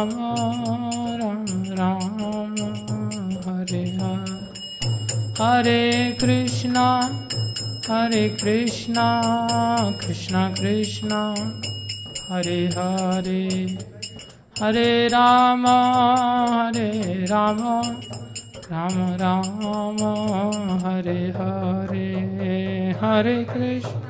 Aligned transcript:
Ram 0.00 0.08
Ram 1.20 1.44
Ram 1.76 2.56
Hare 3.44 3.82
Hare 3.98 4.32
Hare 5.36 6.16
Krishna 6.18 6.86
Hare 7.86 8.30
Krishna 8.38 9.94
Krishna 10.00 10.54
Krishna 10.56 11.34
Hare 12.30 12.70
Hare 12.72 13.76
Hare 14.58 15.08
Rama 15.10 15.76
Hare 16.72 17.26
Rama 17.28 18.00
Rama 18.70 19.16
Rama 19.20 20.12
Hare 20.82 21.30
Hare 21.32 22.94
Hare 22.98 23.44
Krishna. 23.44 24.09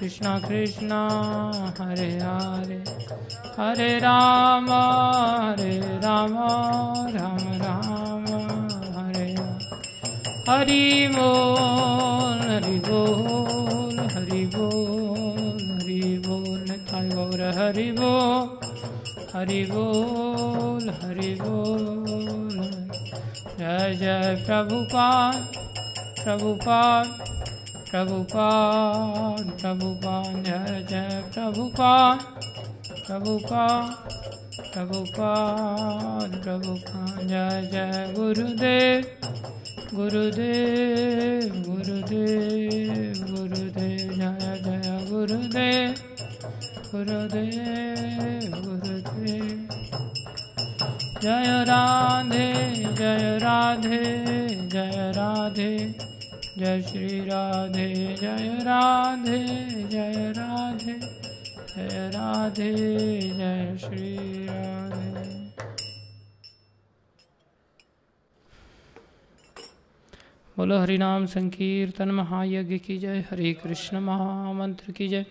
Krishna 0.00 0.38
Krishna 0.38 0.98
Hare 1.78 2.08
Hare 2.18 2.76
Hare 3.56 3.88
Ram 3.98 4.66
हरे 4.70 5.78
राम 6.04 6.34
राम 7.16 7.46
राम 7.62 8.26
हरे 8.96 9.26
हरि 10.48 11.08
बोल 11.16 12.44
हरि 12.50 12.78
बोल 12.88 13.98
हरि 14.14 14.44
बोल 14.54 15.58
हरि 15.72 16.16
बोल 16.26 16.58
निताय 16.70 17.08
गौर 17.14 17.42
हरि 17.58 17.90
बोल 17.98 18.46
हरि 19.34 19.64
बोल 19.72 20.90
हरि 21.02 21.34
बोल 21.42 22.60
जय 23.58 23.94
जय 24.00 24.44
प्रभुपाद 24.46 25.56
प्रभुपाद 26.22 27.26
प्रभुपाद 27.90 29.46
प्रभुपाद 29.60 30.34
जय 30.46 30.80
जय 30.88 31.22
प्रभुपाद 31.34 32.18
प्रभुपाद 33.06 34.08
प्रभुपाद 34.72 36.34
प्रभुपाद 36.42 37.22
जय 37.28 37.62
जय 37.72 38.12
गुरुदेव 38.16 39.06
गुरुदेव 39.94 41.54
गुरुदेव 41.68 43.24
गुरुदेव 43.30 44.12
जय 44.18 44.60
जय 44.66 45.06
गुरुदेव 45.10 45.94
गुरुदेव 46.90 48.58
गुरुदेव 48.66 49.56
जय 51.22 51.64
राधे 51.70 52.52
जय 53.00 53.38
राधे 53.38 54.04
जय 54.68 55.10
राधे 55.16 55.72
जय 56.58 56.82
श्री 56.82 57.20
राधे, 57.20 58.16
जय 58.20 58.58
राधे 58.62 59.38
जय 59.88 60.32
राधे 60.36 60.94
जय 61.76 62.10
राधे, 62.14 62.74
जय 63.20 63.76
श्री 63.80 64.46
राधे। 64.46 65.18
बोलो 70.56 70.78
हरिनाम 70.78 71.26
संकीर्तन 71.26 72.10
महायज्ञ 72.10 72.78
की 72.78 72.98
जय, 72.98 73.24
हरे 73.30 73.52
कृष्ण 73.52 74.00
महामंत्र 74.00 74.92
की 74.92 75.08
जय। 75.08 75.26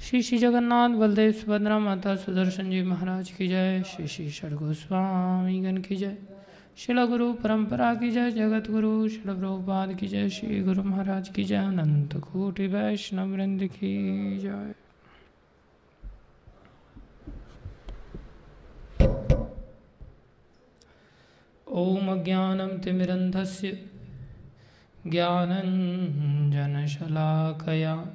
श्री 0.00 0.22
श्री 0.22 0.38
जगन्नाथ 0.38 0.88
बलदेव 0.88 1.32
सुभद्रा 1.32 1.78
माता 1.78 2.16
सुदर्शन 2.16 2.70
जी 2.70 2.82
महाराज 2.82 3.30
की 3.30 3.48
जय। 3.48 3.82
श्री 3.86 4.08
श्री 4.08 4.30
षडगोस्वामी 4.30 5.60
गण 5.60 5.76
की 5.76 5.96
जय। 5.96 6.33
शिल 6.76 7.04
गुरु 7.04 7.32
परंपरा 7.32 7.94
की 7.94 8.10
जय 8.10 8.30
जगत 8.30 8.70
गुरु 8.70 9.08
शिल 9.08 9.22
प्रभुपाद 9.22 9.94
की 9.94 10.08
जय, 10.08 10.28
श्री 10.28 10.60
गुरु 10.60 10.82
महाराज 10.82 11.28
की 11.28 11.44
जय। 11.44 11.56
अनंत 11.56 12.14
कोटि 12.14 12.66
वैष्णव 12.66 13.28
वृंद 13.28 13.66
की 13.66 14.38
जय। 14.38 14.74
ॐ 21.68 22.08
अज्ञानं 22.08 22.78
तिमिरन्धस्य 22.78 23.90
ज्ञानञ्जनशलाकया 25.06 28.06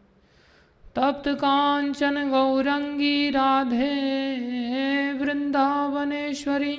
तप्तकाञ्चन 0.96 2.16
गौरंगी 2.32 3.18
राधे 3.36 3.92
वृन्दावनेश्वरी 5.20 6.74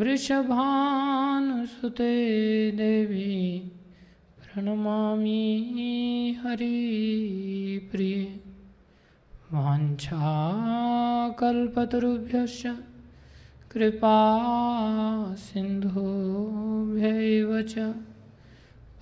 वृषभानुसुते 0.00 2.10
देवी 2.80 3.32
प्रणमामि 4.40 5.46
हरिप्रिये 6.42 8.20
वाञ्छाकल्पतरुभ्यश्च 9.54 10.20
कल्पतरुभ्यश्च 11.40 12.62
कृपा 13.72 14.18
सिन्धुभ्यैव 15.46 17.50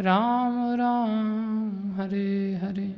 राम 0.00 0.74
राम, 0.74 2.00
हरे 2.00 2.54
हरे। 2.54 2.96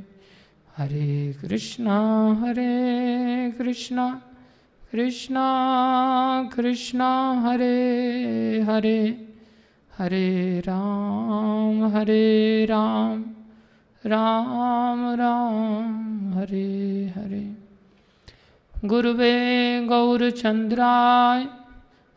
हरे 0.77 1.37
कृष्णा 1.43 2.37
हरे 2.41 3.51
कृष्णा। 3.51 4.23
कृष्णा 4.93 6.51
कृष्णा, 6.55 7.41
हरे 7.41 8.61
हरे। 8.61 9.29
हरे 9.99 10.61
राम 10.61 11.85
हरे 11.85 12.65
राम। 12.65 13.25
राम 14.07 15.15
राम, 15.15 16.35
हरे 16.35 17.13
हरे। 17.17 17.57
गुरुवे 18.85 19.87
गौरचन्द्राय 19.87 21.47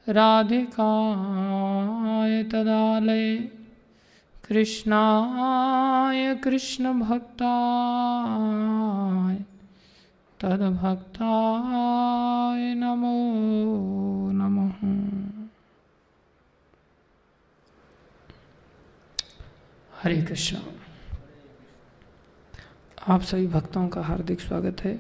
राधिकाय 0.09 2.43
तदालये। 2.43 3.58
कृष्णाय 4.49 6.35
कृष्णभक्ताय 6.35 9.35
तद्भक्ताय 10.39 12.73
नमो 12.73 14.31
नमः 14.31 14.73
हरे 20.03 20.21
कृष्ण 20.21 20.57
आप 23.07 23.21
सभी 23.21 23.47
भक्तों 23.47 23.87
का 23.87 24.01
हार्दिक 24.01 24.41
स्वागत 24.41 24.81
है। 24.81 24.99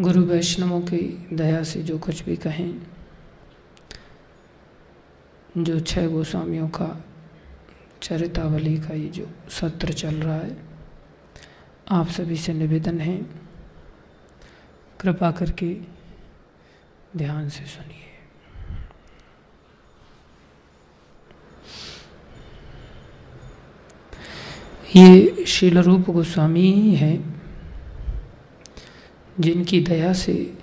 गुरु 0.00 0.22
वैष्णवों 0.22 0.82
की 0.82 1.28
दया 1.32 1.62
से 1.62 1.82
जो 1.82 1.98
कुछ 1.98 2.22
भी 2.22 2.36
कहें 2.36 2.99
जो 5.58 5.80
छह 5.80 6.06
गोस्वामियों 6.06 6.68
का 6.68 7.04
चरितावली 8.02 8.76
का 8.76 8.94
ये 8.94 9.08
जो 9.08 9.26
सत्र 9.50 9.92
चल 9.92 10.14
रहा 10.14 10.34
है, 10.34 10.56
आप 11.90 12.08
सभी 12.08 12.36
से 12.36 12.52
निवेदन 12.52 13.00
है, 13.00 13.16
कृपा 15.00 15.30
करके 15.30 15.74
ध्यान 17.16 17.48
से 17.48 17.64
सुनिए। 17.66 18.08
ये 24.96 25.44
शील 25.44 25.78
रूप 25.78 26.10
गोस्वामी 26.10 26.72
ही 26.72 26.94
हैं, 26.94 27.42
जिनकी 29.40 29.80
दया 29.80 30.12
से 30.12 30.58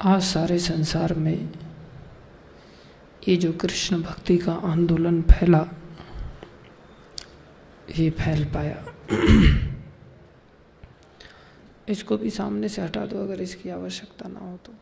आज 0.00 0.22
सारे 0.22 0.58
संसार 0.58 1.14
में 1.14 1.48
ये 3.28 3.36
जो 3.36 3.52
कृष्ण 3.52 4.02
भक्ति 4.02 4.36
का 4.38 4.52
आंदोलन 4.52 5.20
फैला, 5.22 5.66
ये 7.98 8.10
फैल 8.10 8.44
पाया। 8.44 8.84
इसको 11.88 12.16
भी 12.16 12.30
सामने 12.30 12.68
से 12.68 12.82
हटा 12.82 13.06
दो, 13.06 13.22
अगर 13.22 13.40
इसकी 13.42 13.70
आवश्यकता 13.70 14.28
ना 14.28 14.40
हो 14.40 14.56
तो। 14.56 14.72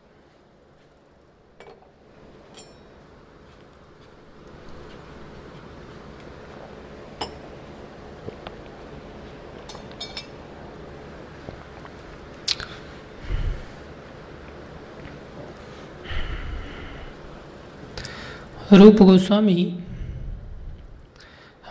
रूप 18.71 18.95
गोस्वामी 18.95 19.79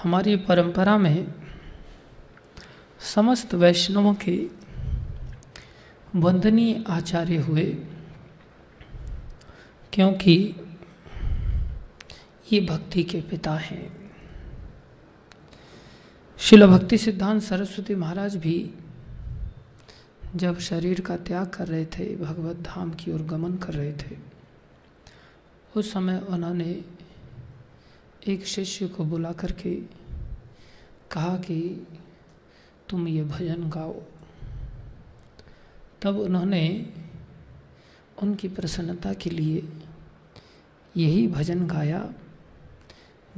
हमारी 0.02 0.36
परंपरा 0.36 0.96
में 0.98 1.34
समस्त 3.00 3.54
वैष्णवों 3.54 4.14
के 4.14 4.36
वंदनीय 6.16 6.84
आचार्य 6.88 7.36
हुए, 7.36 7.64
क्योंकि 9.92 10.54
ये 12.52 12.60
भक्ति 12.60 13.02
के 13.02 13.20
पिता 13.20 13.54
हैं। 13.54 14.10
शिल 16.38 16.66
भक्ति 16.66 16.98
सिद्धांत 16.98 17.42
सरस्वती 17.42 17.94
महाराज 17.94 18.36
भी 18.36 18.74
जब 20.36 20.58
शरीर 20.58 21.00
का 21.00 21.16
त्याग 21.16 21.46
कर 21.48 21.68
रहे 21.68 21.84
थे, 21.84 22.16
भगवत 22.16 22.56
धाम 22.56 22.90
की 22.90 23.12
ओर 23.12 23.22
गमन 23.22 23.56
कर 23.56 23.72
रहे 23.72 23.92
थे 23.92 24.37
उस 25.76 25.92
समय 25.92 26.18
उन्होंने 26.18 26.84
एक 28.26 28.46
शिष्य 28.46 28.88
को 28.88 29.04
बुला 29.04 29.32
करके 29.32 29.74
कहा 31.12 31.36
कि 31.38 31.86
तुम 32.88 33.08
ये 33.08 33.24
भजन 33.24 33.70
गाओ। 33.70 34.02
तब 36.02 36.18
उन्होंने 36.18 36.92
उनकी 38.22 38.48
प्रसन्नता 38.48 39.14
के 39.14 39.30
लिए 39.30 39.68
यही 40.96 41.28
भजन 41.28 41.66
गाया, 41.66 42.14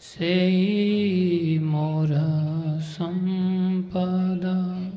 से 0.00 1.58
मोर 1.58 2.08
सम्पदा। 2.80 4.90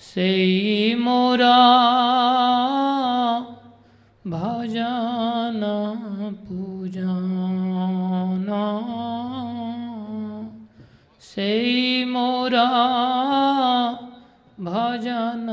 से 0.00 0.94
मोरा 0.94 1.82
भजन 4.26 5.60
पूजन। 6.48 8.48
से 11.20 11.61
भजन 15.32 15.46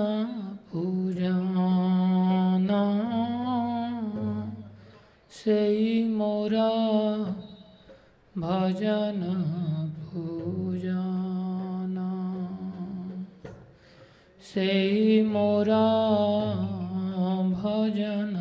पूजाना 0.71 2.81
से 5.31 6.07
मोरा 6.07 6.69
भजन 8.37 9.23
पूजाना 10.03 12.09
से 14.53 15.23
मोरा 15.23 15.85
भजन 17.51 18.33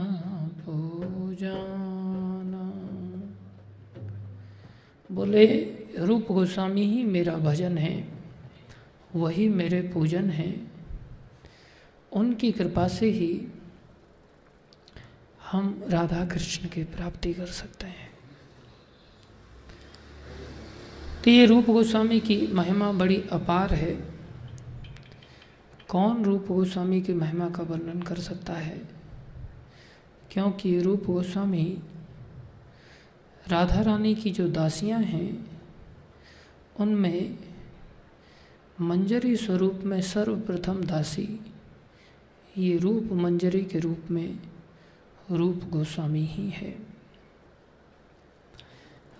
पूजाना 0.66 2.73
बोले, 5.11 5.75
रूप 5.99 6.26
गोस्वामी 6.30 6.83
ही 6.83 7.04
मेरा 7.04 7.37
भजन 7.37 7.78
है। 7.78 8.09
वही 9.16 9.49
मेरे 9.49 9.90
पूजन 9.95 10.30
है। 10.30 10.67
उनकी 12.12 12.52
कृपा 12.52 12.88
से 12.88 13.10
ही 13.10 13.48
हम 15.50 15.84
राधा 15.88 16.24
कृष्ण 16.24 16.68
की 16.68 16.84
प्राप्ति 16.84 17.34
कर 17.34 17.46
सकते 17.46 17.86
हैं। 17.86 18.10
तो 21.24 21.30
ये 21.30 21.46
रूप 21.46 21.64
गोस्वामी 21.64 22.20
की 22.20 22.46
महिमा 22.46 22.92
बड़ी 22.92 23.24
अपार 23.32 23.74
है। 23.74 24.14
कौन 25.88 26.24
रूप 26.24 26.46
गोस्वामी 26.48 27.02
की 27.02 27.14
महिमा 27.14 27.50
का 27.50 27.62
वर्णन 27.62 28.02
कर 28.02 28.18
सकता 28.18 28.52
है? 28.52 28.82
क्योंकि 30.30 30.80
रूप 30.80 31.04
गोस्वामी 31.04 31.82
राधा 33.48 33.80
रानी 33.80 34.14
की 34.14 34.30
जो 34.30 34.48
दासियाँ 34.48 35.00
हैं, 35.00 35.60
उनमें 36.80 37.38
मंजरी 38.80 39.36
स्वरूप 39.36 39.80
में 39.84 40.02
सर्वप्रथम 40.02 40.84
दासी 40.84 41.40
ये 42.58 42.76
रूप 42.78 43.08
मंजरी 43.12 43.60
के 43.62 43.78
रूप 43.78 44.10
में 44.10 44.38
रूप 45.30 45.64
गोस्वामी 45.64 46.24
ही 46.24 46.48
है। 46.50 46.74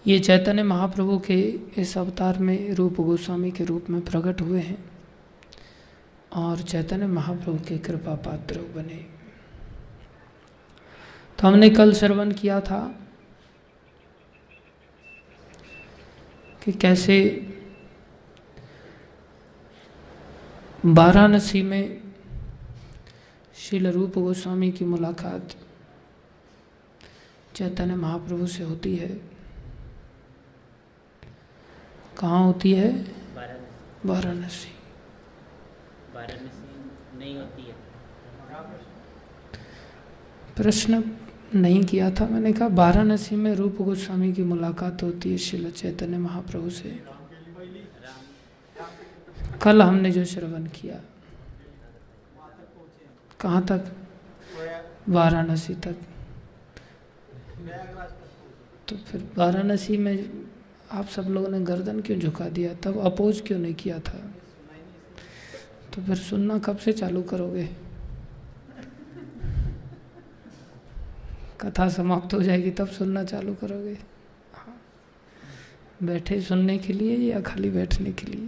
ये 0.07 0.19
चैतन्य 0.19 0.63
महाप्रभु 0.63 1.19
के 1.19 1.41
इस 1.79 1.97
अवतार 1.99 2.39
में 2.39 2.71
रूप 2.75 3.01
गोस्वामी 3.01 3.51
के 3.51 3.65
रूप 3.65 3.91
में 3.91 4.01
प्रकट 4.01 4.41
हुए 4.41 4.61
हैं 4.61 4.79
और 6.33 6.63
चैतन्य 6.63 7.07
महाप्रभु 7.07 7.59
के 7.59 7.79
कृपा 7.79 8.15
पात्र 8.15 8.61
बने। 8.77 9.05
तो 11.39 11.47
हमने 11.49 11.71
कल 11.71 11.93
श्रवण 11.93 12.33
किया 12.33 12.61
था 12.61 12.81
कि 16.65 16.73
कैसे 16.73 17.19
वाराणसी 20.87 21.63
में 21.63 22.08
श्रील 23.69 23.87
रूप 23.87 24.19
गोस्वामी 24.19 24.73
की 24.73 24.85
मुलाकात 24.85 25.49
चैतन्य 27.55 27.95
महाप्रभु 27.95 28.47
से 28.47 28.63
होती 28.63 28.97
है। 28.97 29.09
कहाँ 32.19 32.45
होती 32.45 32.73
है? 32.73 33.07
वाराणसी। 34.07 34.73
वाराणसी। 36.15 37.19
नहीं 37.19 37.37
होती 37.37 37.63
है। 37.63 37.75
प्रश्न 40.57 41.05
नहीं 41.55 41.85
किया 41.85 42.11
था 42.11 42.27
मैंने 42.27 42.53
कहा 42.53 42.69
वाराणसी 42.69 43.37
में 43.37 43.55
रूप 43.55 43.77
गोस्वामी 43.83 44.33
की 44.33 44.43
मुलाकात 44.43 45.03
होती 45.03 45.31
है 45.31 45.39
शिल 45.39 45.71
चैतन्य 45.71 46.19
महाप्रभु 46.19 46.71
से। 46.71 47.05
कल 49.63 49.83
हमने 49.83 50.11
जो 50.11 50.25
श्रवण 50.25 50.67
किया 50.67 51.01
कहाँ 53.41 53.67
तक? 53.67 53.85
वाराणसी 55.09 55.75
तक। 55.75 55.97
तो 58.89 58.97
फिर 58.97 59.31
वाराणसी 59.39 59.97
में 59.97 60.47
आप 60.93 61.07
सब 61.07 61.23
लोगों 61.23 61.49
ने 61.49 61.61
गर्दन 61.61 62.01
क्यों 62.01 62.19
झुका 62.19 62.49
दिया? 62.49 62.75
तब 62.75 62.99
अपोज 62.99 63.43
क्यों 63.47 63.59
नहीं 63.59 63.75
किया 63.75 63.99
था? 63.99 64.35
तो 65.95 66.03
फिर 66.03 66.17
सुनना 66.17 66.59
कब 66.59 66.77
से 66.77 66.93
चालू 66.93 67.23
करोगे? 67.23 67.69
कथा 71.61 71.89
समाप्त 71.89 72.35
हो 72.35 72.43
जाएगी, 72.43 72.71
तब 72.71 72.89
सुनना 72.89 73.25
चालू 73.25 73.55
करोगे। 73.55 73.99
हाँ। 74.55 74.83
बैठे 76.03 76.41
सुनने 76.41 76.79
के 76.79 76.93
लिए 76.93 77.33
या 77.33 77.41
खाली 77.41 77.71
बैठने 77.71 78.13
के 78.13 78.27
लिए? 78.27 78.47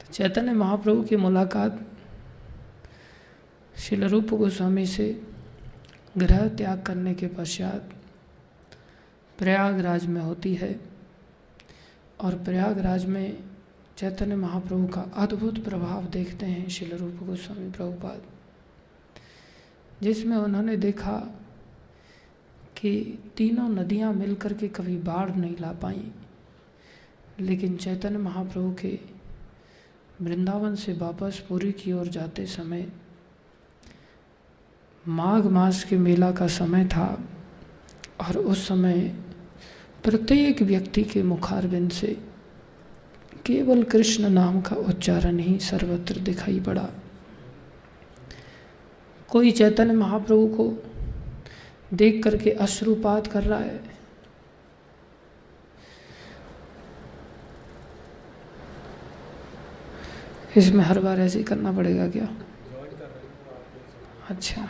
तो 0.00 0.12
चैतन्य 0.12 0.52
महाप्रभु 0.52 1.02
की 1.02 1.16
मुलाकात 1.16 1.86
शिल 3.76 4.04
रूप 4.04 4.34
गोस्वामी 4.34 4.86
से 4.86 5.06
ग्रह 6.18 6.48
त्याग 6.48 6.82
करने 6.82 7.14
के 7.14 7.26
पश्चात 7.26 7.90
प्रयागराज 9.38 10.06
में 10.06 10.20
होती 10.20 10.54
है 10.54 10.78
और 12.20 12.34
प्रयागराज 12.44 13.04
में 13.06 13.36
चैतन्य 13.98 14.36
महाप्रभु 14.36 14.86
का 14.86 15.00
अद्भुत 15.16 15.62
प्रभाव 15.64 16.04
देखते 16.06 16.46
हैं 16.46 16.68
शिल 16.68 16.96
रूप 16.96 17.22
गोस्वामी 17.26 17.70
प्रभुपाद, 17.70 18.22
जिसमें 20.02 20.36
उन्होंने 20.36 20.76
देखा 20.76 21.16
कि 22.76 23.18
तीनों 23.36 23.68
नदियाँ 23.68 24.12
मिलकर 24.12 24.52
के 24.52 24.68
कभी 24.68 24.96
बाढ़ 24.98 25.34
नहीं 25.36 25.56
ला 25.60 25.72
पाई, 25.82 26.10
लेकिन 27.40 27.76
चैतन्य 27.76 28.18
महाप्रभु 28.18 28.74
के 28.80 28.98
वृंदावन 30.20 30.74
से 30.74 30.92
वापस 30.92 31.44
पुरी 31.48 31.72
की 31.72 31.92
ओर 31.92 32.08
जाते 32.08 32.46
समय 32.46 32.86
माघ 35.08 35.46
मास 35.46 35.84
के 35.84 35.96
मेला 35.96 36.30
का 36.32 36.46
समय 36.46 36.84
था 36.84 37.24
और 38.20 38.36
उस 38.36 38.68
समय 38.68 39.00
प्रत्येक 40.04 40.62
व्यक्ति 40.62 41.02
के 41.02 41.22
मुखारबिंद 41.22 41.90
से 41.90 42.16
केवल 43.46 43.82
कृष्ण 43.82 44.28
नाम 44.28 44.60
का 44.60 44.76
उच्चारण 44.76 45.38
ही 45.38 45.58
सर्वत्र 45.58 46.20
दिखाई 46.20 46.60
पड़ा। 46.60 46.88
कोई 49.28 49.50
चैतन्य 49.50 49.92
महाप्रभु 49.92 50.46
को 50.46 50.84
देख 51.94 52.24
करके 52.24 52.50
अश्रुपात 52.50 53.26
कर 53.26 53.42
रहा 53.42 53.58
है। 53.58 53.80
इसमें 60.56 60.84
हर 60.84 60.98
बार 60.98 61.20
ऐसे 61.20 61.38
ही 61.38 61.44
करना 61.44 61.72
पड़ेगा 61.72 62.08
क्या? 62.08 62.28
अच्छा। 64.30 64.68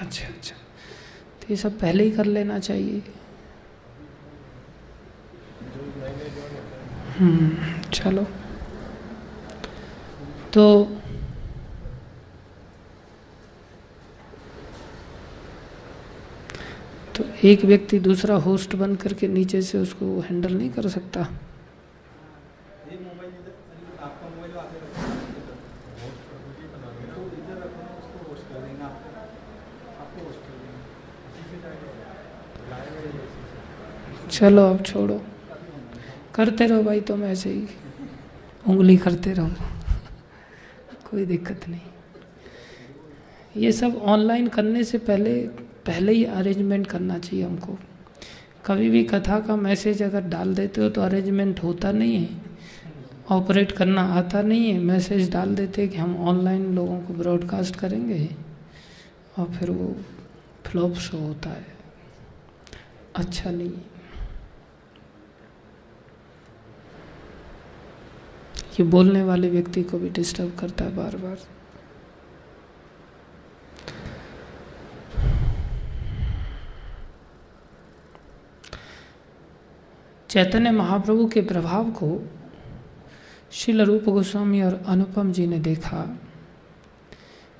अच्छा 0.00 0.28
अच्छा। 0.28 0.56
तो 1.40 1.46
ये 1.50 1.56
सब 1.56 1.78
पहले 1.78 2.04
ही 2.04 2.10
कर 2.10 2.24
लेना 2.24 2.58
चाहिए। 2.58 3.02
हम्म 7.18 7.90
चलो। 7.90 8.26
तो 10.52 10.84
तो 17.16 17.24
एक 17.44 17.64
व्यक्ति 17.64 17.98
दूसरा 17.98 18.34
होस्ट 18.36 18.74
बन 18.74 18.94
करके 18.96 19.28
नीचे 19.28 19.62
से 19.62 19.78
उसको 19.78 20.20
हैंडल 20.20 20.54
नहीं 20.54 20.70
कर 20.70 20.88
सकता? 20.88 21.26
चलो 34.34 34.62
अब 34.70 34.82
छोड़ो। 34.82 35.22
करते 36.34 36.66
रहो 36.66 36.82
भाई, 36.82 37.00
तुम 37.00 37.24
ऐसे 37.24 37.50
ही 37.50 37.66
उंगली 38.68 38.96
करते 38.96 39.32
रहो। 39.32 39.50
कोई 41.10 41.24
दिक्कत 41.24 41.68
नहीं। 41.68 41.80
ये 43.56 43.72
सब 43.72 43.96
ऑनलाइन 43.96 44.48
करने 44.48 44.84
से 44.84 44.98
पहले 44.98 45.48
पहले 45.86 46.12
ही 46.12 46.24
अरेंजमेंट 46.24 46.86
करना 46.86 47.18
चाहिए 47.18 47.44
हमको। 47.44 47.78
कभी 48.66 48.90
भी 48.90 49.04
कथा 49.04 49.40
का 49.40 49.56
मैसेज 49.56 50.02
अगर 50.02 50.20
डाल 50.20 50.54
देते 50.54 50.80
हो 50.80 50.88
तो 50.88 51.00
अरेंजमेंट 51.00 51.62
होता 51.62 51.92
नहीं 51.92 52.16
है। 52.16 52.28
ऑपरेट 53.30 53.72
करना 53.72 54.02
आता 54.02 54.42
नहीं 54.42 54.72
है। 54.72 54.78
मैसेज 54.78 55.30
डाल 55.30 55.54
देते 55.54 55.88
कि 55.88 55.98
हम 55.98 56.16
ऑनलाइन 56.16 56.74
लोगों 56.74 57.00
को 57.00 57.14
ब्रॉडकास्ट 57.14 57.76
करेंगे 57.76 58.28
और 59.38 59.50
फिर 59.52 59.70
वो 59.70 59.96
फ्लॉप 60.64 60.94
शो 60.94 61.18
होता 61.18 61.50
है। 61.50 61.66
अच्छा 63.16 63.50
नहीं 63.50 63.70
है। 63.70 63.93
ये 68.80 68.82
बोलने 68.82 69.22
वाले 69.22 69.50
व्यक्ति 69.50 69.82
को 69.82 69.98
भी 69.98 70.10
डिस्टर्ब 70.10 70.56
करता 70.58 70.84
है 70.84 70.96
बार 70.96 71.16
बार 71.16 71.38
चैतन्य 80.30 80.70
महाप्रभु 80.70 81.26
के 81.26 81.40
प्रभाव 81.40 81.90
को 81.90 82.30
शिल 83.50 83.82
रूप 83.82 84.04
गोस्वामी 84.04 84.62
और 84.62 84.84
अनुपम 84.86 85.32
जी 85.32 85.46
ने 85.46 85.58
देखा 85.58 86.18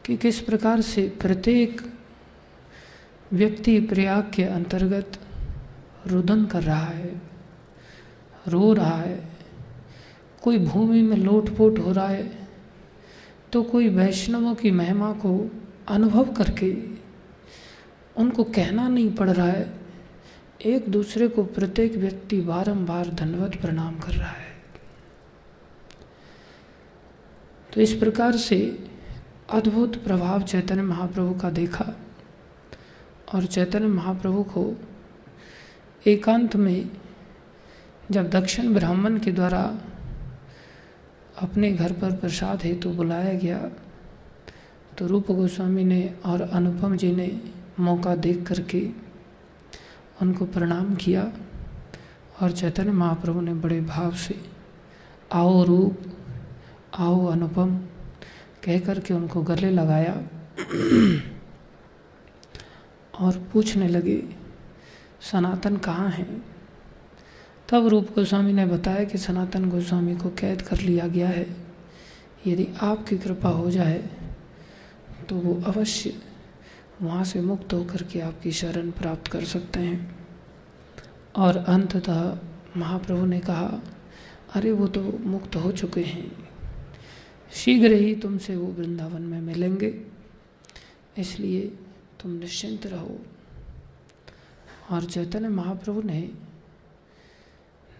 कि 0.06 0.16
किस 0.16 0.40
प्रकार 0.40 0.80
से 0.80 1.08
प्रत्येक 1.20 1.80
व्यक्ति 3.32 3.80
प्रयाग 3.80 4.30
के 4.34 4.44
अंतर्गत 4.44 5.18
रुदन 6.06 6.46
कर 6.46 6.62
रहा 6.62 6.84
है, 6.84 7.22
रो 8.48 8.72
रहा 8.72 8.96
है। 8.96 9.33
कोई 10.44 10.58
भूमि 10.58 11.02
में 11.02 11.16
लोटपोट 11.16 11.78
हो 11.78 11.92
रहा 11.92 12.08
है 12.08 12.48
तो 13.52 13.62
कोई 13.62 13.88
वैष्णवों 13.88 14.54
की 14.54 14.70
महिमा 14.70 15.12
को 15.12 15.50
अनुभव 15.88 16.32
करके 16.34 16.72
उनको 18.16 18.44
कहना 18.44 18.88
नहीं 18.88 19.10
पड़ 19.14 19.30
रहा 19.30 19.46
है। 19.46 19.72
एक 20.64 20.88
दूसरे 20.88 21.28
को 21.28 21.42
प्रत्येक 21.44 21.96
व्यक्ति 21.96 22.40
बारंबार 22.40 23.08
धनवत 23.08 23.56
प्रणाम 23.60 23.98
कर 23.98 24.12
रहा 24.12 24.30
है। 24.30 24.52
तो 27.72 27.80
इस 27.80 27.92
प्रकार 27.92 28.36
से 28.36 28.58
अद्भुत 29.50 29.96
प्रभाव 30.04 30.42
चैतन्य 30.42 30.82
महाप्रभु 30.82 31.34
का 31.34 31.50
देखा 31.50 31.84
और 33.34 33.46
चैतन्य 33.46 33.86
महाप्रभु 33.86 34.42
को 34.42 34.72
एकांत 36.06 36.56
में 36.56 36.90
जब 38.10 38.30
दक्षिण 38.30 38.74
ब्राह्मण 38.74 39.18
के 39.18 39.32
द्वारा 39.32 39.62
अपने 41.36 41.72
घर 41.72 41.92
पर 41.92 42.16
प्रसाद 42.16 42.62
हेतु 42.62 42.88
तो 42.88 42.94
बुलाया 42.96 43.32
गया। 43.34 43.58
तो 44.98 45.06
रूप 45.06 45.30
गोस्वामी 45.32 45.84
ने 45.84 46.14
और 46.26 46.40
अनुपम 46.42 46.96
जी 46.96 47.12
ने 47.12 47.30
मौका 47.80 48.14
देख 48.16 48.46
करके 48.46 48.80
उनको 50.22 50.44
प्रणाम 50.46 50.94
किया 50.94 51.32
और 52.42 52.52
चैतन्य 52.52 52.92
महाप्रभु 52.92 53.40
ने 53.40 53.54
बड़े 53.54 53.80
भाव 53.80 54.14
से, 54.14 54.34
आओ 55.32 55.64
रूप, 55.64 55.98
आओ 56.98 57.26
अनुपम, 57.26 57.76
कह 58.64 58.78
करके 58.80 59.14
उनको 59.14 59.42
गले 59.42 59.70
लगाया 59.70 60.14
और 63.14 63.38
पूछने 63.52 63.88
लगे, 63.88 64.22
सनातन 65.22 65.76
कहाँ 65.76 66.08
हैं? 66.08 66.53
तब 67.68 67.86
रूप 67.86 68.08
गोस्वामी 68.14 68.52
ने 68.52 68.66
बताया 68.66 69.04
कि 69.04 69.18
सनातन 69.18 69.70
गोस्वामी 69.70 70.16
को 70.16 70.28
कैद 70.30 70.62
कर 70.62 70.80
लिया 70.80 71.06
गया 71.06 71.28
है। 71.28 71.56
यदि 72.46 72.68
आपकी 72.80 73.18
कृपा 73.18 73.48
हो 73.48 73.70
जाए 73.70 74.10
तो 75.28 75.34
वो 75.34 75.62
अवश्य 75.66 76.22
वहाँ 77.02 77.24
से 77.24 77.40
मुक्त 77.40 77.72
होकर 77.72 78.02
के 78.02 78.20
आपकी 78.20 78.52
शरण 78.52 78.90
प्राप्त 78.90 79.28
कर 79.28 79.44
सकते 79.44 79.80
हैं। 79.80 80.26
और 81.36 81.56
अंततः 81.56 82.38
महाप्रभु 82.76 83.26
ने 83.26 83.40
कहा, 83.40 83.82
अरे, 84.54 84.72
वो 84.72 84.86
तो 84.86 85.18
मुक्त 85.20 85.56
हो 85.56 85.72
चुके 85.72 86.00
हैं। 86.00 86.48
शीघ्र 87.52 87.92
ही 87.92 88.14
तुमसे 88.14 88.56
वो 88.56 88.66
वृंदावन 88.66 89.22
में 89.22 89.40
मिलेंगे। 89.40 90.02
इसलिए 91.18 91.60
तुम 92.22 92.30
निश्चिंत 92.30 92.86
रहो। 92.86 93.18
और 94.90 95.04
चैतन्य 95.04 95.48
महाप्रभु 95.48 96.02
ने 96.02 96.30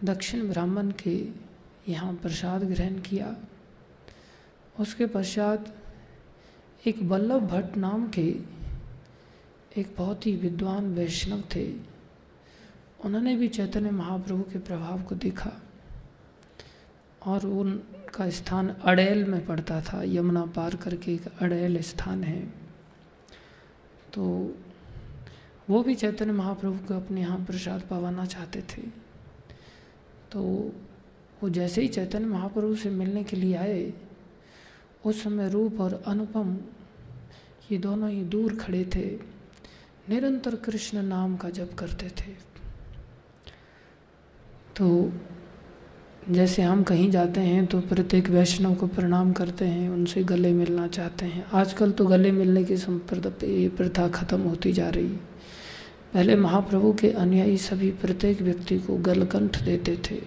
दक्षिण 0.02 0.48
ब्राह्मण 0.48 0.90
के 1.02 1.16
यहाँ 1.88 2.14
प्रसाद 2.14 2.64
ग्रहण 2.64 2.98
किया। 3.00 3.34
उसके 4.80 5.06
पश्चात 5.06 5.74
एक 6.86 7.02
वल्लभ 7.02 7.42
भट्ट 7.42 7.76
नाम 7.76 8.08
के 8.08 8.26
एक 9.76 9.94
बहुत 9.98 10.26
ही 10.26 10.34
विद्वान 10.36 10.94
वैष्णव 10.94 11.42
थे। 11.54 11.66
उन्होंने 13.04 13.36
भी 13.36 13.48
चैतन्य 13.48 13.90
महाप्रभु 13.90 14.42
के 14.42 14.58
प्रभाव 14.58 15.02
को 15.02 15.14
देखा 15.14 15.52
और 17.26 17.47
उनका 17.47 18.28
स्थान 18.30 18.69
अड़ैल 18.69 19.25
में 19.25 19.47
पड़ता 19.47 19.80
था। 19.80 20.02
यमुना 20.02 20.45
पार 20.47 20.76
करके 20.76 21.14
एक 21.14 21.26
अड़ैल 21.40 21.80
स्थान 21.82 22.25
है। 22.25 22.42
तो 24.14 24.25
वो 25.71 25.82
भी 25.82 25.95
चैतन्य 25.95 26.32
महाप्रभु 26.32 26.86
को 26.86 26.95
अपने 26.95 27.21
यहाँ 27.21 27.38
प्रसाद 27.45 27.80
पावाना 27.80 28.26
चाहते 28.26 28.62
थे। 28.62 29.03
तो 30.34 30.40
वो 31.42 31.49
जैसे 31.50 31.80
ही 31.80 31.88
चैतन्य 31.88 32.26
महाप्रभु 32.26 32.75
से 32.75 32.90
मिलने 32.90 33.23
के 33.25 33.36
लिए 33.36 33.54
आए, 33.56 33.92
उस 35.04 35.23
समय 35.23 35.49
रूप 35.49 35.80
और 35.80 36.02
अनुपम 36.06 36.56
ये 37.73 37.78
दोनों 37.78 38.10
ही 38.10 38.23
दूर 38.25 38.54
खड़े 38.56 38.84
थे। 38.94 39.04
निरंतर 40.08 40.54
कृष्ण 40.56 41.02
नाम 41.02 41.36
का 41.36 41.50
जप 41.50 41.70
करते 41.78 42.08
थे। 42.18 42.32
तो 44.76 45.12
जैसे 46.30 46.62
हम 46.62 46.82
कहीं 46.82 47.10
जाते 47.10 47.40
हैं 47.40 47.64
तो 47.66 47.80
प्रत्येक 47.80 48.28
वैष्णव 48.28 48.75
को 48.75 48.86
प्रणाम 48.86 49.32
करते 49.32 49.64
हैं, 49.64 49.88
उनसे 49.90 50.23
गले 50.25 50.52
मिलना 50.52 50.86
चाहते 50.88 51.26
हैं। 51.26 51.44
आजकल 51.52 51.90
तो 51.90 52.06
गले 52.06 52.32
मिलने 52.32 52.64
की 52.64 52.76
संप्रदा 52.76 53.30
प्रथा 53.76 54.08
खत्म 54.08 54.40
होती 54.40 54.73
जा 54.73 54.88
रही। 54.88 55.16
पहले 56.14 56.36
महाप्रभु 56.36 56.92
के 56.92 57.10
अनुयायी 57.10 57.56
सभी 57.56 57.90
प्रत्येक 57.90 58.42
व्यक्ति 58.42 58.78
को 58.78 58.96
गलकंठ 58.96 59.62
देते 59.62 59.98
थे। 60.10 60.22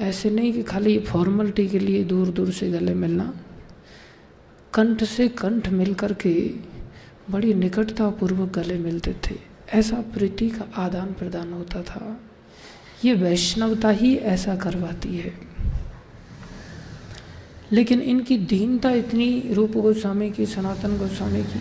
ऐसे 0.00 0.30
नहीं 0.30 0.52
कि 0.52 0.62
खाली 0.62 0.98
फॉर्मलिटी 0.98 1.68
के 1.68 1.78
लिए 1.78 2.04
दूर 2.04 2.28
दूर 2.28 2.50
से 2.50 2.70
गले 2.70 2.94
मिलना। 2.94 3.34
कंठ 4.74 5.04
से 5.04 5.28
कंठ 5.28 5.68
मिल 5.68 5.94
कर 5.94 6.12
के 6.12 6.52
बड़ी 7.30 7.54
निकटता 7.54 8.10
पूर्वक 8.10 8.58
गले 8.58 8.78
मिलते 8.78 9.12
थे। 9.12 9.34
ऐसा 9.72 9.96
प्रीति 9.96 10.48
का 10.48 10.82
आदान 10.82 11.06
प्रदान 11.12 11.52
होता 11.52 11.82
था। 11.82 12.20
ये 13.04 13.14
वैष्णवता 13.14 13.90
ही 13.90 14.16
ऐसा 14.16 14.56
करवाती 14.56 15.16
है। 15.16 15.34
लेकिन 17.72 18.00
इनकी 18.00 18.38
दीनता 18.38 18.90
इतनी 18.90 19.48
रूप 19.52 19.72
गोस्वामी 19.72 20.30
की, 20.30 20.46
सनातन 20.46 20.98
गोस्वामी 20.98 21.42
की, 21.42 21.60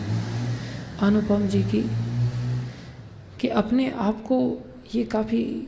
अनुपम 1.02 1.48
जी 1.48 1.64
की 1.64 2.11
कि 3.42 3.48
अपने 3.48 3.92
आप 3.92 4.24
को 4.24 4.62
ये 4.96 5.04
काफ़ी 5.04 5.68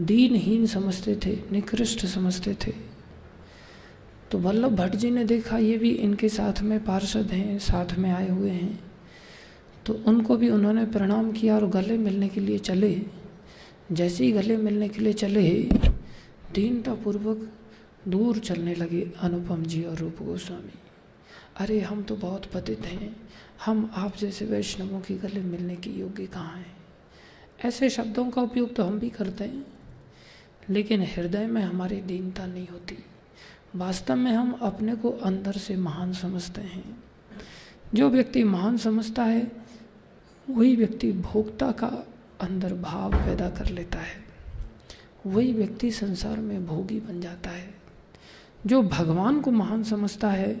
दीनहीन 0.00 0.66
समझते 0.66 1.18
थे, 1.26 1.38
निकृष्ट 1.52 2.06
समझते 2.06 2.54
थे। 2.54 2.72
तो 4.30 4.38
वल्लभ 4.38 4.70
भट्ट 4.70 4.96
जी 4.96 5.10
ने 5.10 5.24
देखा, 5.24 5.58
ये 5.58 5.78
भी 5.78 5.90
इनके 5.90 6.28
साथ 6.28 6.60
में 6.60 6.84
पार्षद 6.84 7.26
हैं, 7.26 7.58
साथ 7.58 7.98
में 7.98 8.10
आए 8.10 8.30
हुए 8.30 8.50
हैं। 8.50 8.80
तो 9.86 9.94
उनको 10.06 10.36
भी 10.36 10.50
उन्होंने 10.50 10.84
प्रणाम 10.84 11.32
किया 11.32 11.56
और 11.56 11.68
गले 11.68 11.98
मिलने 11.98 12.28
के 12.28 12.40
लिए 12.40 12.58
चले। 12.58 13.02
जैसे 13.92 14.24
ही 14.24 14.32
गले 14.32 14.56
मिलने 14.56 14.88
के 14.88 15.00
लिए 15.00 15.12
चले, 15.12 15.68
दीनतापूर्वक 16.54 17.52
दूर 18.08 18.38
चलने 18.38 18.74
लगे 18.74 19.10
अनुपम 19.20 19.62
जी 19.62 19.84
और 19.84 19.96
रूप 19.96 20.16
गोस्वामी। 20.22 20.78
अरे, 21.56 21.80
हम 21.80 22.02
तो 22.02 22.16
बहुत 22.16 22.46
पतित 22.46 22.80
हैं। 22.80 23.16
हम 23.64 23.90
आप 23.94 24.16
जैसे 24.16 24.44
वैष्णवों 24.44 25.00
की 25.00 25.14
गले 25.14 25.40
मिलने 25.40 25.76
की 25.76 25.90
योग्य 25.90 26.26
कहाँ 26.26 26.56
हैं? 26.56 26.77
ऐसे 27.64 27.90
शब्दों 27.90 28.30
का 28.30 28.42
उपयोग 28.42 28.74
तो 28.74 28.84
हम 28.84 28.98
भी 28.98 29.10
करते 29.10 29.44
हैं, 29.44 29.66
लेकिन 30.70 31.02
हृदय 31.02 31.46
में 31.46 31.62
हमारी 31.62 32.00
दीनता 32.00 32.46
नहीं 32.46 32.68
होती। 32.68 33.04
वास्तव 33.76 34.16
में 34.16 34.32
हम 34.32 34.52
अपने 34.52 34.94
को 34.94 35.10
अंदर 35.10 35.52
से 35.52 35.76
महान 35.76 36.12
समझते 36.12 36.60
हैं। 36.60 37.04
जो 37.94 38.10
व्यक्ति 38.10 38.44
महान 38.44 38.76
समझता 38.76 39.24
है, 39.24 39.52
वही 40.50 40.76
व्यक्ति 40.76 41.12
भोक्ता 41.12 41.70
का 41.72 42.06
अंदर 42.40 42.74
भाव 42.74 43.12
पैदा 43.12 43.50
कर 43.50 43.66
लेता 43.66 43.98
है। 43.98 44.24
वही 45.26 45.52
व्यक्ति 45.52 45.90
संसार 45.90 46.36
में 46.36 46.66
भोगी 46.66 47.00
बन 47.00 47.20
जाता 47.20 47.50
है। 47.50 47.74
जो 48.66 48.82
भगवान 48.82 49.40
को 49.40 49.50
महान 49.50 49.82
समझता 49.82 50.30
है, 50.30 50.60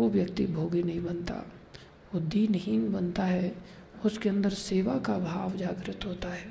वो 0.00 0.08
व्यक्ति 0.08 0.46
भोगी 0.46 0.82
नहीं 0.82 1.04
बनता। 1.04 1.34
वो 2.14 2.20
दीनहीन 2.20 2.92
बनता 2.92 3.24
है 3.24 3.77
उसके 4.04 4.28
अंदर 4.28 4.50
सेवा 4.52 4.96
का 4.98 5.18
भाव 5.18 5.56
जागृत 5.56 6.04
होता 6.06 6.28
है। 6.28 6.46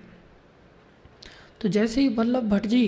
तो 1.62 1.70
जैसे 1.70 2.02
ही 2.02 2.08
वल्लभ 2.10 2.44
भट्ट 2.46 2.66
जी 2.66 2.86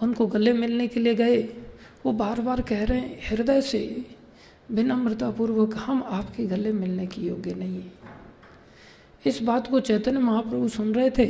उनको 0.00 0.26
गले 0.26 0.52
मिलने 0.52 0.86
के 0.88 1.00
लिए 1.00 1.14
गए, 1.14 1.42
वो 2.04 2.12
बार 2.14 2.40
बार 2.40 2.60
कह 2.62 2.84
रहे 2.84 2.98
हैं, 2.98 3.18
हृदय 3.28 3.60
से 3.62 4.04
विनम्रतापूर्वक 4.70 5.74
हम 5.76 6.02
आपके 6.04 6.46
गले 6.46 6.72
मिलने 6.72 7.06
की 7.06 7.26
योग्य 7.28 7.54
नहीं 7.54 7.76
है। 7.76 7.92
इस 9.22 9.40
बात 9.42 9.66
को 9.66 9.80
चैतन्य 9.80 10.18
महाप्रभु 10.20 10.68
सुन 10.68 10.94
रहे 10.94 11.10
थे 11.10 11.26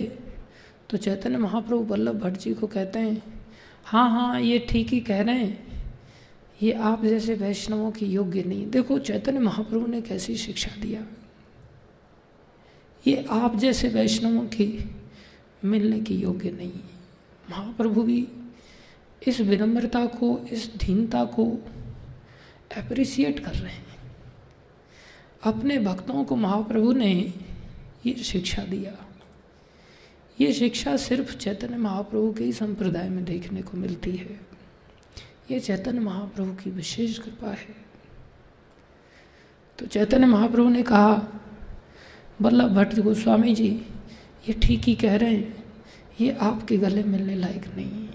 तो 0.91 0.97
चैतन्य 0.97 1.39
महाप्रभु 1.39 1.83
वल्लभ 1.85 2.19
भट्ट 2.21 2.37
जी 2.37 2.55
को 2.55 2.67
कहते 2.67 2.99
हैं 2.99 3.23
हाँ 3.87 4.09
हाँ 4.11 4.41
ये 4.41 4.59
ठीक 4.69 4.89
ही 4.89 5.01
कह 5.01 5.21
रहे 5.23 5.35
हैं, 5.37 5.67
ये 6.61 6.73
आप 6.73 7.05
जैसे 7.05 7.35
वैष्णवों 7.37 7.91
की 7.91 8.07
योग्य 8.07 8.43
नहीं 8.43 8.67
देखो, 8.71 8.99
चैतन्य 9.01 9.39
महाप्रभु 9.41 9.87
ने 9.87 10.01
कैसी 10.03 10.37
शिक्षा 10.37 10.71
दिया। 10.81 11.01
ये 13.07 13.27
आप 13.31 13.57
जैसे 13.57 13.89
वैष्णवों 13.89 14.47
के 14.47 14.79
मिलने 15.65 16.01
के 16.01 16.15
योग्य 16.15 16.51
नहीं 16.51 16.73
है। 16.73 16.99
महाप्रभु 17.51 18.03
भी 18.03 18.29
इस 19.27 19.41
विनम्रता 19.41 20.07
को, 20.07 20.47
इस 20.53 20.67
दीनता 20.67 21.25
को 21.25 21.45
अप्रिसिएट 22.77 23.41
कर 23.41 23.53
रहे 23.53 23.73
हैं। 23.73 23.87
अपने 25.43 25.79
भक्तों 25.79 26.25
को 26.25 26.37
महाप्रभु 26.37 26.93
ने 26.93 27.35
ये 28.07 28.15
शिक्षा 28.15 28.63
दिया। 28.63 29.07
ये 30.41 30.53
शिक्षा 30.53 30.97
सिर्फ़ 30.97 31.37
चैतन्य 31.37 31.77
महाप्रभु 31.77 32.33
के 32.33 32.45
ही 32.45 32.53
संप्रदाय 32.53 33.09
में 33.09 33.25
देखने 33.25 33.63
को 33.63 33.77
मिलती 33.77 34.11
है। 34.11 34.41
ये 35.51 35.61
चैतन्य 35.61 36.01
महाप्रभु 36.01 36.53
की 36.53 36.71
विशेष 36.71 37.19
कृपा 37.19 37.51
है। 37.51 37.89
तो 39.79 39.87
चैतन्य 39.87 40.27
महाप्रभु 40.27 40.69
ने 40.69 40.83
कहा 40.83 41.29
बल्लभ 42.43 42.75
भट्ट 42.75 42.99
गोस्वामी 43.01 43.55
जी, 43.55 43.69
ये 44.49 44.53
ठीक 44.63 44.81
ही 44.81 44.95
कह 44.95 45.17
रहे 45.17 45.35
हैं, 45.35 45.65
ये 46.21 46.31
आपके 46.41 46.77
गले 46.77 47.03
मिलने 47.05 47.35
लायक 47.35 47.67
नहीं 47.77 48.09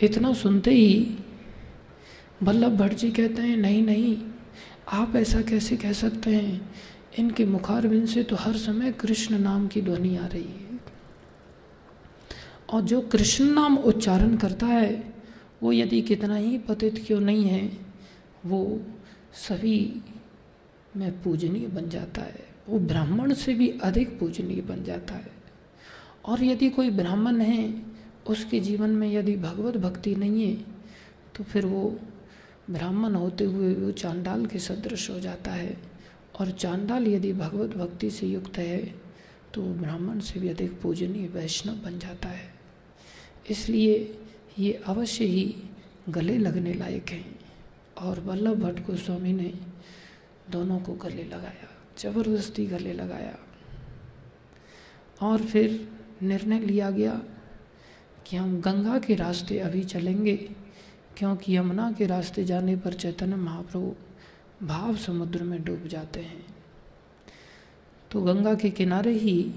इतना 0.00 0.32
सुनते 0.34 0.70
ही 0.70 1.16
बल्लभ 2.42 2.76
भट्ट 2.76 2.94
जी 2.94 3.10
कहते 3.10 3.42
हैं, 3.42 3.56
नहीं 3.56 3.82
नहीं, 3.82 4.16
आप 4.92 5.16
ऐसा 5.16 5.40
कैसे 5.40 5.76
कह 5.76 5.92
सकते 5.92 6.30
हैं? 6.30 6.74
इनके 7.18 7.44
मुखारबिंद 7.44 8.06
से 8.06 8.22
तो 8.22 8.36
हर 8.36 8.56
समय 8.56 8.92
कृष्ण 8.92 9.38
नाम 9.38 9.66
की 9.68 9.82
ध्वनि 9.82 10.16
आ 10.16 10.26
रही 10.26 10.42
है। 10.42 10.78
और 12.70 12.82
जो 12.82 13.00
कृष्ण 13.02 13.44
नाम 13.44 13.76
उच्चारण 13.78 14.36
करता 14.36 14.66
है, 14.66 15.14
वो 15.62 15.72
यदि 15.72 16.00
कितना 16.02 16.36
ही 16.36 16.58
पतित 16.58 17.02
क्यों 17.06 17.20
नहीं 17.20 17.44
है, 17.44 17.70
वो 18.46 18.80
सभी 19.38 19.78
में 20.96 21.22
पूजनीय 21.22 21.66
बन 21.66 21.88
जाता 21.88 22.22
है। 22.22 22.44
वो 22.68 22.78
ब्राह्मण 22.78 23.32
से 23.34 23.54
भी 23.54 23.68
अधिक 23.82 24.18
पूजनीय 24.20 24.60
बन 24.60 24.82
जाता 24.84 25.14
है। 25.14 25.30
और 26.24 26.42
यदि 26.44 26.68
कोई 26.70 26.90
ब्राह्मण 26.90 27.40
है, 27.40 27.82
उसके 28.28 28.60
जीवन 28.60 28.90
में 28.90 29.10
यदि 29.12 29.36
भगवत 29.36 29.76
भक्ति 29.76 30.14
नहीं 30.14 30.44
है 30.44 30.54
तो 31.34 31.44
फिर 31.44 31.66
वो 31.66 31.98
ब्राह्मण 32.70 33.14
होते 33.14 33.44
हुए 33.44 33.72
वो 33.74 33.90
चांडाल 33.92 34.46
के 34.46 34.58
सदृश 34.58 35.08
हो 35.10 35.18
जाता 35.20 35.50
है। 35.50 35.76
और 36.40 36.50
चांडाल 36.50 37.06
यदि 37.08 37.32
भगवत 37.32 37.76
भक्ति 37.76 38.10
से 38.10 38.26
युक्त 38.26 38.58
है 38.58 38.78
तो 39.54 39.62
वो 39.62 39.74
ब्राह्मण 39.74 40.18
से 40.20 40.40
भी 40.40 40.48
अधिक 40.48 40.80
पूजनीय 40.80 41.28
वैष्णव 41.28 41.74
बन 41.74 41.98
जाता 41.98 42.28
है। 42.28 42.48
इसलिए 43.50 44.18
ये 44.58 44.72
अवश्य 44.86 45.24
ही 45.24 45.54
गले 46.08 46.36
लगने 46.38 46.74
लायक 46.74 47.10
हैं। 47.10 47.38
और 47.98 48.20
वल्लभ 48.20 48.62
भट्ट 48.62 48.86
गोस्वामी 48.86 49.32
ने 49.32 49.52
दोनों 50.50 50.78
को 50.80 50.92
गले 50.94 51.24
लगाया, 51.24 51.68
ज़बरदस्ती 51.98 52.66
गले 52.66 52.92
लगाया। 52.92 53.36
और 55.20 55.42
फिर 55.42 55.88
निर्णय 56.22 56.60
लिया 56.60 56.90
गया 56.90 57.20
कि 58.26 58.36
हम 58.36 58.60
गंगा 58.60 58.98
के 58.98 59.14
रास्ते 59.14 59.58
अभी 59.58 59.82
चलेंगे, 59.84 60.36
क्योंकि 61.16 61.56
यमुना 61.56 61.90
के 61.92 62.06
रास्ते 62.06 62.44
जाने 62.44 62.76
पर 62.76 62.92
चैतन्य 62.92 63.36
महाप्रभु 63.36 63.94
भाव 64.62 64.96
समुद्र 64.96 65.42
में 65.42 65.62
डूब 65.64 65.86
जाते 65.86 66.20
हैं। 66.20 66.44
तो 68.10 68.20
गंगा 68.22 68.54
के 68.54 68.70
किनारे 68.70 69.12
ही 69.12 69.54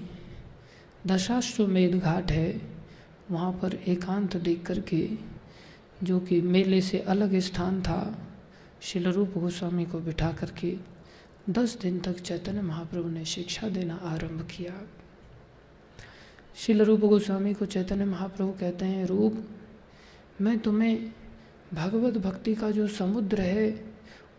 दशाश्वमेध 1.07 1.95
घाट 1.95 2.31
है, 2.31 2.61
वहाँ 3.31 3.51
पर 3.51 3.73
एकांत 3.87 4.37
देख 4.37 4.65
करके, 4.65 5.07
जो 6.03 6.19
कि 6.19 6.41
मेले 6.41 6.81
से 6.81 6.99
अलग 6.99 7.37
स्थान 7.39 7.81
था 7.81 8.01
शिलरूप 8.81 9.33
गोस्वामी 9.37 9.85
को 9.85 9.99
बिठा 9.99 10.31
करके 10.31 10.77
दस 11.49 11.79
दिन 11.81 11.99
तक 11.99 12.19
चैतन्य 12.19 12.61
महाप्रभु 12.61 13.09
ने 13.09 13.25
शिक्षा 13.25 13.69
देना 13.69 13.95
आरंभ 13.95 14.47
किया। 14.57 14.87
शिल 16.55 16.81
रूप 16.81 16.99
गोस्वामी 16.99 17.53
को 17.53 17.65
चैतन्य 17.65 18.05
महाप्रभु 18.05 18.51
कहते 18.51 18.85
हैं, 18.85 19.05
रूप, 19.05 19.47
मैं 20.41 20.59
तुम्हें 20.59 21.13
भगवत 21.73 22.17
भक्ति 22.17 22.55
का 22.55 22.71
जो 22.71 22.87
समुद्र 22.87 23.41
है, 23.41 23.85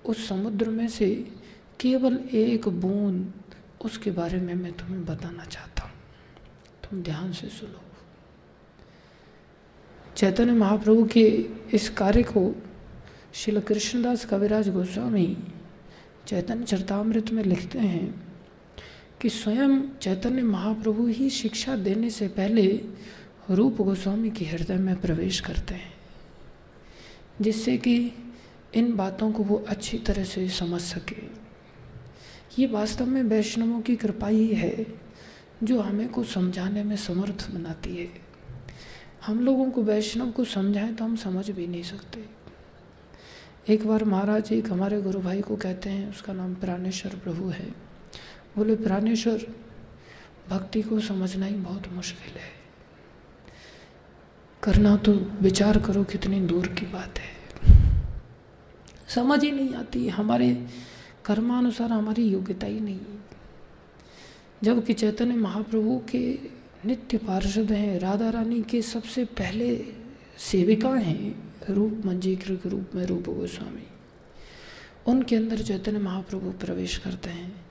उस 0.07 0.29
समुद्र 0.29 0.71
में 0.71 0.89
से 0.89 1.33
केवल 1.81 2.17
एक 2.33 2.69
बूंद, 2.69 3.33
उसके 3.85 4.11
बारे 4.11 4.41
में 4.41 4.55
मैं 4.55 4.73
तुम्हें 4.73 5.05
बताना 5.05 5.45
चाहता 5.45 5.83
हूँ। 5.83 5.93
तुम 6.85 7.03
ध्यान 7.03 7.33
से 7.33 7.49
सुनो। 7.49 7.81
चैतन्य 10.17 10.53
महाप्रभु 10.53 11.05
के 11.05 11.49
इस 11.73 11.89
कार्य 11.89 12.23
को 12.23 12.63
श्री 13.35 13.61
कृष्णदास 13.61 14.25
कविराज 14.25 14.69
गोस्वामी 14.69 15.37
चैतन्य 16.27 16.65
चरतामृत 16.65 17.31
में 17.31 17.43
लिखते 17.45 17.79
हैं 17.79 18.33
कि 19.23 19.29
स्वयं 19.29 19.83
चैतन्य 20.03 20.43
महाप्रभु 20.43 21.07
ही 21.07 21.31
शिक्षा 21.31 21.77
देने 21.77 22.11
से 22.11 22.29
पहले 22.29 22.81
रूप 23.51 23.77
गोस्वामी 23.77 24.31
के 24.31 24.45
हृदय 24.45 24.77
में 24.77 25.01
प्रवेश 25.01 25.41
करते 25.41 25.75
हैं, 25.75 25.93
जिससे 27.41 27.77
कि 27.77 28.13
इन 28.75 28.97
बातों 28.97 29.33
को 29.33 29.43
वो 29.43 29.65
अच्छी 29.69 29.99
तरह 29.99 30.25
से 30.25 30.49
समझ 30.49 30.81
सके। 30.81 31.23
ये 32.59 32.67
वास्तव 32.67 33.07
में 33.07 33.23
वैष्णवों 33.23 33.81
की 33.81 33.97
कृपा 33.97 34.29
ही 34.29 34.47
है, 34.47 34.87
जो 35.63 35.81
हमें 35.81 36.09
को 36.09 36.25
समझाने 36.25 36.85
में 36.85 36.97
समर्थ 36.97 37.51
बनाती 37.51 37.97
है। 37.97 38.09
हम 39.27 39.41
लोगों 39.41 39.71
को 39.71 39.83
वैष्णव 39.83 40.31
को 40.31 40.45
समझाएँ 40.45 40.95
तो 40.95 41.05
हम 41.05 41.17
समझ 41.17 41.51
भी 41.51 41.67
नहीं 41.67 41.83
सकते। 41.83 42.40
एक 43.71 43.87
बार 43.87 44.05
महाराज 44.05 44.53
एक 44.53 44.73
हमारे 44.73 45.03
गुरु 45.03 45.21
भाई 45.21 45.41
को 45.41 45.57
कहते 45.57 45.91
हैं, 45.91 46.11
उसका 46.11 46.33
नाम 46.33 46.55
प्राणेश्वर 46.55 47.15
प्रभु 47.15 47.49
है। 47.49 47.71
बोले, 48.57 48.77
प्राणेश्वर, 48.77 49.47
भक्ति 50.51 50.83
को 50.83 51.01
समझना 51.01 51.47
ही 51.47 51.55
बहुत 51.55 51.93
मुश्किल 51.93 52.33
है। 52.33 52.49
करना 54.63 54.97
तो 54.97 55.13
विचार 55.43 55.79
करो 55.79 56.05
कितनी 56.05 56.41
दूर 56.41 56.67
की 56.67 56.87
बात 56.87 57.19
है। 57.19 57.31
समझ 59.09 59.45
ही 59.45 59.51
नहीं 59.51 59.75
आती, 59.75 60.09
हमारे 60.09 60.67
कर्मानुसार 61.25 61.91
हमारी 61.91 62.23
योग्यता 62.23 62.67
ही 62.67 62.81
नहीं 62.81 63.01
जबकि 64.63 64.93
चैतन्य 64.93 65.35
महाप्रभु 65.35 66.03
के 66.11 66.39
नित्य 66.85 67.19
पार्षद 67.19 67.73
हैं, 67.73 67.99
राधा 67.99 68.31
रानी 68.31 68.63
के 68.63 68.83
सबसे 68.83 69.25
पहले 69.25 69.85
सेविका 70.39 70.89
हैं 70.89 71.50
रूप 71.71 72.03
मंजीकृ 72.07 72.57
के 72.57 72.69
रूप 72.69 72.91
में 72.95 73.07
रूप 73.07 73.25
गोस्वामी। 73.29 73.87
उनके 75.07 75.37
अंदर 75.37 75.63
चैतन्य 75.63 75.99
महाप्रभु 75.99 76.51
प्रवेश 76.51 76.99
करते 76.99 77.31
हैं 77.31 77.67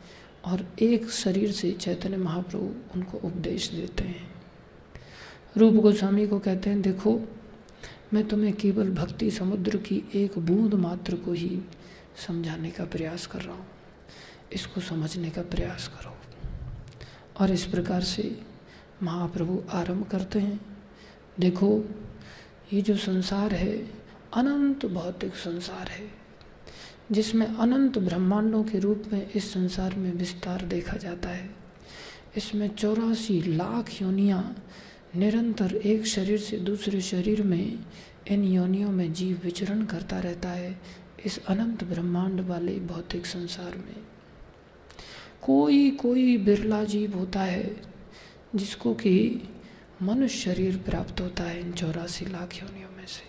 और 0.46 0.68
एक 0.82 1.10
शरीर 1.10 1.52
से 1.52 1.72
चैतन्य 1.72 2.18
महाप्रभु 2.18 2.72
उनको 2.96 3.18
उपदेश 3.18 3.70
देते 3.70 4.04
हैं। 4.04 4.34
रूप 5.58 5.74
गोस्वामी 5.74 6.28
को 6.28 6.40
कहते 6.40 6.70
हैं, 6.70 6.82
देखो, 6.82 7.22
मैं 8.14 8.28
तुम्हें 8.28 8.54
केवल 8.54 8.90
भक्ति 8.90 9.32
समुद्र 9.32 9.78
की 9.78 10.04
एक 10.16 10.40
बूंद 10.40 10.74
मात्र 10.74 11.16
को 11.16 11.34
ही 11.34 11.62
समझाने 12.28 12.72
का 12.72 12.86
प्रयास 12.86 13.28
कर 13.28 13.42
रहा 13.42 13.56
हूँ। 13.56 13.68
इसको 14.54 14.82
समझने 14.82 15.30
का 15.30 15.42
प्रयास 15.42 15.88
करो। 15.88 16.16
और 17.40 17.52
इस 17.52 17.66
प्रकार 17.66 18.02
से 18.02 18.42
महाप्रभु 19.04 19.64
आरंभ 19.70 20.08
करते 20.08 20.40
हैं। 20.40 20.78
देखो 21.40 21.84
ये 22.74 22.82
जो 22.82 22.96
संसार 22.96 23.54
है, 23.54 23.78
अनंत 24.34 24.86
भौतिक 24.86 25.36
संसार 25.36 25.88
है, 25.88 26.12
जिसमें 27.12 27.46
अनंत 27.48 27.98
ब्रह्मांडों 27.98 28.64
के 28.64 28.80
रूप 28.80 29.04
में 29.14 29.32
इस 29.32 29.54
संसार 29.54 29.96
में 29.96 30.12
विस्तार 30.14 30.66
देखा 30.66 30.98
जाता 30.98 31.30
है। 31.30 31.50
इसमें 32.38 32.68
चौरासी 32.68 33.42
लाख 33.42 34.02
योनियाँ 34.02 34.66
निरंतर 35.16 35.76
एक 35.76 36.06
शरीर 36.06 36.40
से 36.40 36.58
दूसरे 36.58 37.02
शरीर 37.02 37.42
में 37.44 37.80
इन 38.28 38.44
योनियों 38.44 38.92
में 38.92 39.14
जीव 39.14 39.42
विचरण 39.44 39.86
करता 39.86 40.20
रहता 40.20 40.50
है 40.50 40.82
इस 41.26 41.46
अनंत 41.46 41.84
ब्रह्मांड 41.84 42.42
वाले 42.42 42.80
भौतिक 42.80 43.26
संसार 43.26 43.76
में। 43.78 43.96
कोई 45.42 45.90
कोई 45.92 46.38
बिरला 46.38 46.84
जीव 46.84 47.18
होता 47.18 47.40
है, 47.40 47.82
जिसको 48.56 48.94
कि 48.94 49.44
मनुष्य 50.02 50.38
शरीर 50.40 50.78
प्राप्त 50.86 51.22
होता 51.22 51.44
है 51.44 51.60
इन 51.60 51.72
चौरासी 51.72 52.26
लाख 52.26 52.56
योनियों 52.56 52.90
में 52.98 53.06
से। 53.08 53.24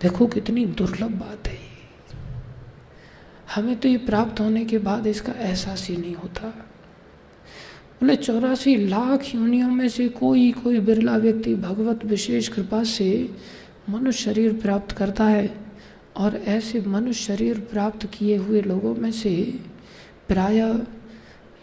देखो 0.00 0.26
कितनी 0.26 0.64
दुर्लभ 0.78 1.10
बात 1.20 1.48
है 1.48 1.58
हमें 3.54 3.76
तो 3.76 3.88
ये 3.88 3.98
प्राप्त 3.98 4.40
होने 4.40 4.64
के 4.64 4.78
बाद 4.78 5.06
इसका 5.06 5.32
एहसास 5.32 5.86
ही 5.88 5.96
नहीं 5.96 6.14
होता। 6.14 6.48
बोले, 8.00 8.16
चौरासी 8.16 8.76
लाख 8.76 9.34
योनियों 9.34 9.70
में 9.70 9.88
से 9.88 10.08
कोई 10.08 10.50
कोई 10.52 10.80
बिरला 10.80 11.16
व्यक्ति 11.16 11.54
भगवत 11.56 12.04
विशेष 12.04 12.48
कृपा 12.48 12.82
से 12.84 13.10
मनुष्य 13.90 14.22
शरीर 14.22 14.52
प्राप्त 14.60 14.96
करता 14.96 15.24
है 15.24 15.50
और 16.16 16.36
ऐसे 16.36 16.80
मनुष्य 16.80 17.24
शरीर 17.24 17.60
प्राप्त 17.72 18.06
किए 18.12 18.36
हुए 18.36 18.60
लोगों 18.62 18.94
में 18.94 19.10
से 19.12 19.34
प्राय 20.28 20.58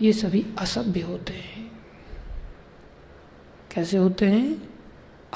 ये 0.01 0.13
सभी 0.13 0.45
असभ्य 0.59 1.01
होते 1.01 1.33
हैं। 1.33 1.62
कैसे 3.75 3.97
होते 3.97 4.25
हैं? 4.25 4.69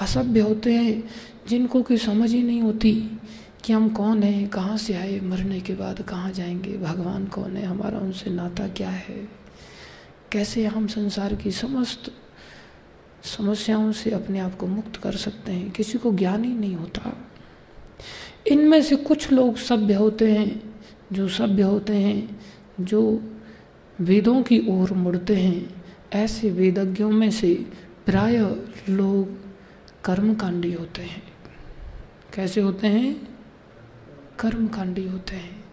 असभ्य 0.02 0.40
होते 0.40 0.74
हैं, 0.74 1.04
जिनको 1.50 1.82
कोई 1.82 1.98
समझ 1.98 2.32
ही 2.32 2.44
नहीं 2.44 2.62
होती 2.62 3.10
कि 3.64 3.74
हम 3.74 3.90
कौन 3.90 4.24
हैं, 4.24 4.50
कहाँ 4.50 4.78
से 4.78 4.94
आए 4.94 5.20
मरने 5.20 5.60
के 5.60 5.74
बाद, 5.74 6.02
कहाँ 6.02 6.32
जाएँगे, 6.32 6.78
भगवान 6.78 7.26
कौन 7.26 7.58
है, 7.58 7.66
हमारा 7.66 8.00
उनसे 8.00 8.30
नाता 8.30 8.68
क्या 8.68 8.90
है? 8.90 9.30
कैसे 10.32 10.66
हम 10.66 10.88
संसार 10.88 11.36
की 11.36 11.52
समस्त 11.52 12.14
समस्याओं 13.24 13.92
से 13.92 14.12
अपने 14.12 14.40
आप 14.40 14.56
को 14.56 14.68
मुक्त 14.68 14.96
कर 14.96 15.12
सकते 15.12 15.52
हैं? 15.52 15.72
किसी 15.72 15.98
को 15.98 16.14
ज्ञान 16.14 16.44
ही 16.44 16.54
नहीं 16.54 16.76
होता। 16.76 17.28
इनमें 18.48 18.82
से 18.82 18.96
कुछ 18.96 19.32
लोग 19.32 19.58
सभ्य 19.58 19.94
होते 19.94 20.32
हैं, 20.32 20.76
जो 21.14 21.28
सभ्य 21.28 21.62
होते 21.62 21.94
हैं, 21.94 22.42
जो 22.82 23.32
वेदों 24.02 24.44
की 24.44 24.62
ओर 24.70 24.94
मुड़ते 24.94 25.36
हैं। 25.36 25.84
ऐसे 26.14 26.52
वेदज्ञों 26.52 27.12
में 27.12 27.32
से 27.32 27.66
प्राय 28.08 28.38
लोग 28.90 29.38
कर्मकांडी 30.06 30.74
होते 30.74 31.02
हैं। 31.02 31.24
कैसे 32.34 32.62
होते 32.62 32.88
हैं? 32.88 33.28
कर्मकांडी 34.40 35.08
होते 35.08 35.36
हैं। 35.36 35.66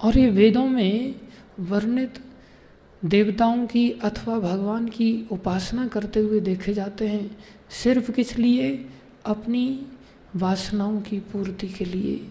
और 0.00 0.18
ये 0.18 0.30
वेदों 0.30 0.66
में 0.66 1.14
वर्णित 1.60 2.14
देवताओं 3.04 3.66
की 3.66 3.90
अथवा 3.90 4.38
भगवान 4.38 4.88
की 4.88 5.28
उपासना 5.32 5.88
करते 5.88 6.20
हुए 6.20 6.40
देखे 6.40 6.74
जाते 6.74 7.08
हैं, 7.08 7.38
सिर्फ़ 7.70 8.12
किस 8.12 8.38
लिए? 8.38 8.86
अपनी 9.26 9.86
वासनाओं 10.36 11.00
की 11.00 11.20
पूर्ति 11.20 11.68
के 11.68 11.84
लिए, 11.84 12.28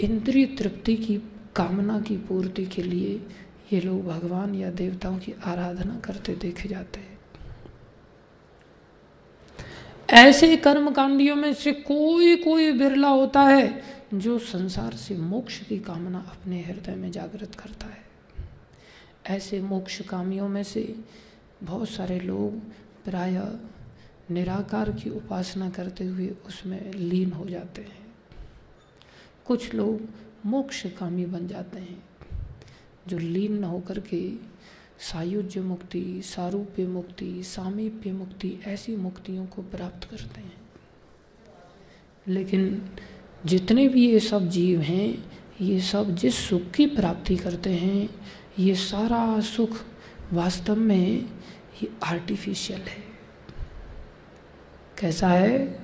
इंद्रिय 0.00 0.46
तृप्ति 0.46 0.96
की 0.96 1.16
कामना 1.56 2.00
की 2.00 2.16
पूर्ति 2.16 2.66
के 2.66 2.82
लिए 2.82 3.26
ये 3.72 3.80
लोग 3.80 4.06
भगवान 4.06 4.54
या 4.54 4.70
देवताओं 4.70 5.18
की 5.18 5.34
आराधना 5.44 6.00
करते 6.00 6.34
देखे 6.34 6.68
जाते 6.68 7.00
हैं। 7.00 7.09
ऐसे 10.12 10.56
कर्मकांडियों 10.56 11.36
में 11.36 11.52
से 11.54 11.72
कोई 11.72 12.36
कोई 12.36 12.72
बिरला 12.72 13.08
होता 13.08 13.42
है 13.42 13.82
जो 14.14 14.38
संसार 14.38 14.92
से 14.92 15.16
मोक्ष 15.16 15.58
की 15.60 15.78
कामना 15.78 16.18
अपने 16.18 16.62
हृदय 16.62 16.94
में 16.94 17.10
जागृत 17.10 17.54
करता 17.54 17.86
है। 17.86 18.08
ऐसे 19.36 19.60
मोक्ष 19.60 20.00
कामियों 20.00 20.48
में 20.48 20.62
से 20.62 20.82
बहुत 21.62 21.88
सारे 21.88 22.18
लोग 22.20 22.58
प्राय 23.04 23.42
निराकार 24.30 24.90
की 24.92 25.10
उपासना 25.10 25.70
करते 25.70 26.04
हुए 26.04 26.28
उसमें 26.46 26.92
लीन 26.92 27.32
हो 27.32 27.46
जाते 27.46 27.82
हैं। 27.82 27.98
कुछ 29.46 29.74
लोग 29.74 30.00
मोक्ष 30.46 30.86
कामी 30.98 31.26
बन 31.26 31.46
जाते 31.48 31.78
हैं 31.78 32.02
जो 33.08 33.18
लीन 33.18 33.58
न 33.58 33.64
होकर 33.64 34.00
के 34.00 34.49
सायुज्य 35.00 35.60
मुक्ति 35.60 36.22
सारूप्य 36.24 36.86
मुक्ति 36.86 37.42
सामीप्य 37.42 38.12
मुक्ति 38.12 38.58
ऐसी 38.66 38.96
मुक्तियों 38.96 39.46
को 39.46 39.62
प्राप्त 39.62 40.10
करते 40.10 40.40
हैं। 40.40 40.56
लेकिन 42.28 42.90
जितने 43.46 43.88
भी 43.88 44.10
ये 44.10 44.20
सब 44.20 44.48
जीव 44.48 44.80
हैं, 44.80 45.32
ये 45.60 45.80
सब 45.80 46.14
जिस 46.14 46.34
सुख 46.34 46.70
की 46.70 46.86
प्राप्ति 46.86 47.36
करते 47.36 47.70
हैं, 47.70 48.08
ये 48.58 48.74
सारा 48.74 49.40
सुख 49.40 49.70
वास्तव 50.32 50.76
में 50.76 51.30
ये 51.82 51.90
आर्टिफिशियल 52.04 52.80
है। 52.80 53.04
कैसा 54.98 55.28
है? 55.28 55.80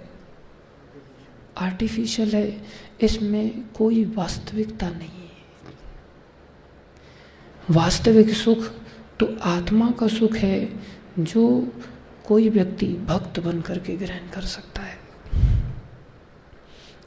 आर्टिफिशियल 1.58 2.36
है। 2.36 2.64
इसमें 3.00 3.72
कोई 3.72 4.04
वास्तविकता 4.04 4.90
नहीं 4.90 5.08
है। 5.08 5.30
वास्तविक 7.70 8.28
सुख 8.28 8.85
तो 9.20 9.26
आत्मा 9.42 9.90
का 9.90 10.06
सुख 10.08 10.34
है 10.34 10.68
जो 11.18 11.72
कोई 12.26 12.48
व्यक्ति 12.48 12.86
भक्त 12.86 13.40
बन 13.40 13.60
करके 13.60 13.96
ग्रहण 13.96 14.28
कर 14.30 14.42
सकता 14.42 14.82
है। 14.82 14.98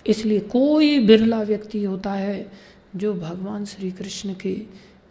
इसलिए 0.07 0.39
कोई 0.39 0.99
बिरला 0.99 1.41
व्यक्ति 1.41 1.83
होता 1.83 2.13
है 2.13 2.51
जो 2.95 3.13
भगवान 3.13 3.65
श्री 3.65 3.91
कृष्ण 3.91 4.33
के 4.33 4.53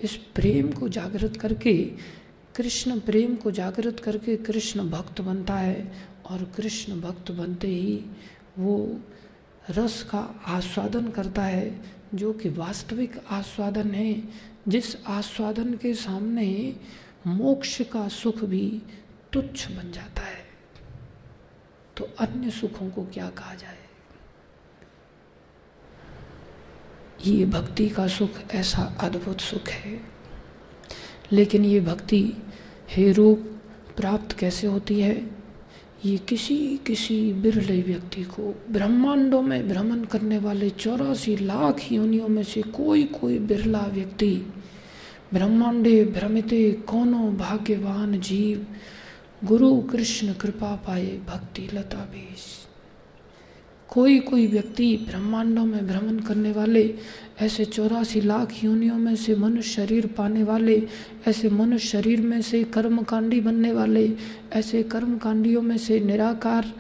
इस 0.02 0.16
प्रेम 0.34 0.70
को 0.72 0.88
जागृत 0.88 1.37
करके, 1.37 1.74
कृष्ण 2.56 2.98
प्रेम 3.00 3.34
को 3.34 3.50
जागृत 3.50 4.00
करके 4.00 4.37
कृष्ण 4.37 4.88
भक्त 4.90 5.20
बनता 5.20 5.54
है 5.54 5.92
और 6.26 6.42
कृष्ण 6.56 7.00
भक्त 7.00 7.30
बनते 7.30 7.68
ही 7.68 8.04
वो 8.58 9.00
रस 9.70 10.02
का 10.02 10.18
आस्वादन 10.46 11.08
करता 11.08 11.42
है, 11.42 11.80
जो 12.14 12.32
कि 12.32 12.48
वास्तविक 12.48 13.20
आस्वादन 13.30 13.90
है 13.90 14.12
जिस 14.68 15.07
आस्वादन 15.07 15.74
के 15.74 15.94
सामने 15.94 16.76
मोक्ष 17.26 17.83
का 17.83 18.09
सुख 18.09 18.44
भी 18.44 18.83
तुच्छ 19.33 19.70
बन 19.70 19.92
जाता 19.92 20.22
है 20.22 20.48
तो 21.96 22.04
अन्य 22.04 22.50
सुखों 22.50 22.90
को 22.90 23.04
क्या 23.04 23.31
कहा 23.31 23.54
जाए? 23.54 23.78
ये 27.26 27.44
भक्ति 27.44 27.88
का 27.88 28.07
सुख 28.07 28.54
ऐसा 28.54 28.83
अद्भुत 29.00 29.40
सुख 29.40 29.68
है। 29.68 30.00
लेकिन 31.33 31.64
ये 31.64 31.81
भक्ति, 31.81 32.33
हे 32.90 33.12
रूप, 33.12 33.38
प्राप्त 33.96 34.33
कैसे 34.33 34.66
होती 34.66 35.00
है? 35.00 35.31
ये 36.04 36.18
किसी 36.18 36.81
किसी 36.87 37.33
बिरले 37.33 37.83
व्यक्ति 37.83 38.24
को, 38.24 38.64
ब्रह्मांडों 38.70 39.42
में 39.42 39.68
भ्रमण 39.68 40.04
करने 40.04 40.38
वाले 40.38 40.70
चौरासी 40.70 41.37
लाख 41.37 41.92
योनियों 41.92 42.28
में 42.28 42.42
से 42.42 42.62
कोई 42.62 43.04
कोई 43.04 43.38
बिरला 43.38 43.81
व्यक्ति 43.81 44.52
ब्रह्मांडे 45.34 46.04
भ्रमिते 46.04 46.72
कोनो 46.72 47.30
भाग्यवान 47.30 48.20
जीव। 48.20 48.66
गुरु 49.46 49.80
कृष्ण 49.80 50.32
कृपा 50.32 50.74
पाए 50.86 51.18
भक्ति 51.28 51.68
लता 51.74 51.98
बीस 51.98 52.46
कोई 53.88 54.18
कोई 54.18 54.46
व्यक्ति 54.46 54.86
ब्रह्मांडों 55.08 55.64
में 55.64 55.86
भ्रमण 55.86 56.18
करने 56.18 56.52
वाले, 56.52 56.94
ऐसे 57.40 57.64
चौरासी 57.64 58.20
लाख 58.20 58.64
योनियों 58.64 58.96
में 58.96 59.16
से 59.16 59.34
मनुष्य 59.36 59.70
शरीर 59.70 60.06
पाने 60.06 60.42
वाले, 60.42 60.82
ऐसे 61.28 61.48
मनुष्य 61.50 61.88
शरीर 61.88 62.20
में 62.20 62.42
से 62.42 62.64
कर्मकांडी 62.64 63.40
बनने 63.40 63.72
वाले, 63.72 64.12
ऐसे 64.52 64.82
कर्मकांडियों 64.82 65.62
में 65.62 65.76
से 65.78 66.00
निराकार 66.00 66.72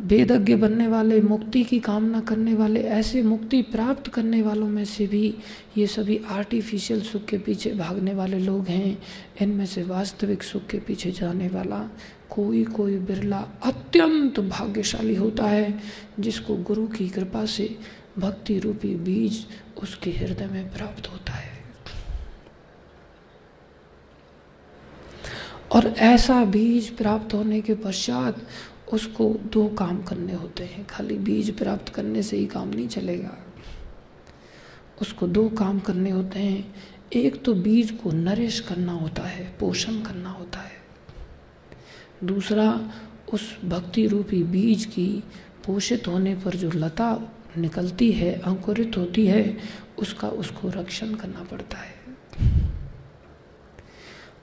वेदज्ञ 0.00 0.54
बनने 0.54 0.86
वाले, 0.88 1.20
मुक्ति 1.20 1.62
की 1.64 1.78
कामना 1.80 2.20
करने 2.20 2.54
वाले, 2.54 2.80
ऐसे 2.80 3.22
मुक्ति 3.22 3.62
प्राप्त 3.62 4.08
करने 4.08 4.42
वालों 4.42 4.68
में 4.68 4.84
से 4.84 5.06
भी 5.06 5.34
ये 5.76 5.86
सभी 5.86 6.20
आर्टिफिशियल 6.30 7.00
सुख 7.00 7.24
के 7.24 7.38
पीछे 7.38 7.70
भागने 7.70 8.14
वाले 8.14 8.38
लोग 8.38 8.68
हैं। 8.68 8.98
इनमें 9.42 9.66
से 9.66 9.82
वास्तविक 9.82 10.42
सुख 10.42 10.66
के 10.66 10.78
पीछे 10.78 11.10
जाने 11.10 11.48
वाला 11.48 11.90
कोई 12.30 12.64
कोई 12.64 12.98
बिरला 12.98 13.44
अत्यंत 13.64 14.40
भाग्यशाली 14.40 15.14
होता 15.14 15.44
है, 15.44 15.80
जिसको 16.20 16.56
गुरु 16.56 16.86
की 16.86 17.08
कृपा 17.08 17.44
से 17.46 17.78
भक्ति 18.18 18.58
रूपी 18.58 18.94
बीज 18.94 19.46
उसके 19.82 20.10
हृदय 20.10 20.46
में 20.46 20.72
प्राप्त 20.72 21.06
होता 21.12 21.32
है। 21.32 21.52
और 25.72 25.86
ऐसा 25.86 26.44
बीज 26.44 26.90
प्राप्त 26.90 27.34
होने 27.34 27.60
के 27.60 27.74
पश्चात 27.74 28.36
उसको 28.94 29.36
दो 29.52 29.68
काम 29.68 30.02
करने 30.02 30.32
होते 30.32 30.64
हैं। 30.64 30.86
खाली 30.86 31.16
बीज 31.18 31.58
प्राप्त 31.58 31.88
करने 31.88 32.22
से 32.22 32.36
ही 32.36 32.46
काम 32.46 32.68
नहीं 32.68 32.88
चलेगा। 32.88 33.36
उसको 35.00 35.26
दो 35.26 35.48
काम 35.48 35.78
करने 35.78 36.10
होते 36.10 36.38
हैं। 36.38 36.74
एक 37.12 37.44
तो 37.44 37.54
बीज 37.54 37.90
को 37.90 38.10
नरिश 38.10 38.60
करना 38.60 38.92
होता 38.92 39.22
है, 39.22 39.56
पोषण 39.60 40.02
करना 40.02 40.30
होता 40.30 40.58
है। 40.58 40.72
दूसरा, 42.24 42.92
उस 43.32 43.58
भक्ति 43.64 44.06
रूपी 44.06 44.42
बीज 44.42 44.84
की 44.84 45.22
पोषित 45.66 46.08
होने 46.08 46.34
पर 46.34 46.56
जो 46.56 46.70
लता 46.74 47.32
निकलती 47.58 48.12
है, 48.12 48.40
अंकुरित 48.40 48.96
होती 48.96 49.26
है, 49.26 49.58
उसका 49.98 50.28
उसको 50.28 50.68
रक्षण 50.68 51.14
करना 51.14 51.44
पड़ता 51.44 51.78
है। 51.78 51.94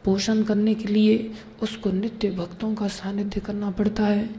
पोषण 0.05 0.43
करने 0.43 0.73
के 0.73 0.85
लिए 0.85 1.31
उसको 1.61 1.91
नित्य 1.91 2.31
भक्तों 2.31 2.75
का 2.75 2.87
सानिध्य 2.87 3.39
करना 3.39 3.71
पड़ता 3.71 4.03
है। 4.03 4.29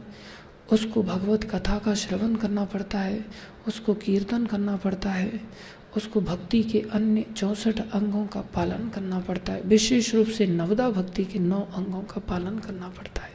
उसको 0.71 1.03
भगवत 1.03 1.43
कथा 1.43 1.79
का 1.79 1.93
श्रवण 1.93 2.35
करना 2.35 2.65
पड़ता 2.65 2.99
है। 2.99 3.25
उसको 3.67 3.93
कीर्तन 3.93 4.45
करना 4.45 4.77
पड़ता 4.77 5.09
है। 5.09 5.41
उसको 5.97 6.21
भक्ति 6.21 6.63
के 6.63 6.79
अन्य 6.93 7.25
चौसठ 7.37 7.79
अंगों 7.91 8.27
का 8.27 8.41
पालन 8.41 8.89
करना 8.89 9.19
पड़ता 9.19 9.53
है। 9.53 9.61
विशेष 9.61 10.15
रूप 10.15 10.27
से 10.27 10.47
नवदा 10.47 10.89
भक्ति 10.89 11.25
के 11.25 11.39
नौ 11.39 11.59
अंगों 11.59 12.01
का 12.01 12.21
पालन 12.21 12.59
करना 12.59 12.87
पड़ता 12.87 13.21
है। 13.21 13.33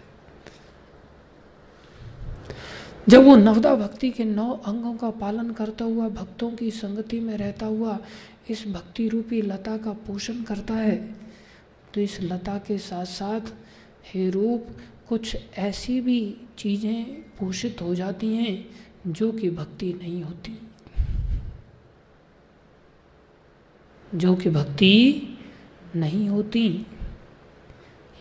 जब 3.09 3.25
वो 3.25 3.37
नवदा 3.37 3.75
भक्ति 3.75 4.11
के 4.11 4.25
नौ 4.25 4.53
अंगों 4.67 4.95
का 4.95 5.11
पालन 5.11 5.51
करता 5.51 5.85
हुआ, 5.85 6.09
भक्तों 6.09 6.51
की 6.51 6.71
संगति 6.71 7.21
में 7.21 7.37
रहता 7.37 7.67
हुआ, 7.67 7.99
इस 8.51 8.65
भक्ति 8.69 9.09
रूपी 9.09 9.43
लता 9.43 9.77
का 9.77 9.93
पोषण 9.93 10.43
करता 10.43 10.75
है 10.75 11.28
तो 11.95 12.01
इस 12.01 12.21
लता 12.21 12.59
के 12.59 12.79
साथ 12.79 13.05
साथ 13.05 13.41
हे 14.15 14.31
रूप, 14.31 14.67
कुछ 15.09 15.37
ऐसी 15.59 16.01
भी 16.01 16.37
चीज़ें 16.59 17.05
पोषित 17.23 17.83
हो 17.83 17.95
जाती 17.95 18.35
हैं 18.35 18.69
जो 19.07 19.33
कि 19.33 19.51
भक्ति 19.51 19.93
नहीं 19.93 20.23
होती। 20.23 20.59
जो 24.15 24.35
कि 24.37 24.51
भक्ति 24.51 25.23
नहीं 25.97 26.29
होती। 26.29 26.87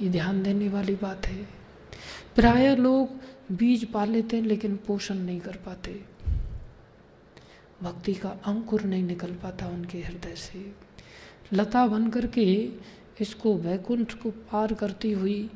ये 0.01 0.09
ध्यान 0.09 0.43
देने 0.43 0.69
वाली 0.69 0.95
बात 0.95 1.25
है। 1.25 1.47
प्राय 2.35 2.75
लोग 2.75 3.09
बीज 3.55 3.91
पा 3.91 4.05
लेते 4.05 4.37
हैं, 4.37 4.43
लेकिन 4.43 4.75
पोषण 4.75 5.15
नहीं 5.15 5.39
कर 5.39 5.55
पाते। 5.55 6.03
भक्ति 7.83 8.13
का 8.13 8.29
अंकुर 8.29 8.81
नहीं 8.81 9.03
निकल 9.03 9.31
पाता 9.31 9.67
उनके 9.67 9.97
हृदय 9.97 10.35
से। 10.35 10.71
लता 11.53 11.87
बन 11.87 12.09
करके 12.09 12.69
इसको 13.21 13.53
वैकुंठ 13.55 14.13
को 14.13 14.29
पार 14.51 14.73
करती 14.73 15.11
हुई 15.11 15.49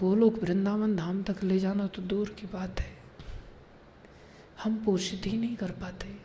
गोलोक 0.00 0.42
वृंदावन 0.42 0.96
धाम 0.96 1.22
तक 1.22 1.44
ले 1.44 1.58
जाना 1.58 1.86
तो 1.86 2.02
दूर 2.02 2.28
की 2.38 2.46
बात 2.46 2.80
है। 2.80 2.96
हम 4.64 4.76
पोषित 4.76 5.26
ही 5.26 5.36
नहीं 5.38 5.56
कर 5.56 5.70
पाते। 5.70 6.16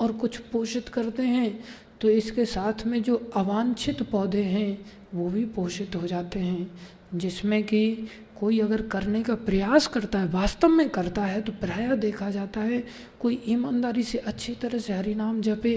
और 0.00 0.12
कुछ 0.12 0.38
पोषित 0.42 0.88
करते 0.88 1.22
हैं 1.22 1.64
तो 2.00 2.08
इसके 2.08 2.44
साथ 2.44 2.86
में 2.86 3.02
जो 3.02 3.16
अवांछित 3.36 4.02
पौधे 4.02 4.42
हैं, 4.42 4.84
वो 5.14 5.28
भी 5.30 5.44
पोषित 5.46 5.96
हो 5.96 6.06
जाते 6.06 6.38
हैं। 6.38 6.70
जिसमें 7.14 7.62
कि 7.64 8.06
कोई 8.40 8.58
अगर 8.60 8.82
करने 8.82 9.22
का 9.22 9.34
प्रयास 9.34 9.86
करता 9.86 10.18
है, 10.18 10.28
वास्तव 10.28 10.68
में 10.68 10.88
करता 10.90 11.24
है 11.24 11.40
तो 11.40 11.52
प्राय 11.52 11.96
देखा 11.96 12.30
जाता 12.30 12.60
है, 12.60 12.84
कोई 13.20 13.42
ईमानदारी 13.48 14.02
से 14.02 14.18
अच्छी 14.18 14.54
तरह 14.54 14.78
से 14.78 14.92
हरि 14.92 15.14
नाम 15.14 15.40
जपे 15.40 15.76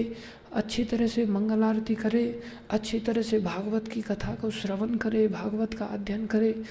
अच्छी 0.54 0.84
तरह 0.84 1.06
से 1.06 1.26
मंगल 1.26 1.62
आरती 1.62 1.94
करे, 1.94 2.42
अच्छी 2.70 3.00
तरह 3.00 3.22
से 3.22 3.38
भागवत 3.38 3.88
की 3.88 4.02
कथा 4.02 4.34
को 4.34 4.50
श्रवण 4.50 4.94
करे, 4.94 5.28
भागवत 5.28 5.74
का 5.74 5.84
अध्ययन 5.84 6.26
करे, 6.26 6.62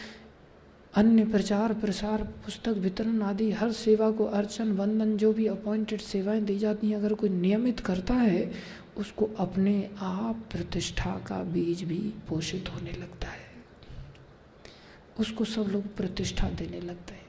अन्य 0.95 1.25
प्रचार 1.25 1.73
प्रसार, 1.73 2.23
पुस्तक 2.23 2.69
वितरण 2.69 3.21
आदि, 3.21 3.51
हर 3.51 3.71
सेवा 3.71 4.11
को 4.11 4.25
अर्चन, 4.25 4.71
वंदन, 4.71 5.17
जो 5.17 5.33
भी 5.33 5.47
अपॉइंटेड 5.47 6.01
सेवाएँ 6.01 6.41
दी 6.41 6.59
जाती 6.59 6.89
हैं, 6.89 6.97
अगर 6.97 7.13
कोई 7.13 7.29
नियमित 7.29 7.79
करता 7.79 8.13
है, 8.13 8.51
उसको 8.97 9.29
अपने 9.37 9.89
आप 9.99 10.35
प्रतिष्ठा 10.51 11.11
का 11.11 11.43
बीज 11.43 11.83
भी 11.83 12.13
पोषित 12.29 12.69
होने 12.75 12.91
लगता 12.91 13.27
है। 13.27 13.43
उसको 15.19 15.45
सब 15.45 15.61
लोग 15.61 15.95
प्रतिष्ठा 15.95 16.49
देने 16.49 16.81
लगते 16.81 17.13
हैं। 17.13 17.25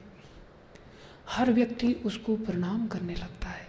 हर 1.29 1.53
व्यक्ति 1.53 1.93
उसको 2.05 2.35
प्रणाम 2.35 2.87
करने 2.87 3.15
लगता 3.15 3.47
है। 3.47 3.64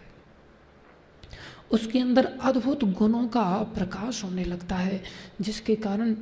उसके 1.70 1.98
अंदर 1.98 2.24
अद्भुत 2.24 2.85
गुणों 2.85 3.29
का 3.29 3.62
प्रकाश 3.62 4.24
होने 4.24 4.44
लगता 4.44 4.76
है, 4.76 5.02
जिसके 5.40 5.74
कारण 5.74 6.16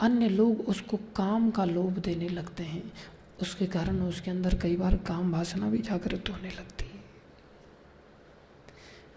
अन्य 0.00 0.28
लोग 0.28 0.60
उसको 0.60 0.96
काम 0.96 1.50
का 1.50 1.64
लोभ 1.64 1.98
देने 1.98 2.28
लगते 2.28 2.62
हैं। 2.62 2.92
उसके 3.42 3.66
कारण 3.66 4.00
उसके 4.00 4.30
अंदर 4.30 4.54
कई 4.54 4.76
बार 4.76 4.96
काम 4.96 5.32
वासना 5.32 5.70
भी 5.70 5.78
जागृत 5.78 6.24
होने 6.30 6.48
लगती 6.48 6.84
है। 6.84 7.00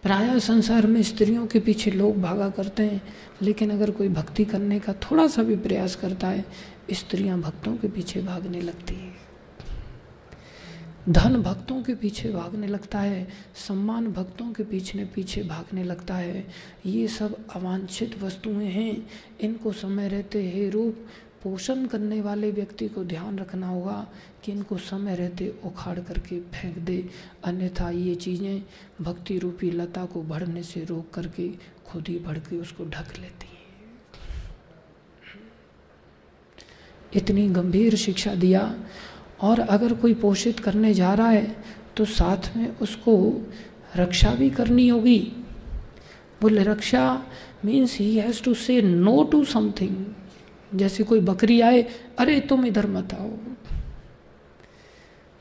प्राय 0.04 0.40
संसार 0.40 0.88
में 0.88 1.04
स्त्रियों 1.04 1.48
के 1.48 1.60
पीछे 1.60 1.92
लोग 1.92 2.22
भागा 2.22 2.50
करते 2.50 2.84
हैं, 2.84 3.02
लेकिन 3.42 3.72
अगर 3.72 3.92
कोई 3.92 4.10
भक्ति 4.10 4.46
करने 4.46 4.80
का 4.80 4.94
थोड़ा 4.94 5.28
सा 5.28 5.44
भी 5.44 5.56
प्रयास 5.56 5.96
करता 5.96 6.28
है, 6.28 6.46
स्त्रियाँ 6.92 7.42
भक्तों 7.42 7.78
के 7.78 7.88
पीछे 7.88 8.22
भागने 8.22 8.62
लगती 8.62 8.96
है। 8.96 9.15
धन 11.10 11.42
भक्तों 11.42 11.84
के 11.84 11.94
पीछे 11.96 12.30
भागने 12.30 12.68
लगता 12.68 13.00
है, 13.00 13.28
सम्मान 13.68 14.08
भक्तों 14.08 14.52
के 14.54 14.64
पीछे 14.64 15.06
पीछे 15.06 15.44
भागने 15.44 15.84
लगता 15.84 16.16
है। 16.16 16.48
ये 16.86 17.08
सब 17.08 17.36
अवांछित 17.56 18.22
वस्तुएँ 18.24 18.66
हैं। 18.66 19.08
इनको 19.42 19.72
समय 19.72 20.08
रहते 20.08 20.42
हे 20.50 20.70
रूप 20.70 21.06
पोषण 21.44 21.86
करने 21.86 22.22
वाले 22.22 22.52
व्यक्ति 22.52 22.88
को 22.88 23.04
ध्यान 23.04 23.38
रखना 23.40 23.68
होगा 23.68 24.08
कि 24.44 24.52
इनको 24.52 24.78
समय 24.78 25.16
रहते 25.16 25.54
उखाड़ 25.64 26.00
करके 26.00 26.40
फेंक 26.40 26.78
दे। 26.78 27.10
अन्यथा 27.44 27.90
ये 27.90 28.16
चीज़ें 28.16 28.64
भक्ति 29.02 29.38
रूपी 29.40 29.72
लता 29.72 30.06
को 30.06 30.22
बढ़ने 30.24 30.64
से 30.64 30.84
रोक 30.86 31.14
करके 31.14 31.50
खुद 31.88 32.08
ही 32.08 32.20
बढ़ 32.20 32.38
के 32.38 32.58
उसको 32.58 32.86
ढक 32.86 33.18
लेती 33.20 33.48
हैं। 33.48 33.54
इतनी 37.14 37.48
गंभीर 37.50 37.96
शिक्षा 37.96 38.36
दिया 38.36 38.62
और 39.42 39.60
अगर 39.60 39.94
कोई 39.94 40.14
पोषित 40.14 40.60
करने 40.60 40.94
जा 40.94 41.14
रहा 41.14 41.30
है 41.30 41.56
तो 41.98 42.06
साथ 42.06 42.58
में 42.58 42.78
उसको 42.78 43.42
रक्षा 43.96 44.32
भी 44.32 44.50
करनी 44.50 44.88
होगी। 44.88 45.32
बोले, 46.42 46.64
रक्षा 46.64 47.26
means 47.66 47.98
he 47.98 48.18
has 48.18 48.44
to 48.44 48.54
say 48.54 48.82
no 48.82 49.24
to 49.24 49.46
something 49.46 50.06
जैसे 50.76 51.04
कोई 51.04 51.20
बकरी 51.20 51.62
आए, 51.62 51.86
अरे, 52.20 52.40
तुम 52.40 52.66
इधर 52.66 52.88
मत 52.88 53.14
आओ। 53.14 53.32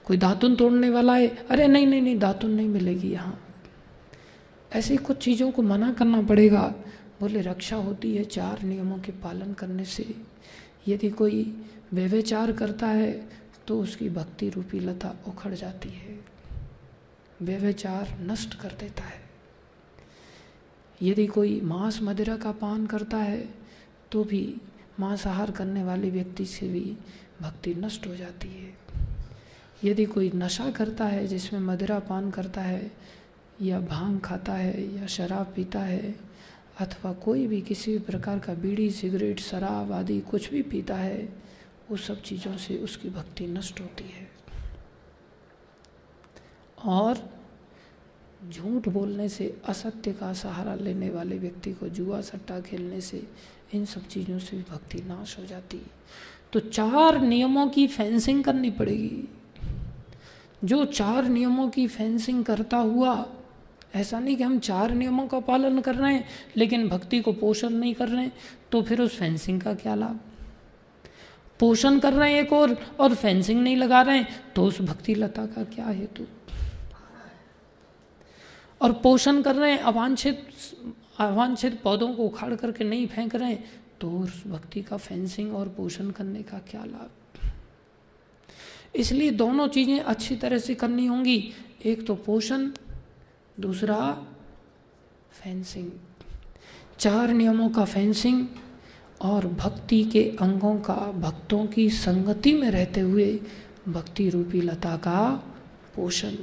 कोई 0.05 0.17
दातुन 0.17 0.57
तोड़ने 0.57 0.91
वाला 0.91 1.17
है 1.17 1.29
अरे, 1.51 1.67
नहीं 1.67 1.87
नहीं 1.87 2.03
नहीं, 2.03 2.19
दातुन 2.19 2.51
नहीं 2.51 2.69
मिलेगी 2.69 3.13
यहाँ। 3.13 3.45
ऐसी 4.73 4.97
कुछ 4.97 5.17
चीज़ों 5.17 5.51
को 5.51 5.63
मना 5.63 5.93
करना 5.93 6.23
पड़ेगा। 6.23 6.75
बोले, 7.21 7.41
रक्षा 7.41 7.77
होती 7.77 8.17
है 8.17 8.25
चार 8.25 8.63
नियमों 8.63 8.99
के 8.99 9.13
पालन 9.13 9.53
करने 9.53 9.85
से। 9.85 10.15
यदि 10.89 11.11
कोई 11.11 11.65
व्यवचार 11.95 12.53
करता 12.53 12.87
है 12.87 13.44
तो 13.69 13.81
उसकी 13.81 14.09
भक्ति 14.09 14.49
रूपी 14.49 14.81
लता 14.81 15.15
उखड़ 15.29 15.55
जाती 15.55 15.89
है। 15.89 16.19
व्यविचार 17.43 18.19
नष्ट 18.21 18.55
कर 18.55 18.69
देता 18.69 19.05
है। 19.05 19.21
यदि 21.03 21.27
कोई 21.27 21.61
मांस 21.61 21.99
मदिरा 22.03 22.37
का 22.37 22.53
पान 22.53 22.87
करता 22.87 23.17
है 23.17 23.49
तो 24.13 24.25
भी 24.25 24.57
मांसाहार 25.01 25.51
करने 25.51 25.85
वाले 25.85 26.11
व्यक्ति 26.11 26.47
से 26.47 26.69
भी 26.69 26.97
भक्ति 27.43 27.75
नष्ट 27.75 28.07
हो 28.07 28.17
जाती 28.17 28.49
है। 28.49 28.85
यदि 29.85 30.05
कोई 30.05 30.31
नशा 30.35 30.71
करता 30.71 31.05
है, 31.05 31.27
जिसमें 31.27 31.61
मदिरा 31.61 31.99
पान 31.99 32.31
करता 32.31 32.61
है, 32.61 32.93
या 33.63 33.81
भाँग 33.81 34.21
खाता 34.21 34.53
है, 34.53 34.97
या 34.97 35.07
शराब 35.07 35.53
पीता 35.57 35.81
है, 35.81 36.15
अथवा 36.81 37.13
कोई 37.13 37.47
भी 37.47 37.61
किसी 37.61 37.93
भी 37.93 37.99
प्रकार 37.99 38.39
का 38.39 38.55
बीड़ी, 38.55 38.91
सिगरेट, 38.91 39.41
शराब 39.41 39.93
आदि 39.93 40.21
कुछ 40.21 40.51
भी 40.51 40.63
पीता 40.63 40.97
है 40.97 41.44
वो 41.91 41.97
सब 41.97 42.23
चीज़ों 42.23 42.57
से 42.57 42.79
उसकी 42.79 43.11
भक्ति 43.11 43.47
नष्ट 43.47 43.81
होती 43.81 44.05
है। 44.05 44.31
और 46.85 47.31
झूठ 48.51 48.89
बोलने 48.89 49.29
से, 49.29 49.61
असत्य 49.69 50.13
का 50.13 50.33
सहारा 50.33 50.75
लेने 50.75 51.11
वाले 51.11 51.39
व्यक्ति 51.39 51.73
को 51.73 51.89
जुआ 51.89 52.21
सट्टा 52.21 52.61
खेलने 52.61 53.01
से, 53.01 53.23
इन 53.75 53.85
सब 53.85 54.09
चीज़ों 54.09 54.39
से 54.39 54.57
भक्ति 54.57 54.99
नाश 54.99 55.39
हो 55.39 55.45
जाती 55.45 55.77
है। 55.77 55.91
तो 56.53 56.61
चार 56.61 57.21
नियमों 57.21 57.67
की 57.69 57.87
फेंसिंग 57.87 58.45
करनी 58.45 58.71
पड़ेगी। 58.71 59.29
जो 60.65 60.85
चार 60.85 61.25
नियमों 61.25 61.69
की 61.69 61.87
फेंसिंग 61.87 62.45
करता 62.45 62.77
हुआ, 62.77 63.27
ऐसा 63.95 64.19
नहीं 64.21 64.37
कि 64.37 64.43
हम 64.43 64.59
चार 64.59 64.91
नियमों 64.91 65.27
का 65.27 65.41
पालन 65.41 65.81
कर 65.81 65.95
रहे 65.95 66.15
हैं, 66.15 66.25
लेकिन 66.57 66.89
भक्ति 66.89 67.21
को 67.21 67.33
पोषण 67.33 67.71
नहीं 67.71 67.95
कर 67.95 68.09
रहे 68.09 68.23
हैं 68.23 68.33
तो 68.73 68.83
फिर 68.83 69.01
उस 69.01 69.19
फेंसिंग 69.19 69.61
का 69.61 69.75
क्या 69.75 69.95
लाभ? 69.95 70.21
पोषण 71.61 71.99
कर 71.99 72.13
रहे 72.13 72.33
हैं 72.33 72.43
एक 72.43 72.53
और 72.53 72.77
और 73.01 73.15
फेंसिंग 73.15 73.63
नहीं 73.63 73.77
लगा 73.77 74.03
रहे 74.03 74.19
हैं 74.19 74.53
तो 74.53 74.65
उस 74.65 74.81
भक्ति 74.81 75.15
लता 75.15 75.47
का 75.47 75.65
क्या 75.65 75.89
हेतु? 75.89 76.25
और 78.81 78.93
पोषण 78.93 79.43
कर 79.43 79.55
रहे 79.55 79.73
हैं, 79.73 79.79
अवांछित 79.79 80.47
अवांछित 81.19 81.81
पौधों 81.83 82.15
को 82.15 82.23
उखाड़ 82.23 82.55
करके 82.55 82.85
नहीं 82.85 83.07
फेंक 83.07 83.35
रहे 83.35 83.51
हैं 83.51 83.65
तो 84.01 84.11
उस 84.11 84.43
भक्ति 84.47 84.83
का 84.83 84.97
फेंसिंग 84.97 85.55
और 85.55 85.69
पोषण 85.69 86.11
करने 86.11 86.43
का 86.43 86.59
क्या 86.71 86.85
लाभ? 86.85 87.11
इसलिए 88.95 89.31
दोनों 89.31 89.69
चीज़ें 89.69 90.01
अच्छी 90.01 90.37
तरह 90.37 90.59
से 90.59 90.75
करनी 90.75 91.07
होंगी। 91.07 91.53
एक 91.85 92.07
तो 92.07 92.15
पोषण, 92.15 92.71
दूसरा 93.61 93.99
फेंसिंग 95.33 95.91
चार 96.99 97.29
नियमों 97.29 97.69
का 97.69 97.85
फेंसिंग 97.85 98.47
और 99.25 99.47
भक्ति 99.47 100.05
के 100.05 100.37
अंगों 100.41 100.79
का, 100.79 101.13
भक्तों 101.13 101.67
की 101.67 101.91
संगति 101.91 102.53
में 102.53 102.71
रहते 102.71 103.01
हुए 103.01 103.41
भक्ति 103.89 104.31
रूपी 104.31 104.61
लता 104.61 104.97
का 104.97 105.43
पोषण। 105.97 106.35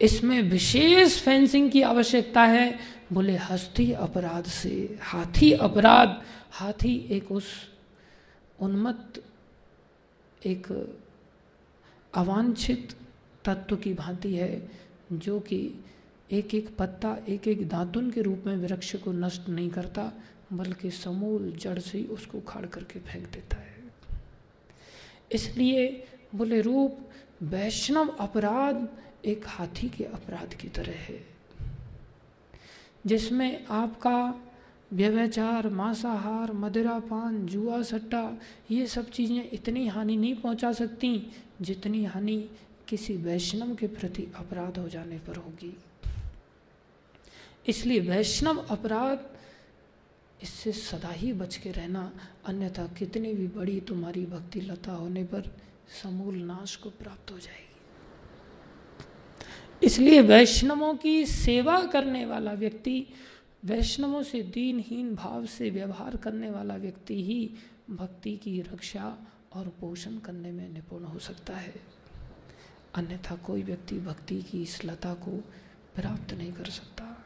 इसमें 0.00 0.42
विशेष 0.42 1.20
फेंसिंग 1.20 1.70
की 1.70 1.82
आवश्यकता 1.82 2.42
है। 2.42 2.78
बोले, 3.12 3.36
हस्ती 3.36 3.92
अपराध 3.92 4.44
से, 4.44 4.98
हाथी 5.02 5.52
अपराध। 5.52 6.22
हाथी 6.52 7.06
एक 7.10 7.32
उस 7.32 7.46
उन्मत्त, 8.60 9.24
एक 10.46 10.96
अवांछित 12.14 12.94
तत्व 13.44 13.76
की 13.76 13.94
भांति 13.94 14.34
है, 14.34 14.70
जो 15.12 15.40
कि 15.40 15.84
एक 16.32 16.54
एक 16.54 16.76
पत्ता 16.76 17.16
एक 17.28 17.48
एक 17.48 17.68
दातुन 17.68 18.10
के 18.10 18.22
रूप 18.22 18.44
में 18.46 18.56
वृक्ष 18.56 18.96
को 18.96 19.12
नष्ट 19.12 19.48
नहीं 19.48 19.70
करता। 19.70 20.12
बल्कि 20.56 20.90
समूल 20.90 21.50
जड़ 21.60 21.78
से 21.78 21.98
ही 21.98 22.04
उसको 22.06 22.38
उखाड़ 22.38 22.66
करके 22.66 23.00
फेंक 23.00 23.26
देता 23.26 23.56
है। 23.56 23.72
इसलिए 25.32 26.06
बोले, 26.34 26.60
रूप 26.60 26.98
वैष्णव 27.42 28.08
अपराध 28.20 28.88
एक 29.24 29.44
हाथी 29.48 29.88
के 29.88 30.04
अपराध 30.04 30.54
की 30.54 30.68
तरह 30.68 30.98
है, 31.02 31.20
जिसमें 33.06 33.64
आपका 33.66 34.34
व्यवचार 34.92 35.68
मांसाहार, 35.68 36.52
मदिरापान, 36.52 37.46
जुआ 37.46 37.80
सट्टा, 37.82 38.38
ये 38.70 38.86
सब 38.86 39.10
चीज़ें 39.10 39.50
इतनी 39.52 39.86
हानि 39.88 40.16
नहीं 40.16 40.34
पहुँचा 40.34 40.72
सकती 40.72 41.10
जितनी 41.60 42.04
हानि 42.04 42.36
किसी 42.88 43.16
वैष्णव 43.16 43.74
के 43.74 43.86
प्रति 43.86 44.26
अपराध 44.36 44.78
हो 44.78 44.88
जाने 44.88 45.18
पर 45.18 45.36
होगी। 45.36 45.76
इसलिए 47.68 48.00
वैष्णव 48.00 48.58
अपराध 48.70 49.18
इससे 50.42 50.72
सदा 50.72 51.08
ही 51.08 51.32
बच 51.32 51.56
के 51.56 51.70
रहना, 51.70 52.12
अन्यथा 52.46 52.86
कितनी 52.86 53.34
भी 53.34 53.46
बड़ी 53.46 53.80
तुम्हारी 53.80 54.26
भक्ति 54.26 54.60
लता 54.60 54.92
होने 54.92 55.24
पर 55.24 55.56
समूल 56.02 56.34
नाश 56.36 56.76
को 56.76 56.90
प्राप्त 56.90 57.30
हो 57.32 57.38
जाएगी। 57.38 57.62
इसलिए 59.86 60.20
वैष्णवों 60.20 60.94
की 60.94 61.26
सेवा 61.26 61.82
करने 61.82 62.24
वाला 62.24 62.52
व्यक्ति, 62.52 63.06
वैष्णवों 63.64 64.22
से 64.22 64.42
दीनहीन 64.42 65.14
भाव 65.14 65.46
से 65.46 65.70
व्यवहार 65.70 66.16
करने 66.16 66.50
वाला 66.50 66.76
व्यक्ति 66.76 67.24
ही 67.24 67.50
भक्ति 67.90 68.36
की 68.36 68.60
रक्षा 68.60 69.16
और 69.52 69.68
पोषण 69.68 70.18
करने 70.18 70.52
में 70.52 70.68
निपुण 70.68 71.04
हो 71.04 71.18
सकता 71.18 71.56
है। 71.56 71.74
अन्यथा 72.94 73.36
कोई 73.36 73.62
व्यक्ति 73.62 73.98
भक्ति 73.98 74.42
की 74.42 74.62
इस 74.62 74.84
लता 74.84 75.14
को 75.14 75.30
प्राप्त 75.94 76.34
नहीं 76.34 76.52
कर 76.52 76.64
सकता। 76.64 77.23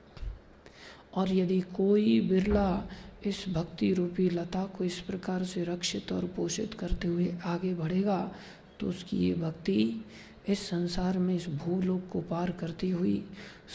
और 1.14 1.32
यदि 1.32 1.60
कोई 1.60 2.20
बिरला 2.20 2.88
इस 3.26 3.44
भक्ति 3.48 3.92
रूपी 3.92 4.28
लता 4.30 4.64
को 4.64 4.84
इस 4.84 5.00
प्रकार 5.00 5.44
से 5.44 5.64
रक्षित 5.64 6.12
और 6.12 6.24
पोषित 6.36 6.74
करते 6.74 7.08
हुए 7.08 7.34
आगे 7.44 7.74
बढ़ेगा 7.74 8.32
तो 8.80 8.86
उसकी 8.86 9.16
ये 9.16 9.34
भक्ति 9.34 10.04
इस 10.48 10.68
संसार 10.68 11.18
में 11.18 11.34
इस 11.34 11.48
भूलोक 11.48 12.02
को 12.12 12.20
पार 12.20 12.50
करती 12.50 12.90
हुई 12.90 13.24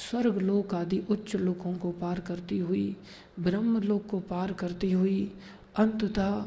स्वर्ग 0.10 0.38
लोक 0.38 0.74
आदि 0.74 1.02
उच्च 1.10 1.36
लोकों 1.36 1.74
को 1.78 1.92
पार 1.92 2.20
करती 2.20 2.58
हुई 2.58 2.96
ब्रह्म 3.40 3.82
लोक 3.82 4.06
को 4.08 4.20
पार 4.20 4.52
करती 4.54 4.92
हुई, 4.92 5.32
अंततः 5.76 6.46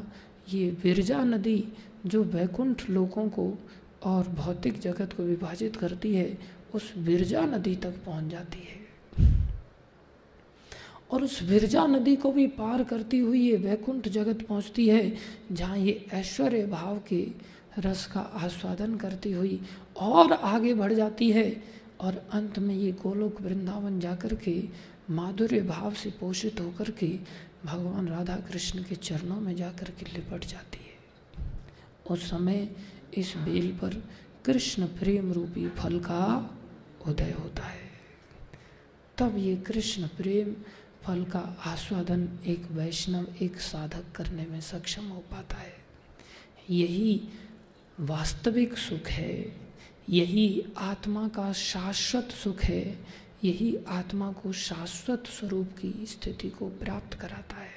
ये 0.53 0.69
विरजा 0.83 1.23
नदी 1.23 1.63
जो 2.05 2.23
वैकुंठ 2.23 2.89
लोकों 2.89 3.29
को 3.29 3.53
और 4.03 4.27
भौतिक 4.27 4.79
जगत 4.79 5.13
को 5.13 5.23
विभाजित 5.23 5.75
करती 5.75 6.15
है, 6.15 6.37
उस 6.75 6.93
विरजा 6.97 7.41
नदी 7.41 7.75
तक 7.75 8.03
पहुँच 8.05 8.31
जाती 8.31 8.59
है। 8.59 8.76
और 11.11 11.23
उस 11.23 11.41
विरजा 11.43 11.85
नदी 11.87 12.15
को 12.15 12.31
भी 12.31 12.47
पार 12.47 12.83
करती 12.83 13.19
हुई 13.19 13.41
ये 13.41 13.55
वैकुंठ 13.57 14.07
जगत 14.07 14.45
पहुँचती 14.45 14.87
है, 14.89 15.13
जहाँ 15.51 15.77
ये 15.77 16.05
ऐश्वर्य 16.13 16.65
भाव 16.65 16.99
के 17.07 17.27
रस 17.79 18.05
का 18.05 18.19
आस्वादन 18.19 18.95
करती 18.95 19.31
हुई 19.31 19.59
और 19.97 20.33
आगे 20.33 20.73
बढ़ 20.73 20.93
जाती 20.93 21.31
है 21.31 21.63
और 21.99 22.15
अंत 22.31 22.59
में 22.59 22.75
ये 22.75 22.91
गोलोक 22.91 23.41
वृंदावन 23.41 23.99
जाकर 23.99 24.33
के 24.35 24.61
माधुर्य 25.09 25.61
भाव 25.61 25.93
से 25.93 26.09
पोषित 26.09 26.59
होकर 26.59 26.91
के 26.91 27.07
भगवान 27.65 28.07
राधा 28.07 28.35
कृष्ण 28.51 28.83
के 28.83 28.95
चरणों 28.95 29.39
में 29.41 29.55
जाकर 29.55 29.89
के 29.89 30.05
लिपट 30.13 30.45
जाती 30.45 30.79
है। 30.79 31.45
उस 32.09 32.29
समय 32.29 32.67
इस 33.13 33.33
बेल 33.37 33.71
पर 33.71 34.01
कृष्ण 34.45 34.85
प्रेम 34.85 35.31
रूपी 35.33 35.67
फल 35.69 35.99
का 35.99 36.25
उदय 37.07 37.35
होता 37.39 37.63
है। 37.63 37.85
तब 39.17 39.37
ये 39.37 39.55
कृष्ण 39.57 40.07
प्रेम 40.07 40.55
फल 41.07 41.23
का 41.23 41.57
आस्वादन 41.65 42.39
एक 42.47 42.71
वैष्णव, 42.71 43.35
एक 43.41 43.59
साधक 43.59 44.11
करने 44.15 44.45
में 44.45 44.61
सक्षम 44.61 45.05
हो 45.05 45.19
पाता 45.19 45.55
है। 45.55 45.73
यही 46.69 47.29
वास्तविक 47.99 48.77
सुख 48.77 49.07
है, 49.07 49.59
यही 50.09 50.65
आत्मा 50.77 51.27
का 51.27 51.53
शाश्वत 51.53 52.29
सुख 52.31 52.61
है, 52.61 53.05
यही 53.43 53.77
आत्मा 53.87 54.31
को 54.31 54.51
शाश्वत 54.53 55.23
स्वरूप 55.27 55.69
की 55.81 56.05
स्थिति 56.05 56.49
को 56.49 56.69
प्राप्त 56.69 57.13
कराता 57.13 57.55
है। 57.55 57.71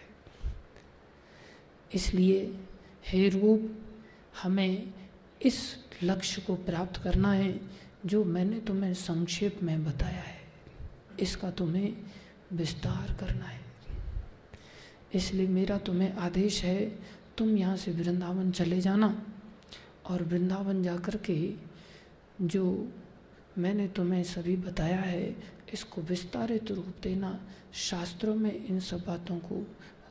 इसलिए 1.95 2.61
हे 3.07 3.29
रूप, 3.29 3.79
हमें 4.43 4.95
इस 5.43 5.77
लक्ष्य 6.03 6.43
को 6.43 6.55
प्राप्त 6.55 7.03
करना 7.03 7.33
है 7.33 7.61
जो 8.07 8.25
मैंने 8.25 8.61
तुम्हें 8.61 8.95
संक्षेप 8.95 9.63
में 9.63 9.85
बताया 9.85 10.23
है। 10.23 10.41
इसका 11.21 11.51
तुम्हें 11.51 11.97
विस्तार 12.53 13.17
करना 13.21 13.45
है। 13.45 13.61
इसलिए 15.15 15.49
मेरा 15.49 15.79
तुम्हें 15.79 16.13
आदेश 16.13 16.63
है, 16.65 16.99
तुम 17.39 17.57
यहाँ 17.57 17.77
से 17.77 17.93
वृंदावन 17.93 18.51
चले 18.51 18.81
जाना 18.81 19.27
और 20.07 20.23
वृंदावन 20.23 20.83
जाकर 20.83 21.17
के 21.17 21.55
जो 22.41 22.89
मैंने 23.59 23.89
तुम्हें 23.89 24.23
सभी 24.25 24.57
बताया 24.57 25.01
है, 25.01 25.37
इसको 25.73 26.03
विस्तारित 26.03 26.71
रूप 26.71 26.95
देना, 27.03 27.39
शास्त्रों 27.73 28.35
में 28.35 28.67
इन 28.67 28.81
सब 28.81 29.05
बातों 29.07 29.39
को 29.39 29.67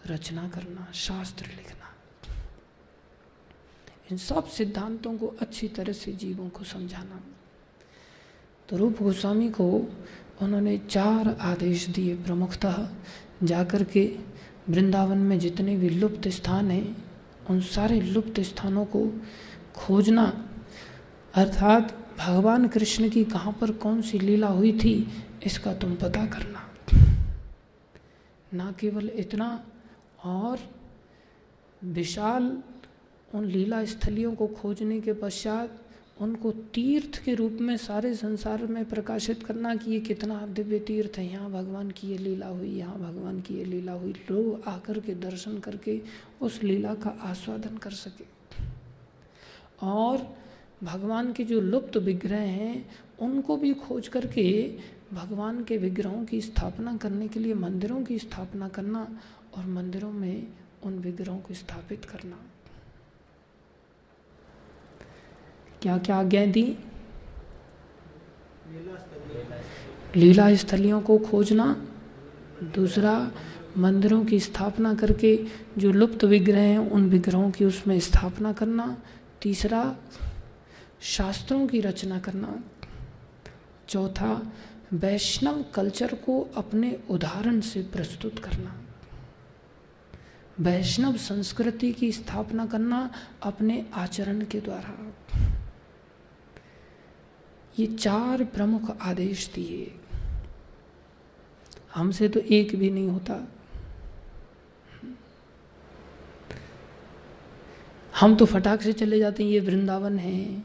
रचना 0.07 0.47
करना, 0.49 0.91
शास्त्र 0.93 1.45
लिखना। 1.45 1.95
इन 4.11 4.17
सब 4.17 4.47
सिद्धांतों 4.47 5.17
को 5.17 5.27
अच्छी 5.27 5.67
तरह 5.67 5.93
से 5.93 6.11
जीवों 6.11 6.49
को 6.49 6.63
समझाना। 6.63 7.21
तो 8.69 8.77
रूप 8.77 9.01
गोस्वामी 9.01 9.49
को 9.49 9.89
उन्होंने 10.41 10.77
चार 10.77 11.37
आदेश 11.41 11.87
दिए 11.87 12.15
प्रमुखतः, 12.15 12.89
जाकर 13.43 13.83
के 13.83 14.17
वृंदावन 14.69 15.17
में 15.17 15.39
जितने 15.39 15.75
भी 15.75 15.89
लुप्त 15.89 16.27
स्थान 16.27 16.71
हैं, 16.71 16.95
उन 17.49 17.61
सारे 17.61 18.01
लुप्त 18.01 18.39
स्थानों 18.39 18.85
को 18.85 19.11
खोजना, 19.75 20.45
अर्थात 21.35 21.95
भगवान 22.19 22.67
कृष्ण 22.67 23.09
की 23.09 23.23
कहाँ 23.25 23.57
पर 23.61 23.71
कौन 23.71 24.01
सी 24.01 24.19
लीला 24.19 24.47
हुई 24.47 24.71
थी, 24.73 25.07
इसका 25.45 25.73
तुम 25.73 25.95
पता 25.95 26.25
करना। 26.25 26.65
ना 28.53 28.71
केवल 28.79 29.09
इतना, 29.15 29.63
और 30.25 30.59
विशाल 31.83 32.63
उन 33.35 33.45
लीला 33.45 33.85
स्थलियों 33.85 34.35
को 34.35 34.47
खोजने 34.47 35.01
के 35.01 35.13
पश्चात 35.13 35.81
उनको 36.19 36.51
तीर्थ 36.51 37.21
के 37.23 37.33
रूप 37.35 37.57
में, 37.61 37.77
सारे 37.77 38.13
संसार 38.15 38.65
में 38.65 38.85
प्रकाशित 38.85 39.43
करना 39.43 39.75
कि 39.75 39.91
ये 39.91 39.99
कितना 39.99 40.45
दिव्य 40.47 40.79
तीर्थ 40.79 41.17
है। 41.17 41.25
यहाँ 41.31 41.51
भगवान 41.51 41.91
की 41.91 42.07
ये 42.07 42.17
लीला 42.17 42.47
हुई, 42.47 42.69
यहाँ 42.69 42.99
भगवान 42.99 43.41
की 43.41 43.53
ये 43.53 43.65
लीला 43.65 43.91
हुई। 43.91 44.13
लोग 44.31 44.67
आकर 44.67 44.99
के 44.99 45.15
दर्शन 45.15 45.57
करके 45.59 46.01
उस 46.41 46.63
लीला 46.63 46.93
का 46.93 47.09
आस्वादन 47.09 47.77
कर 47.77 47.91
सके। 47.91 48.25
और 49.81 50.35
भगवान 50.83 51.33
के 51.33 51.43
जो 51.43 51.61
लुप्त 51.61 51.97
विग्रह 51.97 52.39
हैं, 52.39 52.89
उनको 53.19 53.57
भी 53.57 53.73
खोज 53.73 54.07
करके 54.07 54.77
भगवान 55.13 55.63
के 55.63 55.77
विग्रहों 55.77 56.25
की 56.25 56.41
स्थापना 56.41 56.97
करने 56.97 57.27
के 57.27 57.39
लिए, 57.39 57.53
मंदिरों 57.53 58.03
की 58.03 58.19
स्थापना 58.19 58.67
करना 58.67 59.19
और 59.57 59.65
मंदिरों 59.65 60.11
में 60.11 60.47
उन 60.83 60.99
विग्रहों 60.99 61.39
को 61.39 61.53
स्थापित 61.53 62.05
करना। 62.05 62.39
क्या 65.81 65.97
क्या 65.97 66.15
आज्ञाएँ 66.15 66.51
दी? 66.51 66.77
लीला 70.15 70.55
स्थलियों 70.55 71.01
को 71.01 71.17
खोजना, 71.17 71.65
दूसरा 72.75 73.31
मंदिरों 73.77 74.25
की 74.25 74.39
स्थापना 74.39 74.93
करके 74.93 75.45
जो 75.77 75.91
लुप्त 75.91 76.23
विग्रह 76.23 76.59
हैं, 76.59 76.79
उन 76.79 77.09
विग्रहों 77.09 77.51
की 77.51 77.65
उसमें 77.65 77.99
स्थापना 77.99 78.53
करना, 78.53 78.97
तीसरा 79.41 79.95
शास्त्रों 81.01 81.67
की 81.67 81.81
रचना 81.81 82.19
करना, 82.19 82.63
चौथा 83.89 84.51
वैष्णव 84.93 85.63
कल्चर 85.75 86.13
को 86.15 86.39
अपने 86.57 86.99
उदाहरण 87.09 87.59
से 87.61 87.81
प्रस्तुत 87.83 88.39
करना, 88.39 88.75
वैष्णव 90.59 91.17
संस्कृति 91.17 91.91
की 91.93 92.11
स्थापना 92.11 92.65
करना 92.65 93.09
अपने 93.43 93.85
आचरण 93.93 94.41
के 94.41 94.59
द्वारा। 94.59 95.13
ये 97.79 97.87
चार 97.87 98.43
प्रमुख 98.43 98.97
आदेश 99.01 99.51
दिए। 99.55 99.91
हमसे 101.95 102.29
तो 102.29 102.39
एक 102.39 102.75
भी 102.75 102.89
नहीं 102.89 103.07
होता। 103.07 103.47
हम 108.19 108.35
तो 108.35 108.45
फटाक 108.45 108.81
से 108.81 108.93
चले 108.93 109.19
जाते 109.19 109.43
हैं, 109.43 109.51
ये 109.51 109.59
वृंदावन 109.59 110.19
है। 110.19 110.63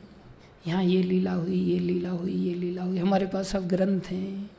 यहाँ 0.67 0.85
ये 0.85 1.03
लीला 1.03 1.33
हुई, 1.33 1.63
ये 1.63 1.79
लीला 1.79 2.11
हुई, 2.11 2.33
ये 2.33 2.55
लीला 2.55 2.83
हुई। 2.83 2.99
हमारे 2.99 3.27
पास 3.27 3.49
सब 3.49 3.69
ग्रंथ 3.69 4.01
हैं। 4.01 4.51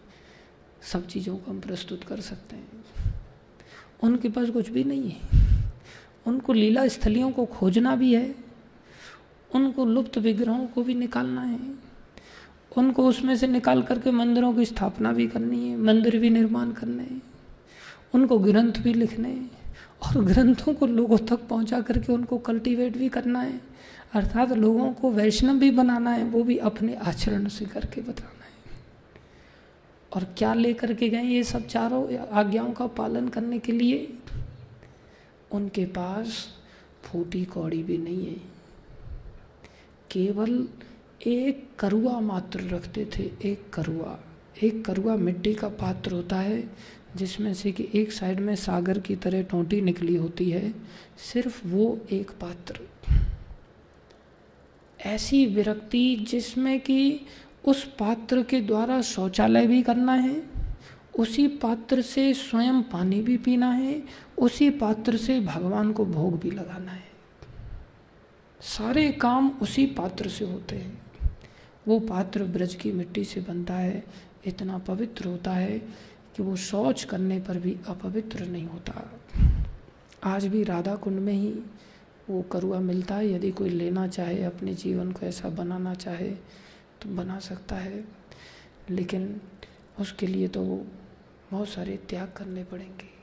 सब 0.81 1.07
चीज़ों 1.07 1.37
को 1.37 1.51
हम 1.51 1.59
प्रस्तुत 1.59 2.03
कर 2.03 2.19
सकते 2.19 2.55
हैं। 2.55 2.85
उनके 4.03 4.29
पास 4.29 4.49
कुछ 4.49 4.69
भी 4.69 4.83
नहीं 4.83 5.09
है। 5.09 5.19
उनको 6.27 6.53
लीला 6.53 6.87
स्थलियों 6.87 7.31
को 7.31 7.45
खोजना 7.45 7.95
भी 7.95 8.15
है। 8.15 8.35
उनको 9.55 9.85
लुप्त 9.85 10.17
विग्रहों 10.17 10.67
को 10.67 10.83
भी 10.83 10.93
निकालना 10.93 11.41
है। 11.41 11.59
उनको 12.77 13.07
उसमें 13.07 13.35
से 13.35 13.47
निकाल 13.47 13.81
करके 13.83 14.11
मंदिरों 14.11 14.53
की 14.53 14.65
स्थापना 14.65 15.11
भी 15.13 15.27
करनी 15.27 15.69
है, 15.69 15.77
मंदिर 15.77 16.19
भी 16.19 16.29
निर्माण 16.29 16.71
करने 16.71 17.03
हैं, 17.03 17.21
उनको 18.13 18.39
ग्रंथ 18.39 18.73
भी 18.73 18.93
लिखने 18.93 19.29
हैं, 19.29 19.51
और 20.03 20.23
ग्रंथों 20.23 20.73
को 20.73 20.85
लोगों 20.85 21.17
तक 21.17 21.47
पहुँचा 21.47 21.81
करके 21.81 22.13
उनको 22.13 22.37
कल्टीवेट 22.37 22.97
भी 22.97 23.09
करना 23.09 23.39
है, 23.39 23.61
अर्थात 24.13 24.51
लोगों 24.51 24.93
को 24.93 25.11
वैष्णव 25.11 25.59
भी 25.59 25.71
बनाना 25.71 26.11
है, 26.11 26.23
वो 26.23 26.43
भी 26.43 26.57
अपने 26.57 26.95
आचरण 26.95 27.47
से 27.47 27.65
करके 27.65 28.01
बताना 28.01 28.29
है। 28.29 28.33
और 30.13 30.23
क्या 30.37 30.53
लेकर 30.53 30.93
के 30.93 31.09
गए 31.09 31.23
ये 31.23 31.43
सब 31.43 31.67
चारों 31.67 32.17
आज्ञाओं 32.17 32.71
का 32.71 32.87
पालन 32.87 33.27
करने 33.27 33.59
के 33.59 33.71
लिए? 33.71 34.17
उनके 35.51 35.85
पास 35.85 36.47
फूटी 37.03 37.45
कौड़ी 37.45 37.83
भी 37.83 37.97
नहीं 37.97 38.25
है। 38.27 38.41
केवल 40.11 40.67
एक 41.27 41.69
करुआ 41.79 42.19
मात्र 42.19 42.59
रखते 42.59 43.05
थे, 43.05 43.23
एक 43.23 43.69
करुआ। 43.73 44.19
एक 44.63 44.85
करुआ 44.85 45.15
मिट्टी 45.15 45.53
का 45.53 45.69
पात्र 45.69 46.11
होता 46.11 46.35
है, 46.35 46.69
जिसमें 47.15 47.53
से 47.53 47.71
कि 47.71 47.89
एक 47.93 48.11
साइड 48.11 48.39
में 48.39 48.55
सागर 48.55 48.99
की 48.99 49.15
तरह 49.15 49.41
टोंटी 49.41 49.81
निकली 49.81 50.15
होती 50.15 50.51
है, 50.51 50.73
सिर्फ़ 51.33 51.67
वो 51.67 51.99
एक 52.11 52.31
पात्र। 52.31 52.79
ऐसी 55.05 55.45
विरक्ति 55.45 56.15
जिसमें 56.15 56.79
कि 56.79 57.21
उस 57.65 57.83
पात्र 57.83 58.43
के 58.43 58.61
द्वारा 58.61 59.01
शौचालय 59.01 59.67
भी 59.67 59.83
करना 59.83 60.13
है, 60.13 60.43
उसी 61.19 61.47
पात्र 61.47 62.01
से 62.01 62.33
स्वयं 62.33 62.81
पानी 62.81 63.21
भी 63.21 63.37
पीना 63.37 63.71
है, 63.71 64.03
उसी 64.37 64.69
पात्र 64.69 65.17
से 65.17 65.39
भगवान 65.39 65.91
को 65.91 66.05
भोग 66.05 66.39
भी 66.39 66.51
लगाना 66.51 66.91
है। 66.91 67.05
सारे 68.61 69.11
काम 69.11 69.49
उसी 69.49 69.85
पात्र 69.85 70.29
से 70.29 70.45
होते 70.45 70.75
हैं। 70.75 71.04
वो 71.87 71.99
पात्र 71.99 72.43
ब्रज 72.43 72.75
की 72.75 72.91
मिट्टी 72.91 73.23
से 73.23 73.41
बनता 73.41 73.73
है, 73.73 74.03
इतना 74.45 74.77
पवित्र 74.77 75.25
होता 75.25 75.51
है 75.51 75.79
कि 76.35 76.43
वो 76.43 76.55
शौच 76.55 77.03
करने 77.03 77.39
पर 77.39 77.59
भी 77.59 77.77
अपवित्र 77.87 78.45
नहीं 78.45 78.65
होता। 78.65 79.19
आज 80.23 80.45
भी 80.45 80.63
राधा 80.63 80.95
कुंड 80.95 81.19
में 81.19 81.33
ही 81.33 81.53
वो 82.29 82.41
करुआ 82.41 82.79
मिलता 82.79 83.15
है। 83.15 83.31
यदि 83.31 83.51
कोई 83.51 83.69
लेना 83.69 84.07
चाहे, 84.07 84.43
अपने 84.43 84.73
जीवन 84.73 85.11
को 85.11 85.25
ऐसा 85.25 85.49
बनाना 85.49 85.93
चाहे 85.93 86.29
तो 87.01 87.15
बना 87.15 87.39
सकता 87.39 87.75
है। 87.75 88.05
लेकिन 88.89 89.41
उसके 89.99 90.27
लिए 90.27 90.47
तो 90.47 90.61
वो 90.61 90.85
बहुत 91.51 91.69
सारे 91.69 91.97
त्याग 92.09 92.33
करने 92.37 92.63
पड़ेंगे। 92.63 93.15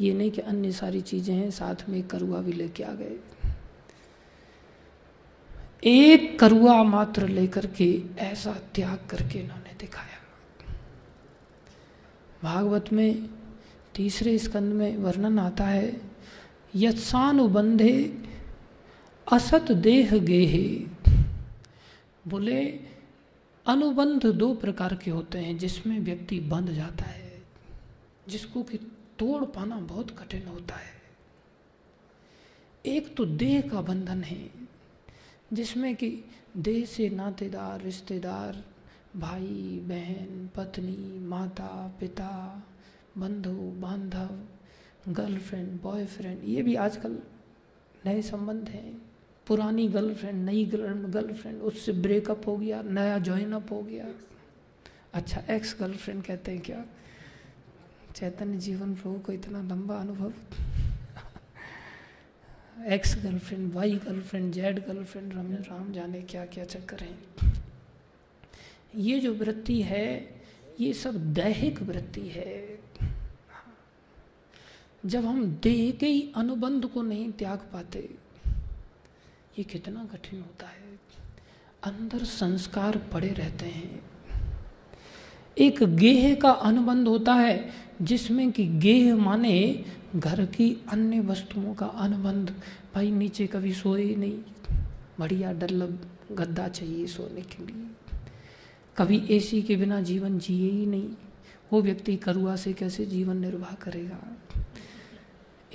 ये 0.00 0.14
नहीं 0.14 0.30
कि 0.30 0.40
अन्य 0.40 0.72
सारी 0.72 1.00
चीज़ें 1.00 1.34
हैं, 1.34 1.50
साथ 1.50 1.88
में 1.88 2.02
करुआ 2.02 2.40
भी 2.40 2.52
लेके 2.52 2.82
आ 2.82 2.92
गए। 2.92 3.18
एक 5.84 6.38
करुआ 6.38 6.82
मात्र 6.82 7.28
लेकर 7.28 7.66
के 7.66 8.02
ऐसा 8.18 8.52
त्याग 8.52 9.06
करके 9.10 9.38
इन्होंने 9.38 9.74
दिखाया। 9.80 10.18
भागवत 12.42 12.92
में 12.92 13.28
तीसरे 13.94 14.38
स्कंद 14.38 14.72
में 14.72 14.96
वर्णन 14.96 15.38
आता 15.38 15.64
है 15.64 16.00
यत्सानुबंधे 16.74 18.24
असत 19.32 19.72
देह 19.72 20.18
गेहे। 20.18 20.86
बोले, 22.28 22.64
अनुबंध 23.66 24.26
दो 24.26 24.54
प्रकार 24.54 24.94
के 24.94 25.10
होते 25.10 25.38
हैं 25.38 25.58
जिसमें 25.58 26.00
व्यक्ति 26.00 26.40
बंध 26.40 26.70
जाता 26.70 27.04
है, 27.04 27.42
जिसको 28.28 28.62
कि 28.62 28.78
तोड़ 29.18 29.44
पाना 29.44 29.76
बहुत 29.76 30.10
कठिन 30.10 30.46
होता 30.48 30.74
है। 30.74 30.94
एक 32.86 33.16
तो 33.16 33.24
देह 33.24 33.60
का 33.60 33.80
बंधन 33.80 34.22
है 34.22 34.55
जिसमें 35.52 35.96
कि 35.96 36.24
देह 36.56 36.84
से 36.84 37.08
नातेदार, 37.10 37.80
रिश्तेदार, 37.80 38.64
भाई, 39.16 39.80
बहन, 39.82 40.50
पत्नी, 40.54 41.18
माता, 41.18 41.96
पिता, 42.00 42.62
बंधु, 43.18 43.50
बांधव, 43.50 44.40
गर्लफ्रेंड, 45.12 45.80
बॉयफ्रेंड, 45.82 46.40
ये 46.44 46.62
भी 46.62 46.74
आजकल 46.74 47.18
नए 48.06 48.22
संबंध 48.22 48.68
हैं। 48.68 49.02
पुरानी 49.46 49.88
गर्लफ्रेंड, 49.88 50.44
नई 50.44 50.64
गर्लफ्रेंड, 51.04 51.62
उससे 51.62 51.92
ब्रेकअप 51.92 52.42
हो 52.46 52.56
गया, 52.56 52.82
नया 52.82 53.18
ज्वाइन 53.18 53.52
अप 53.52 53.72
हो 53.72 53.82
गया। 53.82 54.06
अच्छा 55.14 55.42
एक्स 55.50 55.76
गर्लफ्रेंड 55.80 56.22
कहते 56.22 56.52
हैं 56.52 56.60
क्या? 56.60 56.84
चैतन्य 58.16 58.58
जीवन 58.58 58.94
प्रभु 58.94 59.18
को 59.18 59.32
इतना 59.32 59.62
लंबा 59.62 59.96
अनुभव? 59.96 60.32
X 62.84 63.24
girlfriend 63.24 63.72
Y 63.72 63.92
girlfriend 63.92 64.52
Z 64.52 64.86
girlfriend 64.86 65.34
Ram 65.34 65.52
Ram 65.52 65.92
जाने 65.92 66.22
क्या 66.22 66.46
क्या 66.46 66.64
चक्कर 66.64 67.00
हैं। 67.00 67.18
ये 68.96 69.18
जो 69.18 69.34
वृत्ति 69.34 69.82
है, 69.82 70.40
ये 70.80 70.92
सब 70.92 71.34
दैहिक 71.34 71.82
वृत्ति 71.82 72.28
है। 72.28 72.78
जब 75.06 75.24
हम 75.24 75.46
देह 75.62 75.92
के 75.92 76.06
ही 76.06 76.32
अनुबंध 76.36 76.86
को 76.86 77.02
नहीं 77.02 77.32
त्याग 77.32 77.58
पाते, 77.58 78.14
ये 79.58 79.64
कितना 79.64 80.04
कठिन 80.04 80.40
होता 80.40 80.66
है। 80.66 81.00
अंदर 81.84 82.24
संस्कार 82.24 82.98
पड़े 82.98 83.28
रहते 83.28 83.66
हैं। 83.66 84.15
एक 85.58 85.82
गेह 85.82 86.34
का 86.34 86.50
अनुबंध 86.50 87.08
होता 87.08 87.34
है, 87.34 87.70
जिसमें 88.02 88.52
कि 88.52 88.66
गेह 88.66 89.16
माने 89.16 89.84
घर 90.16 90.46
की 90.46 90.84
अन्य 90.88 91.20
वस्तुओं 91.20 91.74
का 91.74 91.86
अनुबंध। 91.86 92.54
भाई, 92.94 93.10
नीचे 93.10 93.46
कभी 93.46 93.72
सोए 93.72 94.14
नहीं। 94.14 94.38
बढ़िया 95.20 95.52
डल्लब 95.52 96.10
गद्दा 96.32 96.68
चाहिए 96.68 97.06
सोने 97.06 97.40
के 97.40 97.66
लिए। 97.66 97.86
कभी 98.96 99.26
एसी 99.30 99.62
के 99.62 99.76
बिना 99.76 100.02
जीवन 100.02 100.38
जिए 100.38 100.70
ही 100.70 100.86
नहीं। 100.86 101.08
वो 101.72 101.82
व्यक्ति 101.82 102.16
करुआ 102.16 102.56
से 102.56 102.72
कैसे 102.72 103.06
जीवन 103.06 103.36
निर्वाह 103.36 103.74
करेगा? 103.74 104.36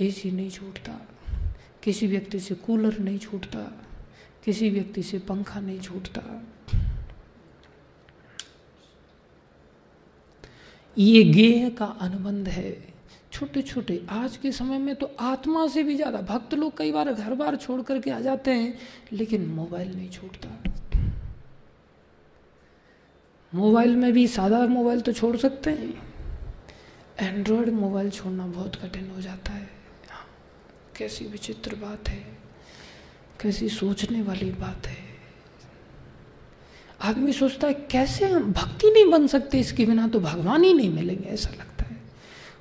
एसी 0.00 0.30
नहीं 0.30 0.50
छूटता। 0.50 1.08
किसी 1.82 2.06
व्यक्ति 2.06 2.40
से 2.40 2.54
कूलर 2.54 2.98
नहीं 2.98 3.18
छूटता। 3.18 3.86
किसी 4.44 4.70
व्यक्ति 4.70 5.02
से 5.02 5.18
पंखा 5.18 5.60
नहीं 5.60 5.80
छूटता। 5.80 6.42
ये 10.96 11.22
गेह 11.24 11.68
का 11.68 11.86
अनुबंध 12.00 12.48
है। 12.48 12.72
छोटे 13.32 13.62
छोटे 13.62 14.00
आज 14.10 14.36
के 14.36 14.50
समय 14.52 14.78
में 14.78 14.94
तो 14.94 15.10
आत्मा 15.20 15.66
से 15.68 15.82
भी 15.82 15.94
ज़्यादा 15.96 16.20
भक्त 16.20 16.54
लोग 16.54 16.76
कई 16.78 16.92
बार 16.92 17.12
घर 17.12 17.34
बार 17.34 17.56
छोड़ 17.56 17.80
करके 17.82 18.10
आ 18.10 18.18
जाते 18.20 18.50
हैं, 18.50 18.78
लेकिन 19.12 19.46
मोबाइल 19.48 19.94
नहीं 19.94 20.10
छोड़ता। 20.10 20.48
मोबाइल 23.52 23.96
में 23.96 24.12
भी 24.12 24.26
सादा 24.28 24.66
मोबाइल 24.68 25.00
तो 25.00 25.12
छोड़ 25.12 25.36
सकते 25.36 25.70
हैं। 25.70 25.92
एंड्रॉयड 27.20 27.68
मोबाइल 27.70 28.10
छोड़ना 28.10 28.46
बहुत 28.46 28.76
कठिन 28.76 29.10
हो 29.10 29.20
जाता 29.20 29.52
है, 29.52 29.68
कैसी 30.98 31.24
विचित्र 31.26 31.76
बात 31.76 32.08
है, 32.08 32.24
कैसी 33.40 33.68
सोचने 33.70 34.22
वाली 34.22 34.50
बात 34.52 34.86
है। 34.86 35.11
आदमी 37.02 37.32
सोचता 37.32 37.66
है, 37.66 37.74
कैसे 37.90 38.26
हम 38.26 38.52
भक्ति 38.52 38.90
नहीं 38.90 39.10
बन 39.10 39.26
सकते 39.26 39.60
इसके 39.60 39.86
बिना? 39.86 40.06
तो 40.08 40.20
भगवान 40.20 40.64
ही 40.64 40.72
नहीं 40.74 40.90
मिलेंगे, 40.90 41.28
ऐसा 41.28 41.50
लगता 41.50 41.84
है। 41.84 42.00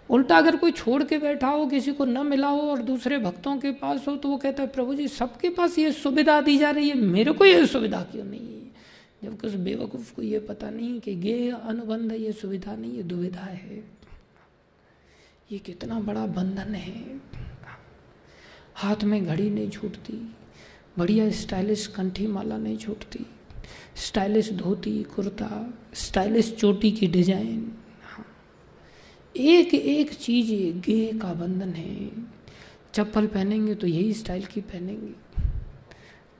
उल्टा 0.10 0.38
अगर 0.38 0.56
कोई 0.56 0.72
छोड़ 0.72 1.04
के 1.04 1.18
बैठा 1.18 1.48
हो, 1.48 1.66
किसी 1.66 1.92
को 1.92 2.06
न 2.06 2.26
मिला 2.28 2.48
हो 2.48 2.62
और 2.62 2.82
दूसरे 2.82 3.18
भक्तों 3.18 3.58
के 3.58 3.72
पास 3.72 4.08
हो 4.08 4.16
तो 4.16 4.30
वो 4.30 4.38
कहता 4.38 4.64
है, 4.64 4.70
प्रभु 4.70 4.94
जी, 4.96 5.08
सबके 5.08 5.50
पास 5.50 5.78
ये 5.80 5.92
सुविधा 5.92 6.40
दी 6.42 6.58
जा 6.58 6.72
रही 6.72 6.90
है, 6.90 6.96
मेरे 6.96 7.32
को 7.32 7.46
ये 7.46 7.66
सुविधा 7.68 8.02
क्यों 8.02 8.24
नहीं 8.24 8.54
है? 8.56 8.62
जबकि 9.24 9.48
उस 9.48 9.54
बेवकूफ़ 9.56 10.14
को 10.16 10.22
ये 10.22 10.40
पता 10.40 10.70
नहीं 10.70 11.00
कि 11.00 11.12
ये 11.12 11.50
अनुबंध 11.50 12.12
ये 12.12 12.32
सुविधा 12.32 12.76
नहीं, 12.76 12.94
ये 12.94 13.04
दुविधा 13.04 13.42
है। 13.42 13.84
ये 15.52 15.58
कितना 15.60 16.00
बड़ा 16.00 16.26
बंधन 16.26 16.76
है। 16.76 17.20
हाथ 18.76 19.04
में 19.04 19.26
घड़ी 19.26 19.50
नहीं 19.50 19.70
छूटती, 19.70 20.14
बढ़िया 20.98 21.30
स्टाइलिश 21.32 21.86
कंठी 21.88 22.28
माला 22.28 22.58
नहीं 22.58 22.78
छूटती। 22.78 23.26
स्टाइलिश 23.96 24.52
धोती, 24.52 25.04
कुर्ता, 25.04 25.74
स्टाइलिश 25.94 26.56
चोटी 26.56 26.92
की 26.92 27.08
डिज़ाइन। 27.08 27.72
हाँ। 28.04 28.26
एक 29.36 29.74
एक 29.74 30.14
चीज़ 30.14 30.78
गे 30.78 31.20
का 31.20 31.34
बंधन 31.34 31.70
है। 31.70 32.10
चप्पल 32.94 33.28
पहनेंगे 33.28 33.76
तो 33.76 33.88
यही 33.88 34.14
स्टाइल 34.14 34.46
की 34.46 34.62
पहनेंगे। 34.62 35.14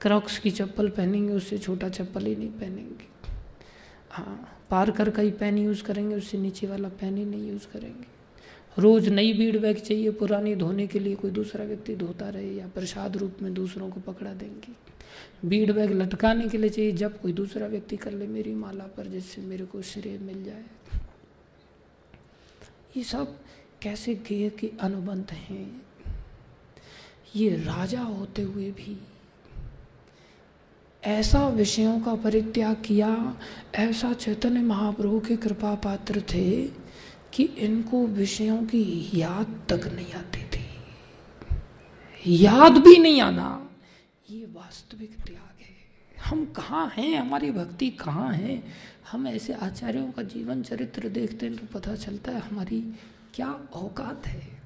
क्रॉक्स 0.00 0.38
की 0.38 0.50
चप्पल 0.50 0.88
पहनेंगे, 0.88 1.32
उससे 1.34 1.58
छोटा 1.58 1.88
चप्पल 1.88 2.26
ही 2.26 2.36
नहीं 2.36 2.48
पहनेंगे। 2.48 3.06
हाँ 4.10 4.58
पार्कर 4.70 5.10
का 5.10 5.22
ही 5.22 5.30
पेन 5.30 5.58
यूज़ 5.58 5.82
करेंगे, 5.82 6.16
उससे 6.16 6.38
नीचे 6.38 6.66
वाला 6.66 6.88
पेन 6.88 7.16
ही 7.16 7.24
नहीं 7.24 7.50
यूज़ 7.50 7.66
करेंगे। 7.72 8.06
रोज़ 8.78 9.10
नई 9.10 9.32
बीड 9.32 9.60
बैग 9.60 9.76
चाहिए, 9.76 10.10
पुरानी 10.10 10.54
धोने 10.54 10.86
के 10.86 10.98
लिए 10.98 11.14
कोई 11.14 11.30
दूसरा 11.30 11.64
व्यक्ति 11.64 11.96
धोता 11.96 12.28
रहे 12.28 12.54
या 12.54 12.66
प्रसाद 12.66 13.16
रूप 13.16 13.36
में 13.42 13.54
दूसरों 13.54 13.90
को 13.90 14.00
पकड़ा 14.00 14.32
देंगे। 14.34 14.72
बीड 15.44 15.72
बैग 15.72 15.90
लटकाने 15.90 16.48
के 16.48 16.58
लिए 16.58 16.70
चाहिए, 16.70 16.92
जब 16.92 17.20
कोई 17.20 17.32
दूसरा 17.32 17.66
व्यक्ति 17.66 17.96
कर 17.96 18.12
ले 18.12 18.26
मेरी 18.26 18.54
माला 18.54 18.84
पर, 18.84 19.06
जिससे 19.06 19.42
मेरे 19.42 19.64
को 19.64 19.82
श्रेय 19.82 20.18
मिल 20.18 20.44
जाए। 20.44 20.64
ये 22.96 23.04
सब 23.04 23.36
कैसे 23.82 24.14
गेय 24.14 24.50
के 24.50 24.72
अनुबंध 24.80 25.30
हैं? 25.30 25.82
ये 27.36 27.50
राजा 27.50 28.00
होते 28.00 28.42
हुए 28.42 28.70
भी 28.70 28.98
ऐसा 31.04 31.48
विषयों 31.48 32.00
का 32.00 32.14
परित्याग 32.14 32.76
किया, 32.84 33.36
ऐसा 33.74 34.12
चैतन्य 34.12 34.60
महाप्रभु 34.60 35.20
के 35.20 35.36
कृपा 35.36 35.74
पात्र 35.74 36.20
थे 36.20 36.66
कि 37.32 37.42
इनको 37.42 38.06
विषयों 38.06 38.62
की 38.62 39.10
याद 39.14 39.66
तक 39.68 39.86
नहीं 39.86 40.12
आती 40.12 40.44
थी। 40.44 40.62
याद 42.44 42.72
भी 42.72 42.98
नहीं 42.98 43.20
आना। 43.20 43.68
ये 44.32 44.44
वास्तविक 44.44 45.16
त्याग 45.26 45.62
है। 45.62 45.76
हम 46.24 46.44
कहाँ 46.44 46.92
हैं? 46.96 47.16
हमारी 47.16 47.50
भक्ति 47.50 47.90
कहाँ 47.90 48.32
है? 48.32 48.62
हम 49.10 49.28
ऐसे 49.28 49.52
आचार्यों 49.52 50.12
का 50.12 50.22
जीवन 50.22 50.62
चरित्र 50.62 51.08
देखते 51.08 51.46
हैं 51.46 51.56
तो 51.56 51.78
पता 51.78 51.94
चलता 51.94 52.32
है 52.32 52.40
हमारी 52.40 52.80
क्या 53.34 53.52
औकात 53.72 54.26
है। 54.26 54.62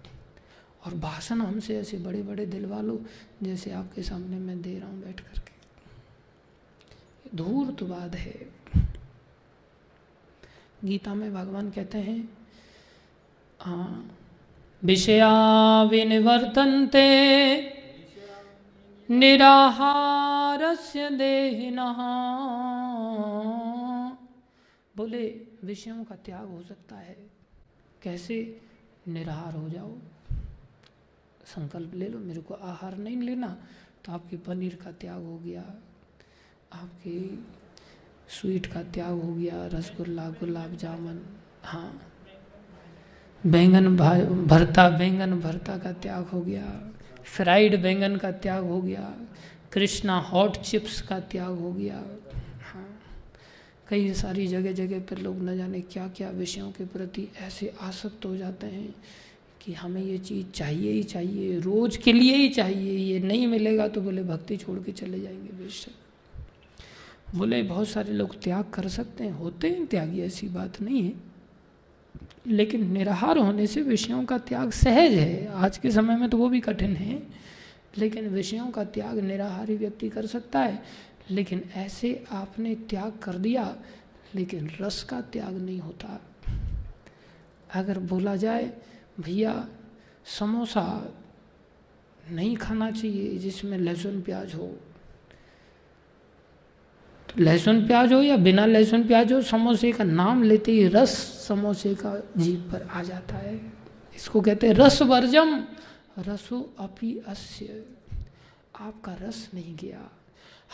और 0.87 0.95
भाषण 0.95 1.41
हमसे 1.41 1.79
ऐसे 1.79 1.97
बड़े 1.97 2.23
बड़े 2.23 2.47
दिल 2.47 2.67
वालों 2.67 2.99
जैसे 3.43 3.71
आपके 3.71 4.03
सामने 4.03 4.37
मैं 4.37 4.63
दे 4.63 4.79
रहा 4.79 4.89
हूँ 4.89 5.05
बैठ 5.05 5.21
करके। 5.21 5.51
बात 7.87 8.15
है। 8.15 8.49
गीता 10.85 11.15
में 11.15 11.35
भगवान 11.35 11.71
कहते 11.71 11.99
हैं 11.99 12.29
हाँ 13.61 14.19
विषया 14.85 15.83
विनिवर्तन्ते 15.83 17.07
निराहारस्य 19.11 21.11
देहिनः। 21.11 21.97
बोले, 24.95 25.41
विषयों 25.65 26.05
का 26.05 26.17
त्याग 26.17 26.47
हो 26.47 26.63
सकता 26.63 26.97
है। 26.97 27.17
कैसे 28.03 28.61
निराहार 29.09 29.55
हो 29.55 29.69
जाओ? 29.69 29.99
संकल्प 31.47 31.95
ले 31.95 32.09
लो, 32.09 32.19
मेरे 32.19 32.41
को 32.41 32.55
आहार 32.55 32.97
नहीं 32.97 33.17
लेना 33.17 33.57
तो 34.05 34.13
आपके 34.13 34.37
पनीर 34.37 34.79
का 34.85 34.93
त्याग 34.93 35.25
हो 35.25 35.39
गया, 35.39 35.75
आपकी 36.73 37.47
स्वीट 38.31 38.67
का 38.67 38.85
त्याग 38.85 39.13
हो 39.13 39.35
गया, 39.35 39.69
रसगुल्ला, 39.69 40.31
गुलाब 40.31 40.77
जामुन 40.77 41.27
हाँ। 41.65 42.01
बैंगन 43.47 43.97
भरता 44.47 44.91
बैंगन 44.91 45.41
भरता 45.41 45.79
का 45.79 45.93
त्याग 45.93 46.25
हो 46.25 46.41
गया। 46.41 46.93
फ्राइड 47.27 47.81
बैंगन 47.83 48.17
का 48.17 48.31
त्याग 48.33 48.65
हो 48.65 48.81
गया, 48.83 49.15
कृष्णा 49.73 50.19
हॉट 50.21 50.57
चिप्स 50.57 51.01
का 51.01 51.19
त्याग 51.21 51.59
हो 51.59 51.73
गया। 51.73 52.03
हाँ 52.63 52.87
कई 53.89 54.13
सारी 54.15 54.47
जगह 54.47 54.73
जगह 54.73 55.01
पर 55.01 55.19
लोग 55.19 55.43
न 55.43 55.57
जाने 55.57 55.81
क्या 55.81 56.07
क्या 56.09 56.31
विषयों 56.31 56.71
के 56.71 56.85
प्रति 56.85 57.29
ऐसे 57.41 57.73
आसक्त 57.81 58.25
हो 58.25 58.37
जाते 58.37 58.67
हैं 58.67 58.95
कि 59.61 59.73
हमें 59.73 60.03
ये 60.03 60.19
चीज़ 60.19 60.47
चाहिए 60.47 60.93
ही 60.93 61.03
चाहिए, 61.03 61.59
रोज 61.61 61.97
के 61.97 62.13
लिए 62.13 62.35
ही 62.37 62.49
चाहिए, 62.49 62.99
ये 62.99 63.21
नहीं 63.21 63.47
मिलेगा 63.47 63.89
तो 63.89 64.01
बोले 64.01 64.23
भक्ति 64.23 64.57
छोड़ 64.57 64.79
के 64.79 64.93
चले 64.93 65.21
जाएँगे 65.21 65.63
बेशक। 65.63 67.35
बोले 67.35 67.63
बहुत 67.63 67.89
सारे 67.89 68.13
लोग 68.13 68.41
त्याग 68.43 68.65
कर 68.75 68.89
सकते 68.89 69.25
हैं, 69.25 69.33
होते 69.33 69.71
हैं 69.71 69.87
त्यागी, 69.87 70.21
ऐसी 70.21 70.49
बात 70.49 70.81
नहीं 70.81 71.03
है। 71.03 71.26
लेकिन 72.47 72.93
निराहार 72.93 73.39
होने 73.39 73.67
से 73.67 73.83
विषयों 73.83 74.25
का 74.25 74.39
त्याग 74.39 74.71
सहज 74.71 75.13
है। 75.13 75.47
आज 75.47 75.79
के 75.79 75.91
समय 75.91 76.17
में 76.17 76.31
तो 76.31 76.37
वो 76.37 76.49
भी 76.49 76.61
कठिन 76.61 76.97
है, 76.97 77.23
लेकिन 77.99 78.29
विषयों 78.29 78.67
का 78.67 78.85
त्याग 78.85 79.19
निराहारी 79.19 79.77
व्यक्ति 79.77 80.09
कर 80.09 80.27
सकता 80.27 80.61
है। 80.61 80.83
लेकिन 81.31 81.63
ऐसे 81.75 82.25
आपने 82.31 82.75
त्याग 82.75 83.13
कर 83.23 83.35
दिया, 83.35 83.77
लेकिन 84.35 84.71
रस 84.81 85.03
का 85.03 85.21
त्याग 85.21 85.55
नहीं 85.55 85.79
होता। 85.79 86.21
अगर 87.75 87.99
बोला 87.99 88.37
जाए, 88.37 88.73
भैया, 89.21 89.69
समोसा 90.25 91.15
नहीं 92.31 92.57
खाना 92.57 92.91
चाहिए 92.91 93.39
जिसमें 93.39 93.79
लहसुन 93.79 94.23
प्याज 94.23 94.55
हो। 94.55 94.77
लहसुन 97.39 97.87
प्याज 97.87 98.13
हो 98.13 98.23
या 98.23 98.37
बिना 98.37 98.67
लहसुन 98.67 99.07
प्याज 99.07 99.33
हो, 99.33 99.43
समोसे 99.43 99.93
का 99.93 100.05
नाम 100.05 100.43
लेते 100.43 100.73
ही 100.73 100.89
रस 100.89 101.45
समोसे 101.49 101.95
का 101.95 102.31
जीव 102.37 102.61
पर 102.61 102.83
आ 102.83 103.03
जाता 103.03 103.35
है। 103.35 103.73
इसको 104.17 104.41
कहते 104.41 104.67
हैं 104.67 104.75
रस 104.75 105.03
वर्जम। 105.03 105.65
रसो 106.19 106.75
अपी 106.79 107.23
अस्य। 107.27 107.85
आपका 108.81 109.15
रस 109.15 109.51
नहीं 109.55 109.77
गया। 109.77 110.11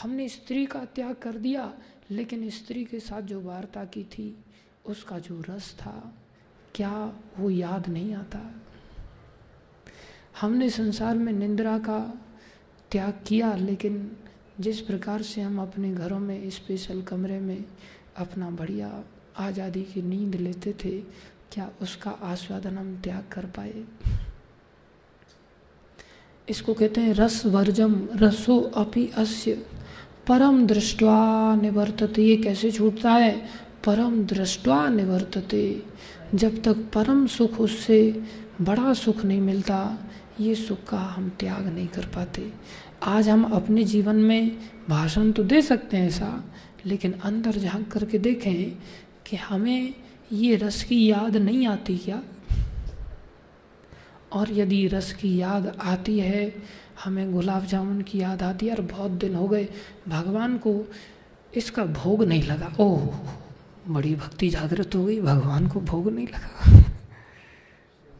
हमने 0.03 0.29
स्त्री 0.29 0.67
का 0.67 0.85
त्याग 0.85 1.15
कर 1.15 1.33
दिया, 1.33 1.75
लेकिन 2.11 2.51
स्त्री 2.51 2.85
के 2.85 3.01
साथ 3.01 3.23
जो 3.23 3.41
वार्ता 3.41 3.85
की 3.85 4.05
थी, 4.05 4.45
उसका 4.87 5.19
जो 5.19 5.43
रस 5.51 5.75
था, 5.79 6.15
क्या 6.75 7.13
वो 7.39 7.51
याद 7.51 7.89
नहीं 7.89 8.15
आता? 8.15 8.55
हमने 10.41 10.71
संसार 10.71 11.17
में 11.17 11.33
निंद्रा 11.33 11.79
का 11.79 12.21
त्याग 12.91 13.21
किया, 13.27 13.55
लेकिन 13.55 14.17
जिस 14.63 14.81
प्रकार 14.81 15.23
से 15.23 15.41
हम 15.41 15.61
अपने 15.63 15.93
घरों 15.95 16.19
में 16.19 16.51
स्पेशल 16.51 17.03
कमरे 17.03 17.41
में 17.41 17.65
अपना 18.17 18.51
बढ़िया 18.51 19.05
आज़ादी 19.39 19.83
की 19.83 20.03
नींद 20.03 20.35
लेते 20.35 20.75
थे, 20.85 20.91
क्या 21.53 21.71
उसका 21.83 22.11
आस्वादन 22.11 22.79
हम 22.79 23.01
त्याग 23.05 23.25
कर 23.33 23.47
पाए? 23.47 23.85
इसको 26.49 26.75
कहते 26.75 27.01
हैं 27.01 27.15
रस 27.15 27.47
वर्जम, 27.47 28.09
रसो 28.15 28.59
अपि 28.61 29.07
अस्य। 29.17 29.67
परम 30.29 30.67
दृष्टवा 30.67 31.55
निवर्तते, 31.55 32.23
ये 32.23 32.37
कैसे 32.37 32.71
छूटता 32.71 33.13
है? 33.13 33.49
परम 33.85 34.25
दृष्टवा 34.25 34.89
निवर्तते। 34.89 35.83
जब 36.35 36.63
तक 36.63 36.77
परम 36.95 37.27
सुख 37.27 37.61
उससे 37.61 38.23
बड़ा 38.61 38.93
सुख 38.95 39.25
नहीं 39.25 39.41
मिलता, 39.41 39.99
ये 40.41 40.55
सुख 40.55 40.85
का 40.85 40.99
हम 40.99 41.29
त्याग 41.41 41.67
नहीं 41.67 41.89
कर 41.89 42.07
पाते। 42.07 42.53
आज 43.05 43.29
हम 43.29 43.45
अपने 43.45 43.85
जीवन 43.85 44.17
में 44.17 44.59
भाषण 44.89 45.33
तो 45.33 45.45
दे 45.45 45.63
सकते 45.63 45.97
हैं 45.97 46.07
ऐसा, 46.07 46.45
लेकिन 46.87 47.13
अंदर 47.13 47.53
झाँक 47.53 47.93
करके 47.93 48.19
देखें 48.19 48.71
कि 49.27 49.37
हमें 49.37 49.95
ये 50.33 50.57
रस 50.57 50.83
की 50.83 51.07
याद 51.07 51.37
नहीं 51.37 51.67
आती 51.67 51.99
क्या? 51.99 52.23
और 54.33 54.53
यदि 54.53 54.87
रस 54.87 55.13
की 55.13 55.37
याद 55.37 55.77
आती 55.81 56.19
है, 56.19 56.63
हमें 57.05 57.33
गुलाब 57.33 57.67
जामुन 57.67 58.03
की 58.03 58.21
याद 58.21 58.43
आती 58.43 58.67
है 58.67 58.75
और 58.75 58.81
बहुत 58.81 59.11
दिन 59.11 59.35
हो 59.35 59.49
गए, 59.49 59.69
भगवान 60.09 60.59
को 60.59 60.85
इसका 61.57 61.85
भोग 61.85 62.25
नहीं 62.25 62.43
लगा। 62.43 62.73
ओह, 62.81 63.15
बड़ी 63.89 64.15
भक्ति 64.15 64.49
जागृत 64.49 64.95
हो 64.95 65.05
गई, 65.05 65.21
भगवान 65.21 65.69
को 65.69 65.81
भोग 65.81 66.13
नहीं 66.13 66.27
लगा। 66.27 66.83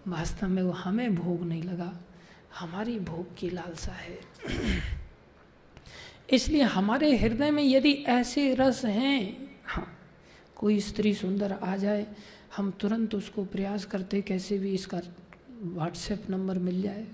वास्तव 0.09 0.49
में 0.49 0.63
वो 0.63 0.73
हमें 0.73 1.15
भोग 1.15 1.43
नहीं 1.43 1.63
लगा, 1.63 1.93
हमारी 2.59 2.99
भोग 2.99 3.37
की 3.37 3.51
लालसा 3.51 3.93
है। 3.93 4.32
इसलिए 6.33 6.63
हमारे 6.63 7.17
हृदय 7.17 7.51
में 7.51 7.63
यदि 7.65 7.93
ऐसे 8.09 8.55
रस 8.55 8.85
हैं 8.85 9.49
हाँ 9.67 9.87
कोई 10.57 10.81
स्त्री 10.81 11.15
सुंदर 11.15 11.53
आ 11.53 11.77
जाए, 11.77 12.07
हम 12.57 12.71
तुरंत 12.81 13.15
उसको 13.15 13.45
प्रयास 13.45 13.85
करते 13.85 14.21
कैसे 14.21 14.59
भी 14.59 14.75
इसका 14.75 15.01
व्हाट्सएप 15.65 16.31
नंबर 16.31 16.59
मिल 16.59 16.83
जाए, 16.83 17.07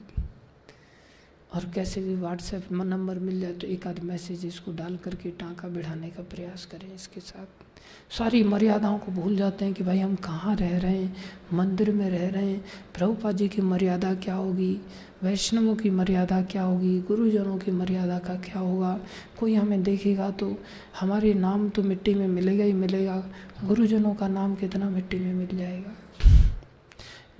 और 1.54 1.64
कैसे 1.74 2.00
भी 2.00 2.14
व्हाट्सएप 2.14 2.72
नंबर 2.72 3.18
मिल 3.18 3.40
जाए 3.40 3.52
तो 3.52 3.66
एक 3.66 3.86
आध 3.86 4.00
मैसेज 4.04 4.44
इसको 4.46 4.72
डाल 4.72 4.96
करके 4.96 5.30
टाँका 5.30 5.68
बिठाने 5.68 6.08
का 6.10 6.22
प्रयास 6.24 6.64
करें 6.66 6.94
इसके 6.94 7.20
साथ। 7.20 7.64
सारी 8.10 8.42
मर्यादाओं 8.44 8.98
को 8.98 9.12
भूल 9.12 9.36
जाते 9.36 9.64
हैं 9.64 9.74
कि 9.74 9.84
भाई 9.84 9.98
हम 9.98 10.14
कहाँ 10.14 10.54
रह 10.56 10.76
रहे 10.78 10.96
हैं, 10.96 11.16
मंदिर 11.52 11.92
में 11.92 12.08
रह 12.10 12.28
रहे 12.28 12.50
हैं 12.50 12.64
प्रभुपा 12.94 13.32
जी 13.32 13.48
की 13.48 13.62
मर्यादा 13.62 14.14
क्या 14.14 14.34
होगी? 14.34 14.80
वैष्णवों 15.22 15.76
की 15.76 15.90
मर्यादा 15.90 16.42
क्या 16.42 16.62
होगी? 16.62 17.00
गुरुजनों 17.00 17.58
की 17.58 17.70
मर्यादा 17.70 18.18
का 18.18 18.34
क्या 18.34 18.58
होगा? 18.58 19.00
कोई 19.40 19.54
हमें 19.54 19.82
देखेगा 19.82 20.30
तो 20.30 20.56
हमारे 21.00 21.34
नाम 21.34 21.68
तो 21.68 21.82
मिट्टी 21.82 22.14
में 22.14 22.28
मिलेगा 22.28 22.64
ही 22.64 22.72
मिलेगा। 22.72 23.30
गुरुजनों 23.64 24.14
का 24.14 24.28
नाम 24.28 24.54
कितना 24.54 24.90
मिट्टी 24.90 25.18
में 25.18 25.34
मिल 25.34 25.58
जाएगा? 25.58 25.92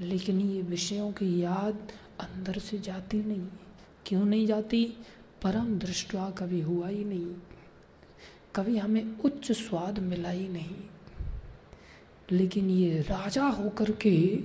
लेकिन 0.01 0.41
ये 0.41 0.63
विषयों 0.63 1.13
की 1.13 1.43
याद 1.43 1.79
अंदर 2.21 2.59
से 2.59 2.79
जाती 2.79 3.25
नहीं। 3.25 3.47
क्यों 4.07 4.25
नहीं 4.25 4.47
जाती? 4.47 4.95
परम 5.43 5.79
दृष्टवा 5.79 6.31
कभी 6.31 6.61
हुआ 6.61 6.89
ही 6.89 7.05
नहीं। 7.05 7.35
कभी 8.57 8.79
हमें 8.79 9.21
उच्च 9.21 9.53
स्वाद 9.53 9.99
मिला 9.99 10.31
ही 10.31 10.49
नहीं। 10.49 10.77
लेकिन 12.33 12.71
ये 12.71 13.01
राजा 13.01 13.45
होकर 13.45 13.91
के 13.91 14.45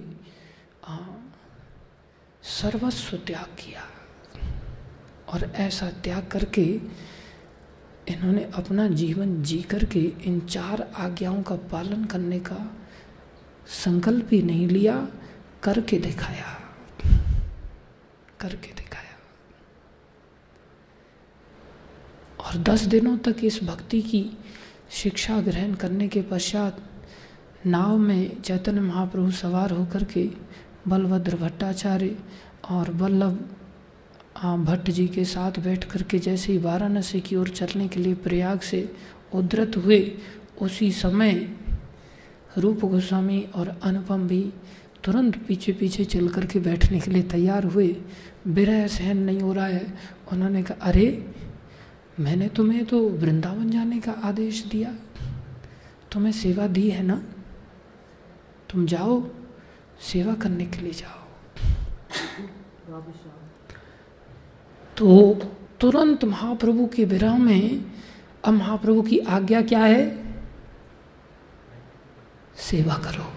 सर्वस्व 2.43 3.17
त्याग 3.17 3.45
किया 3.45 3.81
और 5.29 5.51
ऐसा 5.55 5.89
त्याग 5.89 6.27
करके 6.27 6.79
इन्होंने 8.07 8.51
अपना 8.55 8.87
जीवन 8.87 9.43
जी 9.43 9.61
करके 9.61 9.99
इन 9.99 10.39
चार 10.39 10.93
आज्ञाओं 10.95 11.43
का 11.43 11.55
पालन 11.55 12.05
करने 12.05 12.39
का 12.39 12.77
संकल्प 13.67 14.29
ही 14.31 14.41
नहीं 14.41 14.67
लिया, 14.67 15.07
करके 15.63 15.99
दिखाया। 15.99 16.59
करके 18.39 18.73
दिखाया। 18.73 19.17
और 22.43 22.57
दस 22.57 22.81
दिनों 22.81 23.17
तक 23.17 23.35
इस 23.43 23.63
भक्ति 23.63 24.01
की 24.01 24.37
शिक्षा 24.91 25.41
ग्रहण 25.41 25.73
करने 25.73 26.07
के 26.07 26.21
पश्चात 26.21 26.89
नाव 27.65 27.97
में 27.97 28.41
चैतन्य 28.41 28.81
महाप्रभु 28.81 29.31
सवार 29.31 29.71
होकर 29.71 30.03
के 30.03 30.29
बलभद्र 30.88 31.36
भट्टाचार्य 31.36 32.17
और 32.69 32.91
वल्लभ 32.91 33.49
भट्ट 34.45 34.89
जी 34.89 35.07
के 35.07 35.25
साथ 35.25 35.51
बैठ 35.51 35.84
कर 35.84 36.03
के 36.03 36.19
जैसे 36.19 36.51
ही 36.51 36.57
वाराणसी 36.57 37.21
की 37.21 37.36
ओर 37.36 37.49
चलने 37.49 37.88
के 37.88 37.99
लिए 37.99 38.13
प्रयाग 38.13 38.59
से 38.59 38.95
उद्धृत 39.34 39.77
हुए, 39.77 40.17
उसी 40.61 40.91
समय 40.91 41.57
रूप 42.57 42.79
गोस्वामी 42.79 43.47
और 43.55 43.79
अनुपम 43.84 44.27
भी 44.27 44.53
तुरंत 45.03 45.45
पीछे 45.47 45.71
पीछे 45.71 46.05
चल 46.05 46.27
कर 46.27 46.45
के 46.45 46.59
बैठने 46.59 46.99
के 46.99 47.11
लिए 47.11 47.23
तैयार 47.23 47.63
हुए। 47.63 47.95
विरह 48.47 48.88
सहन 48.88 49.17
नहीं 49.17 49.39
हो 49.39 49.53
रहा 49.53 49.67
है। 49.67 49.93
उन्होंने 50.31 50.63
कहा, 50.63 50.77
अरे, 50.81 51.31
मैंने 52.19 52.47
तुम्हें 52.47 52.86
तो 52.86 53.09
वृंदावन 53.09 53.69
जाने 53.69 53.99
का 53.99 54.11
आदेश 54.11 54.65
दिया। 54.65 54.95
तुम्हें 56.11 56.31
सेवा 56.31 56.67
दी 56.67 56.89
है 56.89 57.03
ना? 57.03 57.23
तुम 58.69 58.86
जाओ 58.86 59.29
सेवा 60.12 60.34
करने 60.34 60.66
के 60.66 60.82
लिए 60.82 60.93
जाओ। 60.93 61.24
तो 64.97 65.34
तुरंत 65.80 66.24
महाप्रभु 66.24 66.88
के 66.88 67.06
विराह 67.06 67.38
में 67.38 67.86
अब 68.45 68.54
महाप्रभु 68.54 69.01
की 69.01 69.20
आज्ञा 69.20 69.62
क्या 69.62 69.80
है? 69.80 70.24
सेवा 72.56 72.95
करो। 72.95 73.34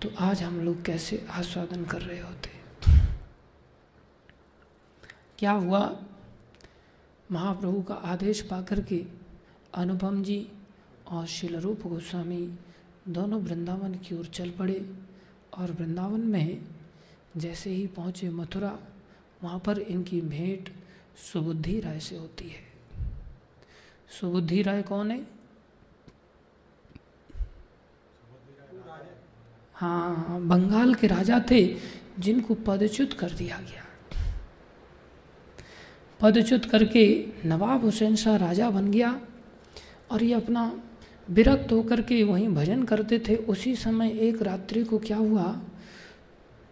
तो 0.01 0.09
आज 0.19 0.41
हम 0.43 0.59
लोग 0.61 0.81
कैसे 0.85 1.25
आस्वादन 1.29 1.83
कर 1.83 2.01
रहे 2.01 2.19
होते? 2.19 2.49
क्या 5.39 5.51
हुआ? 5.51 5.99
महाप्रभु 7.31 7.81
का 7.81 7.93
आदेश 7.93 8.41
पाकर 8.41 8.81
के 8.81 9.03
अनुपम 9.73 10.23
जी 10.23 10.47
और 11.07 11.25
शिलरूप 11.27 11.87
गोस्वामी 11.87 12.41
दोनों 13.07 13.41
वृंदावन 13.41 13.93
की 13.93 14.15
ओर 14.15 14.25
चल 14.25 14.49
पड़े 14.49 14.89
और 15.53 15.71
वृंदावन 15.71 16.19
में 16.19 16.61
जैसे 17.37 17.69
ही 17.69 17.87
पहुँचे 17.87 18.29
मथुरा, 18.29 18.77
वहाँ 19.43 19.59
पर 19.59 19.79
इनकी 19.79 20.21
भेंट 20.21 20.73
सुबुद्धि 21.17 21.79
राय 21.79 21.99
से 21.99 22.15
होती 22.17 22.49
है। 22.49 22.61
सुबुद्धि 24.21 24.61
राय 24.61 24.81
कौन 24.81 25.11
है? 25.11 25.27
हाँ 29.73 30.41
बंगाल 30.41 30.93
के 30.93 31.07
राजा 31.07 31.45
थे, 31.51 31.75
जिनको 32.19 32.53
पदच्युत 32.53 33.13
कर 33.13 33.31
दिया 33.31 33.57
गया। 33.57 33.83
पदच्युत 36.21 36.65
करके 36.65 37.27
नवाब 37.45 37.81
हुसैन 37.81 38.15
शाह 38.15 38.35
राजा 38.35 38.69
बन 38.69 38.91
गया 38.91 39.21
और 40.11 40.23
ये 40.23 40.33
अपना 40.33 40.83
विरक्त 41.29 41.71
होकर 41.71 42.01
के 42.01 42.23
वहीं 42.23 42.47
भजन 42.47 42.83
करते 42.83 43.19
थे। 43.19 43.35
उसी 43.35 43.75
समय 43.75 44.17
एक 44.19 44.41
रात्रि 44.41 44.83
को 44.83 44.97
क्या 44.97 45.17
हुआ? 45.17 45.61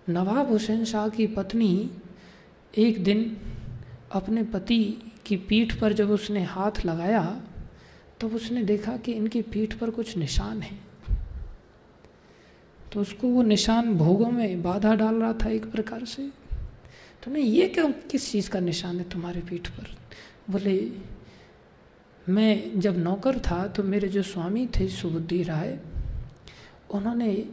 नवाब 0.10 0.50
हुसैन 0.52 0.86
शाह 0.86 1.10
की 1.10 1.28
पत्नी 1.28 1.92
एक 2.78 3.04
दिन 3.04 3.38
अपने 4.12 4.44
पति 4.44 5.12
की 5.26 5.38
पीठ 5.38 5.80
पर 5.80 5.94
जब 5.94 6.10
उसने 6.10 6.44
हाथ 6.44 6.86
लगाया, 6.86 7.42
तब 8.22 8.30
तो 8.30 8.36
उसने 8.36 8.64
देखा 8.64 8.98
कि 8.98 9.12
इनकी 9.12 9.42
पीठ 9.42 9.74
पर 9.74 9.90
कुछ 9.90 10.18
निशान 10.18 10.62
है। 10.62 10.80
तो 12.94 13.02
उसको 13.02 13.28
वो 13.28 13.44
निशान 13.44 13.94
भोगों 13.94 14.32
में 14.32 14.64
बाधा 14.64 14.96
डाल 14.96 15.16
रहा 15.16 15.34
था 15.34 15.50
एक 15.50 15.72
प्रकार 15.72 16.06
से। 16.06 16.30
तो 17.24 17.32
नहीं 17.32 17.44
ये 17.44 17.68
क्यों, 17.68 17.92
किस 17.92 18.32
चीज़ 18.32 18.50
का 18.50 18.60
निशान 18.60 18.98
है 18.98 19.10
तुम्हारे 19.10 19.42
पीठ 19.42 19.68
पर? 19.68 19.98
बोले, 20.50 20.92
मैं 22.30 22.80
जब 22.80 22.98
नौकर 22.98 23.40
था 23.40 23.68
तो 23.68 23.84
मेरे 23.84 24.08
जो 24.08 24.22
स्वामी 24.22 24.68
थे 24.68 24.88
सुबुद्धि 24.88 25.44
राय, 25.44 25.80
उन्होंने 26.92 27.50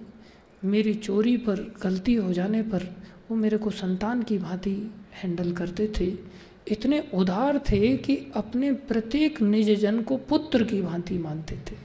मेरी 0.65 0.95
चोरी 0.95 1.37
पर 1.37 1.75
गलती 1.83 2.15
हो 2.15 2.33
जाने 2.33 2.63
पर 2.63 2.97
वो 3.31 3.37
मेरे 3.37 3.59
को 3.59 3.71
संतान 3.71 4.23
की 4.23 4.39
भांति 4.39 4.93
हैंडल 5.13 5.53
करते 5.53 5.93
थे। 6.01 6.32
इतने 6.69 7.11
उदार 7.15 7.59
थे 7.59 7.97
कि 7.97 8.33
अपने 8.35 8.73
प्रत्येक 8.73 9.43
निज 9.43 9.81
जन 9.81 10.03
को 10.03 10.17
पुत्र 10.17 10.65
की 10.65 10.83
भांति 10.83 11.19
मानते 11.19 11.57
थे। 11.57 11.77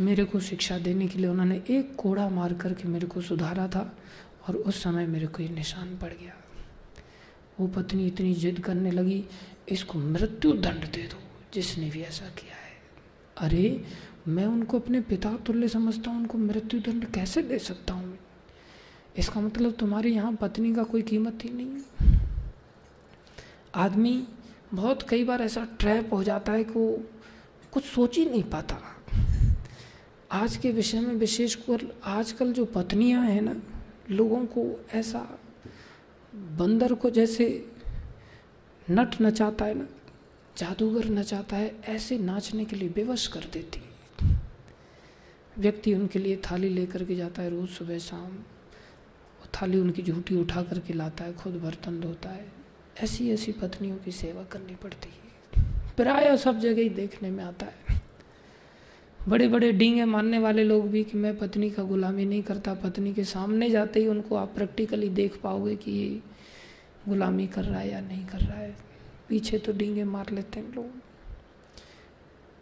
मेरे 0.00 0.24
को 0.24 0.40
शिक्षा 0.40 0.78
देने 0.78 1.08
के 1.08 1.18
लिए 1.18 1.26
उन्होंने 1.26 1.62
एक 1.70 1.96
कोड़ा 1.96 2.28
मार 2.28 2.54
करके 2.54 2.88
मेरे 2.88 3.06
को 3.06 3.20
सुधारा 3.20 3.68
था 3.68 3.98
और 4.48 4.56
उस 4.56 4.82
समय 4.82 5.06
मेरे 5.06 5.26
को 5.26 5.42
ये 5.42 5.48
निशान 5.48 5.98
पड़ 5.98 6.10
गया। 6.10 6.32
वो 7.60 7.66
पत्नी 7.66 8.06
इतनी 8.06 8.34
जिद 8.34 8.58
करने 8.58 8.90
लगी, 8.90 9.24
इसको 9.68 9.98
मृत्यु 9.98 10.52
दंड 10.52 10.84
दे 10.84 11.02
दो, 11.02 11.22
जिसने 11.54 11.90
भी 11.90 12.00
ऐसा 12.00 12.26
किया 12.26 12.54
है। 12.54 12.72
अरे, 13.38 13.84
मैं 14.28 14.46
उनको 14.46 14.78
अपने 14.78 15.00
पिता 15.00 15.36
तुल्य 15.36 15.68
समझता 15.68 16.10
हूँ, 16.10 16.20
उनको 16.20 16.38
मृत्यु 16.38 16.80
दंड 16.80 17.04
कैसे 17.04 17.42
दे 17.42 17.58
सकता 17.58 17.94
हूँ? 17.94 18.18
इसका 19.18 19.40
मतलब 19.40 19.72
तुम्हारी 19.72 20.14
यहाँ 20.14 20.32
पत्नी 20.32 20.74
का 20.74 20.82
कोई 20.82 21.02
कीमत 21.02 21.38
ही 21.44 21.50
नहीं 21.50 21.66
है। 21.66 22.26
आदमी 23.76 24.28
बहुत 24.74 25.02
कई 25.02 25.24
बार 25.24 25.42
ऐसा 25.42 25.64
ट्रैप 25.78 26.12
हो 26.12 26.24
जाता 26.24 26.52
है 26.52 26.64
कि 26.64 26.72
वो 26.72 27.04
कुछ 27.72 27.84
सोच 27.84 28.16
ही 28.18 28.24
नहीं 28.24 28.42
पाता। 28.42 28.78
आज 30.32 30.56
के 30.56 30.70
विषय 30.70 31.00
में 31.00 31.14
विशेषकर 31.14 32.00
आजकल 32.04 32.52
जो 32.52 32.64
पत्नियाँ 32.64 33.22
हैं 33.22 33.42
ना, 33.42 33.54
लोगों 34.10 34.46
को 34.46 34.84
ऐसा 34.94 35.38
बंदर 36.34 36.94
को 36.94 37.10
जैसे 37.10 37.72
नट 38.90 39.22
नचाता 39.22 39.64
है 39.64 39.74
ना, 39.74 39.86
जादूगर 40.56 41.04
नचाता 41.04 41.56
है, 41.56 41.74
ऐसे 41.84 42.18
नाचने 42.18 42.64
के 42.64 42.76
लिए 42.76 42.88
बेवश 42.88 43.26
कर 43.26 43.48
देती 43.52 43.80
है। 43.80 44.40
व्यक्ति 45.58 45.94
उनके 45.94 46.18
लिए 46.18 46.36
थाली 46.36 46.68
लेकर 46.68 47.04
के 47.04 47.16
जाता 47.16 47.42
है 47.42 47.50
रोज़ 47.50 47.70
सुबह 47.70 47.98
शाम 47.98 48.38
थाली 49.54 49.78
उनकी 49.78 50.02
झूठी 50.02 50.36
उठा 50.36 50.62
करके 50.62 50.94
लाता 50.94 51.24
है, 51.24 51.34
खुद 51.34 51.52
बर्तन 51.52 52.00
धोता 52.00 52.28
है। 52.28 52.55
ऐसी 53.00 53.30
ऐसी 53.30 53.52
पत्नियों 53.52 53.96
की 53.96 54.12
सेवा 54.12 54.44
करनी 54.44 54.74
पड़ती 54.74 55.08
है। 55.08 55.26
प्राय 55.96 56.36
सब 56.36 56.58
जगह 56.58 56.82
ही 56.82 56.88
देखने 56.88 57.30
में 57.30 57.44
आता 57.44 57.66
है। 57.66 58.02
बड़े 59.28 59.48
बड़े 59.48 59.72
डींगे 59.72 60.04
मानने 60.04 60.38
वाले 60.38 60.64
लोग 60.64 60.90
भी 60.90 61.04
कि 61.04 61.18
मैं 61.18 61.38
पत्नी 61.38 61.70
का 61.70 61.82
गुलामी 61.82 62.24
नहीं 62.24 62.42
करता, 62.42 62.74
पत्नी 62.74 63.14
के 63.14 63.24
सामने 63.24 63.70
जाते 63.70 64.00
ही 64.00 64.06
उनको 64.06 64.36
आप 64.36 64.52
प्रैक्टिकली 64.54 65.08
देख 65.08 65.40
पाओगे 65.40 65.76
कि 65.76 65.92
ये 65.92 66.22
गुलामी 67.08 67.46
कर 67.46 67.64
रहा 67.64 67.80
है 67.80 67.92
या 67.92 68.00
नहीं 68.00 68.26
कर 68.26 68.40
रहा 68.40 68.58
है। 68.58 68.76
पीछे 69.28 69.58
तो 69.58 69.72
डींगे 69.72 70.04
मार 70.04 70.30
लेते 70.30 70.60
हैं 70.60 70.74
लोग। 70.74 70.90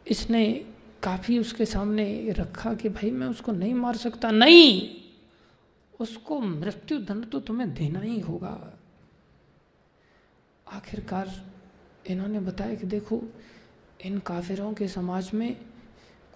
इसने 0.08 0.64
काफ़ी 1.02 1.38
उसके 1.38 1.64
सामने 1.64 2.34
रखा 2.38 2.74
कि 2.74 2.88
भाई 2.88 3.10
मैं 3.10 3.26
उसको 3.26 3.52
नहीं 3.52 3.74
मार 3.74 3.96
सकता। 3.96 4.30
नहीं! 4.30 4.90
उसको 6.00 6.40
मृत्यु 6.40 6.98
दंड 6.98 7.30
तो 7.30 7.40
तुम्हें 7.40 7.74
देना 7.74 8.00
ही 8.00 8.20
होगा। 8.20 8.73
आखिरकार 10.66 11.30
इन्होंने 12.06 12.40
बताया 12.40 12.74
कि 12.74 12.86
देखो, 12.86 13.22
इन 14.04 14.18
काफिरों 14.18 14.72
के 14.74 14.88
समाज 14.88 15.30
में 15.34 15.56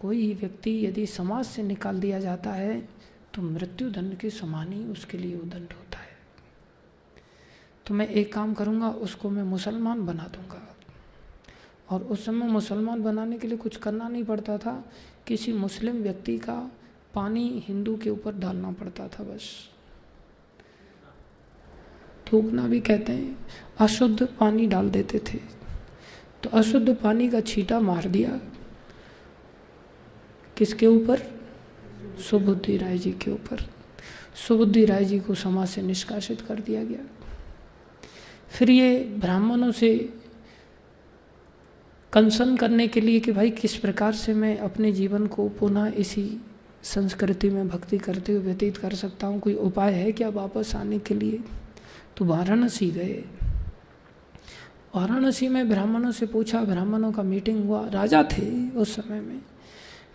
कोई 0.00 0.32
व्यक्ति 0.34 0.70
यदि 0.86 1.06
समाज 1.06 1.44
से 1.44 1.62
निकाल 1.62 2.00
दिया 2.00 2.18
जाता 2.20 2.52
है 2.52 2.80
तो 3.34 3.42
मृत्यु 3.42 3.90
दंड 3.90 4.16
के 4.18 4.30
समान 4.30 4.72
ही 4.72 4.84
उसके 4.84 5.18
लिए 5.18 5.34
वो 5.36 5.44
दंड 5.44 5.72
होता 5.72 5.98
है। 5.98 6.16
तो 7.86 7.94
मैं 7.94 8.08
एक 8.08 8.32
काम 8.32 8.54
करूँगा, 8.54 8.88
उसको 8.88 9.30
मैं 9.30 9.42
मुसलमान 9.42 10.04
बना 10.06 10.26
दूँगा। 10.26 10.62
और 11.90 12.02
उस 12.02 12.24
समय 12.24 12.46
मुसलमान 12.46 13.02
बनाने 13.02 13.38
के 13.38 13.48
लिए 13.48 13.56
कुछ 13.56 13.76
करना 13.76 14.08
नहीं 14.08 14.24
पड़ता 14.24 14.58
था, 14.58 14.84
किसी 15.26 15.52
मुस्लिम 15.52 16.02
व्यक्ति 16.02 16.38
का 16.38 16.58
पानी 17.14 17.64
हिंदू 17.68 17.96
के 17.96 18.10
ऊपर 18.10 18.34
डालना 18.34 18.72
पड़ता 18.72 19.08
था 19.08 19.24
बस। 19.24 19.50
थूकना 22.32 22.66
भी 22.68 22.80
कहते 22.80 23.12
हैं, 23.12 23.36
अशुद्ध 23.78 24.28
पानी 24.40 24.66
डाल 24.66 24.90
देते 24.90 25.18
थे। 25.18 25.38
तो 26.42 26.50
अशुद्ध 26.50 26.94
पानी 26.94 27.28
का 27.28 27.40
छीटा 27.40 27.80
मार 27.80 28.08
दिया। 28.08 28.40
किसके 30.56 30.86
ऊपर? 30.86 31.22
सुबुद्धि 32.30 32.76
राय 32.76 32.98
जी 32.98 33.12
के 33.12 33.30
ऊपर। 33.30 33.64
सुबुद्धि 34.48 34.84
राय 34.84 35.04
जी 35.04 35.18
को 35.20 35.34
समाज 35.34 35.68
से 35.68 35.82
निष्कासित 35.82 36.40
कर 36.40 36.60
दिया 36.60 36.84
गया। 36.84 37.04
फिर 38.48 38.70
ये 38.70 38.98
ब्राह्मणों 39.18 39.70
से 39.72 40.14
कंसर्न 42.12 42.56
करने 42.56 42.88
के 42.88 43.00
लिए 43.00 43.20
कि 43.20 43.32
भाई 43.32 43.50
किस 43.50 43.76
प्रकार 43.76 44.12
से 44.12 44.34
मैं 44.34 44.58
अपने 44.58 44.92
जीवन 44.92 45.26
को 45.26 45.48
पुनः 45.48 45.86
इसी 45.86 46.40
संस्कृति 46.82 47.50
में 47.50 47.68
भक्ति 47.68 47.98
करते 47.98 48.32
हुए 48.32 48.42
व्यतीत 48.42 48.76
कर 48.76 48.94
सकता 48.94 49.26
हूँ, 49.26 49.40
कोई 49.40 49.54
उपाय 49.54 49.92
है 49.92 50.12
क्या 50.12 50.28
वापस 50.28 50.74
आने 50.76 50.98
के 50.98 51.14
लिए? 51.14 51.40
तो 52.18 52.24
वाराणसी 52.24 52.90
गए। 52.90 53.24
वाराणसी 54.96 55.48
में 55.48 55.68
ब्राह्मणों 55.68 56.10
से 56.10 56.26
पूछा, 56.26 56.64
ब्राह्मणों 56.64 57.12
का 57.12 57.22
मीटिंग 57.22 57.64
हुआ। 57.64 57.88
राजा 57.88 58.22
थे 58.22 58.70
उस 58.70 58.96
समय 58.96 59.20
में। 59.20 59.42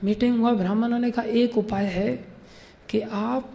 मीटिंग 0.04 0.40
हुआ, 0.40 0.54
ब्राह्मणों 0.54 1.00
ने 1.00 1.12
कहा, 1.12 1.24
एक 1.24 1.58
उपाय 1.58 1.86
है 1.86 2.28
कि 2.90 3.02
आप 3.02 3.52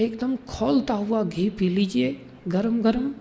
एकदम 0.00 0.36
खोलता 0.36 0.94
हुआ 0.94 1.22
घी 1.22 1.50
पी 1.50 1.68
लीजिए 1.68 2.22
गरम 2.48 2.82
गरम 2.82 3.14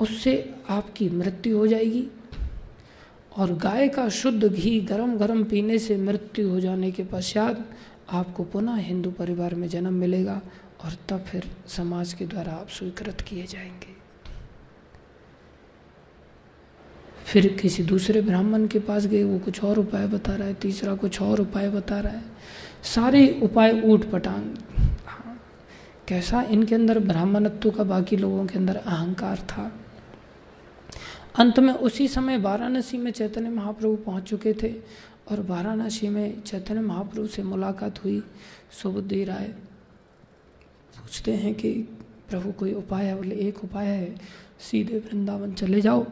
उससे 0.00 0.54
आपकी 0.70 1.08
मृत्यु 1.08 1.58
हो 1.58 1.66
जाएगी। 1.66 2.08
और 3.38 3.54
गाय 3.54 3.88
का 3.88 4.08
शुद्ध 4.08 4.48
घी 4.48 4.80
गरम 4.80 5.16
गरम 5.16 5.44
पीने 5.44 5.78
से 5.78 5.96
मृत्यु 5.96 6.48
हो 6.48 6.60
जाने 6.60 6.90
के 6.90 7.04
पश्चात 7.04 7.70
आपको 8.10 8.44
पुनः 8.44 8.74
हिंदू 8.74 9.10
परिवार 9.10 9.54
में 9.54 9.68
जन्म 9.68 9.92
मिलेगा। 9.92 10.40
और 10.84 10.96
तब 11.08 11.24
फिर 11.24 11.50
समाज 11.66 12.12
के 12.12 12.26
द्वारा 12.26 12.52
आप 12.52 12.68
स्वीकृत 12.68 13.20
किए 13.20 13.46
जाएँगे। 13.46 13.94
फिर 17.24 17.46
किसी 17.56 17.82
दूसरे 17.82 18.20
ब्राह्मण 18.22 18.66
के 18.66 18.78
पास 18.78 19.06
गए, 19.06 19.24
वो 19.24 19.38
कुछ 19.38 19.64
और 19.64 19.78
उपाय 19.78 20.06
बता 20.06 20.34
रहा 20.34 20.48
है, 20.48 20.54
तीसरा 20.54 20.94
कुछ 20.94 21.22
और 21.22 21.40
उपाय 21.40 21.68
बता 21.70 22.00
रहा 22.00 22.12
है। 22.12 22.24
सारे 22.82 23.40
उपाय 23.42 23.80
ऊट 23.80 24.10
पटांग 24.10 24.56
हाँ 25.06 25.40
कैसा 26.08 26.42
इनके 26.42 26.74
अंदर 26.74 26.98
ब्राह्मणत्व 26.98 27.70
का 27.70 27.84
बाकी 27.84 28.16
लोगों 28.16 28.46
के 28.46 28.58
अंदर 28.58 28.76
अहंकार 28.76 29.38
था। 29.38 29.72
अंत 31.38 31.58
में 31.58 31.72
उसी 31.74 32.08
समय 32.08 32.38
वाराणसी 32.38 32.98
में 32.98 33.10
चैतन्य 33.10 33.50
महाप्रभु 33.50 33.96
पहुँच 33.96 34.22
चुके 34.22 34.52
थे 34.62 34.74
और 35.30 35.40
वाराणसी 35.40 36.08
में 36.08 36.42
चैतन्य 36.42 36.80
महाप्रभु 36.80 37.26
से 37.26 37.42
मुलाकात 37.42 38.04
हुई। 38.04 38.22
सुबुद्धि 38.82 39.24
राय 39.24 39.54
पूछते 41.06 41.32
हैं 41.32 41.54
कि 41.54 41.72
प्रभु 42.28 42.52
कोई 42.52 42.72
उपाय 42.72 43.06
है? 43.06 43.16
बोले, 43.16 43.34
एक 43.34 43.64
उपाय 43.64 43.86
है, 43.86 44.20
सीधे 44.60 44.98
वृंदावन 44.98 45.52
चले 45.54 45.80
जाओ 45.80 46.06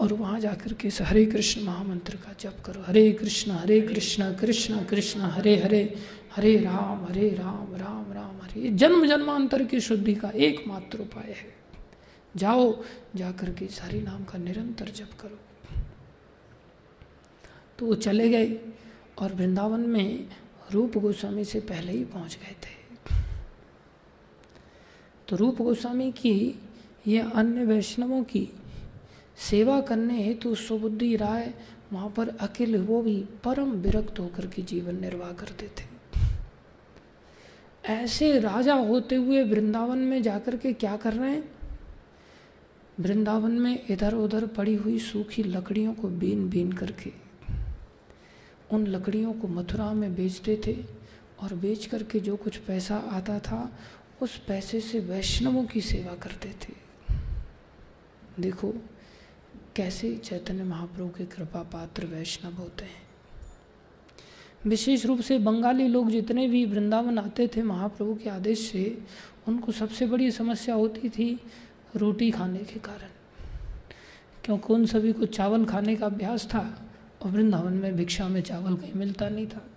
और 0.00 0.12
वहाँ 0.12 0.40
जाकर 0.40 0.72
के 0.72 0.88
हरे 0.88 1.26
कृष्ण 1.26 1.62
महामंत्र 1.62 2.16
का 2.16 2.34
जप 2.40 2.56
करो। 2.64 2.82
हरे 2.86 3.12
कृष्ण 3.12 3.50
हरे 3.50 3.80
कृष्ण 3.80 4.34
कृष्ण 4.34 4.84
कृष्ण, 4.84 5.20
हरे 5.20 5.56
हरे 5.56 5.94
हरे 6.36 6.56
राम 6.56 7.04
हरे 7.04 7.30
राम 7.30 7.76
राम 7.76 8.12
राम, 8.12 8.36
हरे। 8.42 8.70
जन्म 8.70 9.06
जन्मांतर 9.06 9.64
की 9.64 9.80
शुद्धि 9.80 10.14
का 10.14 10.30
एकमात्र 10.30 10.98
उपाय 10.98 11.30
है। 11.30 11.54
जाओ, 12.36 12.84
जाकर 13.16 13.50
के 13.50 13.66
सारी 13.66 14.00
नाम 14.00 14.24
का 14.24 14.38
निरंतर 14.38 14.84
जप 14.84 15.10
करो। 15.20 15.38
तो 17.78 17.86
वो 17.86 17.94
चले 17.94 18.28
गए 18.28 18.58
और 19.18 19.34
वृंदावन 19.34 19.80
में 19.80 20.26
रूप 20.72 20.98
गोस्वामी 20.98 21.44
से 21.44 21.60
पहले 21.60 21.92
ही 21.92 22.04
पहुँच 22.04 22.38
गए 22.42 22.52
थे। 22.52 22.81
तो 25.32 25.36
रूप 25.36 25.62
गोस्वामी 25.62 26.12
की 26.12 26.60
ये 27.06 27.18
अन्य 27.18 27.64
वैष्णवों 27.64 28.24
की 28.24 28.48
सेवा 29.50 29.80
करने 29.80 30.22
हेतु 30.22 30.54
सुबुद्धि 30.54 31.16
राय 31.16 31.54
वहाँ 31.92 32.14
पर 32.16 32.28
अकेले 32.28 32.78
वो 32.78 33.02
भी 33.02 33.24
परम 33.44 33.70
विरक्त 33.70 34.18
होकर 34.18 34.46
के 34.46 34.62
जीवन 34.62 35.00
निर्वाह 35.00 35.32
करते 35.32 35.66
थे। 35.66 35.84
ऐसे 37.92 38.38
राजा 38.40 38.74
होते 38.74 39.14
हुए 39.14 39.42
वृंदावन 39.42 39.98
में 39.98 40.22
जाकर 40.22 40.56
के 40.56 40.72
क्या 40.72 40.96
कर 40.96 41.12
रहे 41.12 41.30
हैं? 41.30 41.50
वृंदावन 43.00 43.50
में 43.50 43.84
इधर 43.90 44.14
उधर 44.14 44.46
पड़ी 44.46 44.74
हुई 44.74 44.98
सूखी 44.98 45.42
लकड़ियों 45.42 45.94
को 45.94 46.08
बीन 46.08 46.48
बीन 46.48 46.72
करके 46.72 47.12
उन 48.70 48.86
लकड़ियों 48.86 49.32
को 49.32 49.48
मथुरा 49.48 49.92
में 49.92 50.14
बेचते 50.14 50.60
थे 50.66 50.76
और 51.40 51.54
बेच 51.54 51.86
करके 51.86 52.20
जो 52.20 52.36
कुछ 52.36 52.56
पैसा 52.56 52.96
आता 52.96 53.38
था 53.38 53.78
उस 54.22 54.38
पैसे 54.38 54.80
से 54.80 55.00
वैष्णवों 55.00 55.64
की 55.64 55.80
सेवा 55.80 56.14
करते 56.14 56.48
थे। 56.48 56.74
देखो, 58.40 58.74
कैसे 59.76 60.16
चैतन्य 60.16 60.62
महाप्रभु 60.62 61.08
के 61.08 61.24
कृपा 61.26 61.62
पात्र 61.62 62.06
वैष्णव 62.06 62.52
होते 62.52 62.84
हैं। 62.84 63.02
विशेष 64.66 65.06
रूप 65.06 65.20
से 65.20 65.38
बंगाली 65.38 65.88
लोग 65.88 66.10
जितने 66.10 66.48
भी 66.48 66.64
वृंदावन 66.64 67.18
आते 67.18 67.48
थे 67.56 67.62
महाप्रभु 67.62 68.14
के 68.14 68.30
आदेश 68.30 68.70
से, 68.72 69.02
उनको 69.48 69.72
सबसे 69.72 70.06
बड़ी 70.06 70.30
समस्या 70.30 70.74
होती 70.74 71.08
थी 71.08 71.40
रोटी 71.96 72.30
खाने 72.30 72.58
के 72.58 72.78
कारण। 72.78 73.08
क्योंकि 74.44 74.72
उन 74.72 74.86
सभी 74.86 75.12
को 75.12 75.26
चावल 75.26 75.64
खाने 75.64 75.96
का 75.96 76.06
अभ्यास 76.06 76.46
था 76.46 76.90
और 77.22 77.30
वृंदावन 77.30 77.72
में 77.72 77.96
भिक्षा 77.96 78.28
में 78.28 78.40
चावल 78.40 78.76
कहीं 78.76 78.92
मिलता 78.96 79.28
नहीं 79.28 79.46
था। 79.46 79.71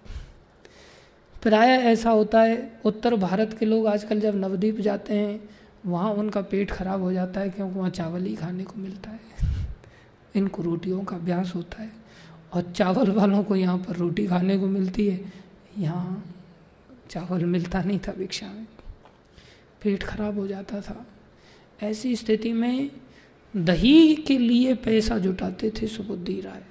प्राय 1.45 1.69
ऐसा 1.69 2.09
होता 2.09 2.41
है, 2.41 2.79
उत्तर 2.85 3.15
भारत 3.15 3.57
के 3.59 3.65
लोग 3.65 3.87
आजकल 3.87 4.19
जब 4.19 4.35
नवद्वीप 4.35 4.79
जाते 4.79 5.13
हैं, 5.13 5.49
वहाँ 5.85 6.13
उनका 6.13 6.41
पेट 6.41 6.71
खराब 6.71 7.01
हो 7.01 7.13
जाता 7.13 7.39
है 7.39 7.49
क्योंकि 7.49 7.79
वहाँ 7.79 7.89
चावल 7.89 8.23
ही 8.23 8.35
खाने 8.35 8.63
को 8.63 8.73
मिलता 8.77 9.09
है। 9.09 9.19
इनको 10.35 10.63
रोटियों 10.63 11.03
का 11.03 11.15
अभ्यास 11.15 11.55
होता 11.55 11.83
है 11.83 11.91
और 12.53 12.61
चावल 12.61 13.11
वालों 13.11 13.43
को 13.43 13.55
यहाँ 13.55 13.77
पर 13.77 13.95
रोटी 13.95 14.27
खाने 14.27 14.59
को 14.59 14.67
मिलती 14.67 15.07
है। 15.07 15.33
यहाँ 15.77 16.35
चावल 17.09 17.45
मिलता 17.45 17.83
नहीं 17.83 17.99
था 17.99 18.11
भिक्षा 18.11 18.47
में। 18.47 18.67
पेट 19.83 20.03
खराब 20.03 20.39
हो 20.39 20.47
जाता 20.47 20.81
था। 20.81 21.07
ऐसी 21.83 22.15
स्थिति 22.15 22.53
में 22.53 22.91
दही 23.57 24.15
के 24.15 24.37
लिए 24.37 24.73
पैसा 24.73 25.17
जुटाते 25.17 25.71
थे 25.81 25.87
सुबुद्धि 25.87 26.41
राय। 26.41 26.63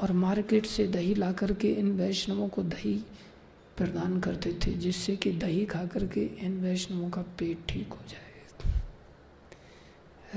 और 0.00 0.12
मार्केट 0.12 0.66
से 0.66 0.86
दही 0.86 1.14
ला 1.14 1.32
करके 1.32 1.72
इन 1.72 1.92
वैष्णवों 1.92 2.48
को 2.48 2.62
दही 2.62 3.04
प्रदान 3.76 4.20
करते 4.20 4.58
थे, 4.66 4.72
जिससे 4.72 5.16
कि 5.16 5.32
दही 5.32 5.66
खा 5.66 5.84
करके 5.84 6.20
इन 6.20 6.60
वैष्णवों 6.60 7.10
का 7.10 7.22
पेट 7.22 7.58
ठीक 7.68 7.88
हो 7.92 7.98
जाए। 8.08 8.26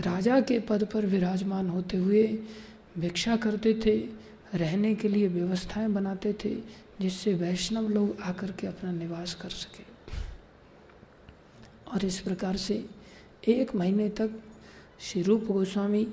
राजा 0.02 0.42
के 0.42 0.60
पद 0.60 0.88
पर 0.94 1.06
विराजमान 1.06 1.70
होते 1.70 1.98
हुए 1.98 2.40
भिक्षा 3.00 3.36
करते 3.36 3.74
थे, 3.86 4.10
रहने 4.58 4.96
के 4.96 5.10
लिए 5.10 5.28
व्यवस्थाएँ 5.28 5.90
बनाते 5.90 6.36
थे, 6.46 6.56
जिससे 7.02 7.34
वैष्णव 7.34 7.90
लोग 7.90 8.18
आकर 8.22 8.52
के 8.52 8.68
अपना 8.68 8.92
निवास 8.92 9.34
कर 9.34 9.50
सके। 9.50 9.84
और 11.92 12.06
इस 12.06 12.20
प्रकार 12.20 12.58
से 12.58 12.86
एक 13.48 13.76
महीने 13.76 14.10
तक 14.10 14.32
श्री 15.00 15.22
रूप 15.22 15.46
गोस्वामी, 15.46 16.08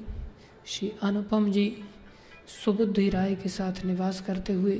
श्री 0.66 0.92
अनुपम 1.02 1.52
जी 1.52 1.84
सुबुद्धि 2.48 3.08
राय 3.10 3.34
के 3.34 3.48
साथ 3.48 3.84
निवास 3.84 4.20
करते 4.20 4.52
हुए 4.52 4.78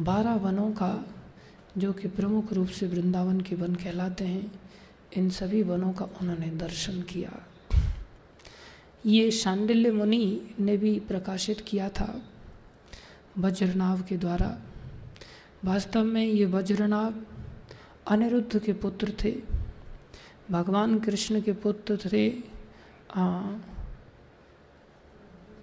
बारह 0.00 0.34
वनों 0.34 0.70
का, 0.72 1.04
जो 1.78 1.92
कि 1.92 2.08
प्रमुख 2.08 2.52
रूप 2.52 2.68
से 2.68 2.86
वृंदावन 2.86 3.40
के 3.40 3.56
वन 3.56 3.74
कहलाते 3.74 4.24
हैं, 4.24 4.50
इन 5.16 5.28
सभी 5.30 5.62
वनों 5.62 5.92
का 5.92 6.04
उन्होंने 6.20 6.50
दर्शन 6.56 7.00
किया। 7.02 7.30
ये 9.06 9.30
शांडिल्य 9.30 9.90
मुनि 9.92 10.54
ने 10.60 10.76
भी 10.76 10.98
प्रकाशित 11.00 11.60
किया 11.60 11.88
था 11.88 12.20
वज्रनाभ 13.38 14.02
के 14.02 14.16
द्वारा। 14.16 14.56
वास्तव 15.64 16.04
में 16.04 16.24
ये 16.24 16.44
वज्रनाभ 16.46 17.24
अनिरुद्ध 18.08 18.58
के 18.58 18.72
पुत्र 18.72 19.12
थे, 19.24 19.34
भगवान 20.50 20.98
कृष्ण 20.98 21.40
के 21.40 21.52
पुत्र 21.52 21.98
थे 22.04 22.28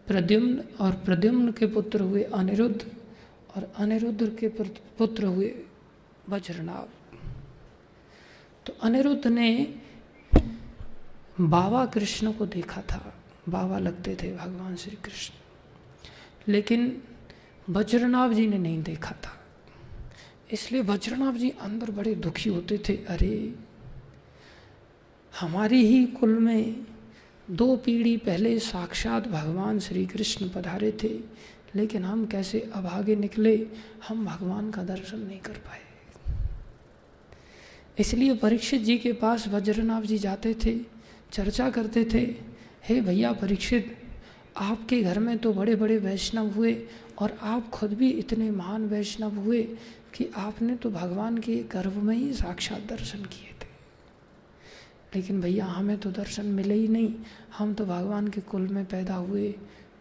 प्रद्युम्न 0.08 0.64
और 0.80 0.92
प्रद्युम्न 0.92 1.52
के 1.52 1.66
पुत्र 1.66 2.02
हुए 2.02 2.24
अनिरुद्ध 2.24 2.92
और 3.56 3.74
अनिरुद्ध 3.78 4.38
के 4.40 4.48
पुत्र 4.98 5.26
हुए 5.26 5.56
वज्रनाभ। 6.30 6.90
तो 8.66 8.74
अनिरुद्ध 8.82 9.28
ने 9.28 9.76
बाबा 11.42 11.86
कृष्ण 11.86 12.32
को 12.32 12.46
देखा 12.46 12.82
था। 12.82 13.24
बाबा 13.50 13.80
लगते 13.80 14.18
थे 14.22 14.38
भगवान 14.38 14.76
श्री 14.76 14.96
कृष्ण 14.96 15.34
लेकिन 16.52 17.04
वज्रनाभ 17.70 18.34
जी 18.34 18.48
ने 18.48 18.58
नहीं 18.58 18.84
देखा 18.84 19.12
था। 19.12 19.46
इसलिए 20.52 20.82
वज्रनाभ 20.82 21.36
जी 21.36 21.50
अंदर 21.50 21.92
बड़े 21.92 22.16
दुखी 22.16 22.50
होते 22.50 22.78
थे। 22.90 22.94
अरे, 22.96 23.56
हमारी 25.40 25.86
ही 25.86 26.06
कुल 26.06 26.40
में 26.40 26.86
दो 27.52 27.76
पीढ़ी 27.76 28.18
पहले 28.18 28.60
साक्षात 28.60 29.28
भगवान 29.28 29.80
श्री 29.80 30.06
कृष्ण 30.06 30.50
पधारे 30.50 30.92
थे, 31.04 31.10
लेकिन 31.76 32.04
हम 32.04 32.26
कैसे 32.26 32.60
अभागे 32.74 33.16
निकले, 33.16 33.68
हम 34.08 34.26
भगवान 34.26 34.72
का 34.72 34.84
दर्शन 34.84 35.20
नहीं 35.20 35.40
कर 35.40 35.54
पाए। 35.54 35.82
इसलिए 38.00 38.36
परीक्षित 38.36 38.82
जी 38.82 38.98
के 38.98 39.14
पास 39.14 39.48
वज्रनाभ 39.48 40.04
जी 40.04 40.18
जाते 40.18 40.54
थे, 40.66 40.76
चर्चा 41.34 41.70
करते 41.70 42.06
थे, 42.14 42.36
हे 42.84 43.02
भैया 43.02 43.32
परीक्षित, 43.34 43.96
आपके 44.58 45.02
घर 45.02 45.20
में 45.20 45.38
तो 45.38 45.54
बड़े 45.54 45.76
बड़े 45.76 45.98
वैष्णव 45.98 46.48
हुए 46.48 46.78
और 47.20 47.38
आप 47.42 47.70
खुद 47.70 47.94
भी 47.94 48.10
इतने 48.10 48.52
महान 48.52 48.88
वैष्णव 48.88 49.36
हुए 49.36 49.62
कि 50.14 50.30
आपने 50.36 50.76
तो 50.76 50.90
भगवान 50.90 51.38
के 51.38 51.56
गर्भ 51.72 51.96
में 51.96 52.16
ही 52.16 52.34
साक्षात 52.34 52.88
दर्शन 52.90 53.20
किए 53.20 53.54
लेकिन 55.16 55.42
भैया, 55.42 55.66
हमें 55.66 55.98
तो 55.98 56.12
दर्शन 56.12 56.46
मिले 56.46 56.76
ही 56.76 56.88
नहीं। 56.88 57.14
हम 57.58 57.74
तो 57.74 57.86
भगवान 57.86 58.28
के 58.28 58.42
कुल 58.42 58.68
में 58.68 58.86
पैदा 58.86 59.16
हुए 59.16 59.54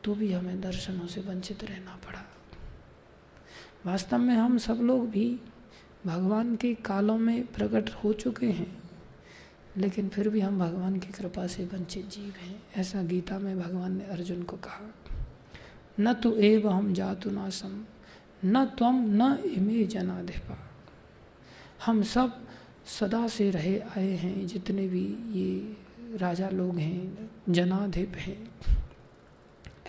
तो 0.05 0.15
भी 0.15 0.33
हमें 0.33 0.61
दर्शनों 0.61 1.07
से 1.07 1.21
वंचित 1.21 1.65
रहना 1.65 1.99
पड़ा। 2.07 2.25
वास्तव 3.87 4.19
में 4.19 4.35
हम 4.35 4.59
सब 4.59 4.79
लोग 4.83 5.09
भी 5.11 5.29
भगवान 6.07 6.55
के 6.57 6.75
कालों 6.75 7.17
में 7.19 7.47
प्रकट 7.47 7.91
हो 7.95 8.13
चुके 8.13 8.47
हैं, 8.49 8.77
लेकिन 9.77 10.09
फिर 10.09 10.29
भी 10.29 10.41
हम 10.41 10.59
भगवान 10.59 10.99
की 10.99 11.13
कृपा 11.13 11.47
से 11.47 11.65
वंचित 11.65 12.09
जीव 12.11 12.35
हैं, 12.41 12.63
ऐसा 12.77 13.03
गीता 13.03 13.39
में 13.39 13.59
भगवान 13.61 13.97
ने 13.97 14.05
अर्जुन 14.07 14.43
को 14.43 14.57
कहा। 14.57 14.91
न 16.01 16.13
तो 16.15 16.37
एव 16.37 16.69
हम 16.69 16.93
जातु 16.95 17.31
नासम, 17.31 17.85
न 18.45 18.65
तम 18.79 19.05
न 19.13 19.37
इमे 19.47 19.85
जनाधिपा 19.85 20.59
हम 21.87 22.03
सब 22.05 22.46
सदा 22.87 23.29
से 23.29 23.51
रहे 23.51 23.79
आए 23.79 24.11
हैं, 24.11 24.47
जितने 24.47 24.89
भी 24.89 25.05
ये 25.33 25.77
राजा 26.17 26.49
लोग 26.49 26.79
हैं, 26.79 27.31
जनाधिप 27.49 28.13
हैं। 28.17 28.51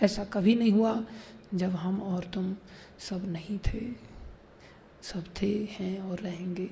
ऐसा 0.02 0.24
कभी 0.24 0.54
नहीं 0.54 0.72
हुआ 0.72 1.04
जब 1.54 1.70
हम 1.70 2.02
और 2.02 2.24
तुम 2.24 2.56
सब 2.98 3.30
नहीं 3.30 3.58
थे। 3.58 3.80
सब 5.02 5.24
थे, 5.42 5.68
हैं 5.70 6.00
और 6.00 6.18
रहेंगे, 6.18 6.70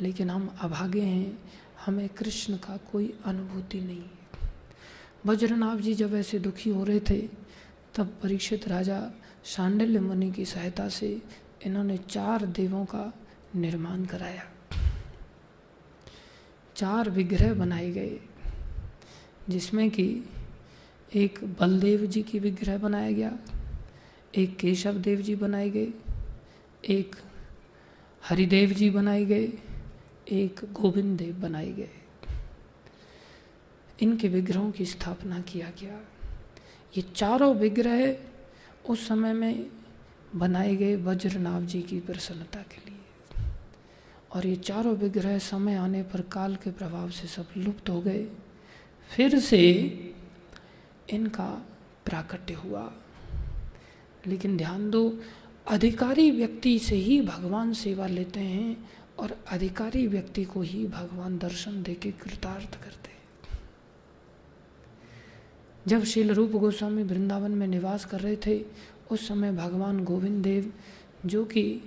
लेकिन 0.00 0.30
हम 0.30 0.56
अभागे 0.60 1.00
हैं। 1.00 1.38
हमें 1.86 2.08
कृष्ण 2.08 2.56
का 2.56 2.76
कोई 2.76 3.14
अनुभूति 3.24 3.80
नहीं। 3.80 4.04
वज्रनाभ 5.26 5.80
जी 5.80 5.94
जब 5.94 6.14
ऐसे 6.14 6.38
दुखी 6.38 6.70
हो 6.70 6.84
रहे 6.84 7.00
थे, 7.00 7.28
तब 7.94 8.06
परीक्षित 8.22 8.68
राजा 8.68 9.10
शांडिल्य 9.44 10.00
मुनि 10.00 10.32
की 10.32 10.44
सहायता 10.44 10.88
से 10.88 11.22
इन्होंने 11.62 11.96
चार 11.96 12.46
देवों 12.46 12.84
का 12.84 13.12
निर्माण 13.56 14.04
कराया। 14.04 14.42
चार 16.76 17.10
विग्रह 17.10 17.54
बनाए 17.54 17.90
गए 17.90 18.18
जिसमें 19.48 19.90
कि 19.90 20.24
एक 21.14 21.38
बलदेव 21.60 22.06
जी 22.06 22.22
की 22.22 22.38
विग्रह 22.38 22.78
बनाया 22.78 23.10
गया, 23.10 23.38
एक 24.34 24.56
केशव 24.56 24.94
देव 24.94 25.20
जी 25.20 25.34
बनाए 25.34 25.70
गए 25.70 25.92
एक 26.84 27.16
हरिदेव 28.28 28.70
जी 28.70 28.90
बनाए 28.90 29.24
गए 29.24 29.52
एक 30.28 30.60
गोविंद 30.72 31.18
देव 31.18 31.34
बनाए 31.34 31.72
गए। 31.72 31.88
इनके 34.00 34.28
विग्रहों 34.28 34.70
की 34.70 34.84
स्थापना 34.84 35.40
किया 35.40 35.70
गया। 35.80 36.00
ये 36.96 37.02
चारों 37.02 37.54
विग्रह 37.54 38.16
उस 38.88 39.08
समय 39.08 39.32
में 39.32 39.66
बनाए 40.34 40.76
गए 40.76 40.96
वज्रनाभ 40.96 41.66
जी 41.66 41.82
की 41.82 42.00
प्रसन्नता 42.00 42.60
के 42.62 42.90
लिए। 42.90 42.95
और 44.32 44.46
ये 44.46 44.56
चारों 44.56 44.96
विग्रह 44.96 45.38
समय 45.38 45.74
आने 45.74 46.02
पर 46.02 46.20
काल 46.20 46.56
के 46.56 46.70
प्रभाव 46.70 47.10
से 47.10 47.28
सब 47.28 47.48
लुप्त 47.56 47.88
हो 47.88 48.00
गए। 48.00 48.28
फिर 49.16 49.38
से 49.38 49.72
इनका 51.10 51.66
प्राकट्य 52.04 52.54
हुआ। 52.54 52.92
लेकिन 54.26 54.56
ध्यान 54.56 54.90
दो, 54.90 55.20
अधिकारी 55.68 56.30
व्यक्ति 56.30 56.78
से 56.78 56.96
ही 56.96 57.20
भगवान 57.20 57.72
सेवा 57.72 58.06
लेते 58.06 58.40
हैं 58.40 58.90
और 59.18 59.44
अधिकारी 59.48 60.06
व्यक्ति 60.06 60.44
को 60.44 60.62
ही 60.62 60.86
भगवान 60.86 61.38
दर्शन 61.38 61.82
दे 61.82 61.94
के 61.94 62.10
कृतार्थ 62.10 62.84
करते 62.84 63.08
हैं। 63.08 63.16
जब 65.86 66.04
शील 66.04 66.30
रूप 66.30 66.50
गोस्वामी 66.50 67.02
वृंदावन 67.02 67.50
में 67.50 67.66
निवास 67.66 68.04
कर 68.04 68.20
रहे 68.20 68.36
थे, 68.46 68.64
उस 69.10 69.28
समय 69.28 69.52
भगवान 69.52 70.04
गोविंद 70.04 70.42
देव, 70.42 70.72
जो 71.26 71.44
कि 71.44 71.80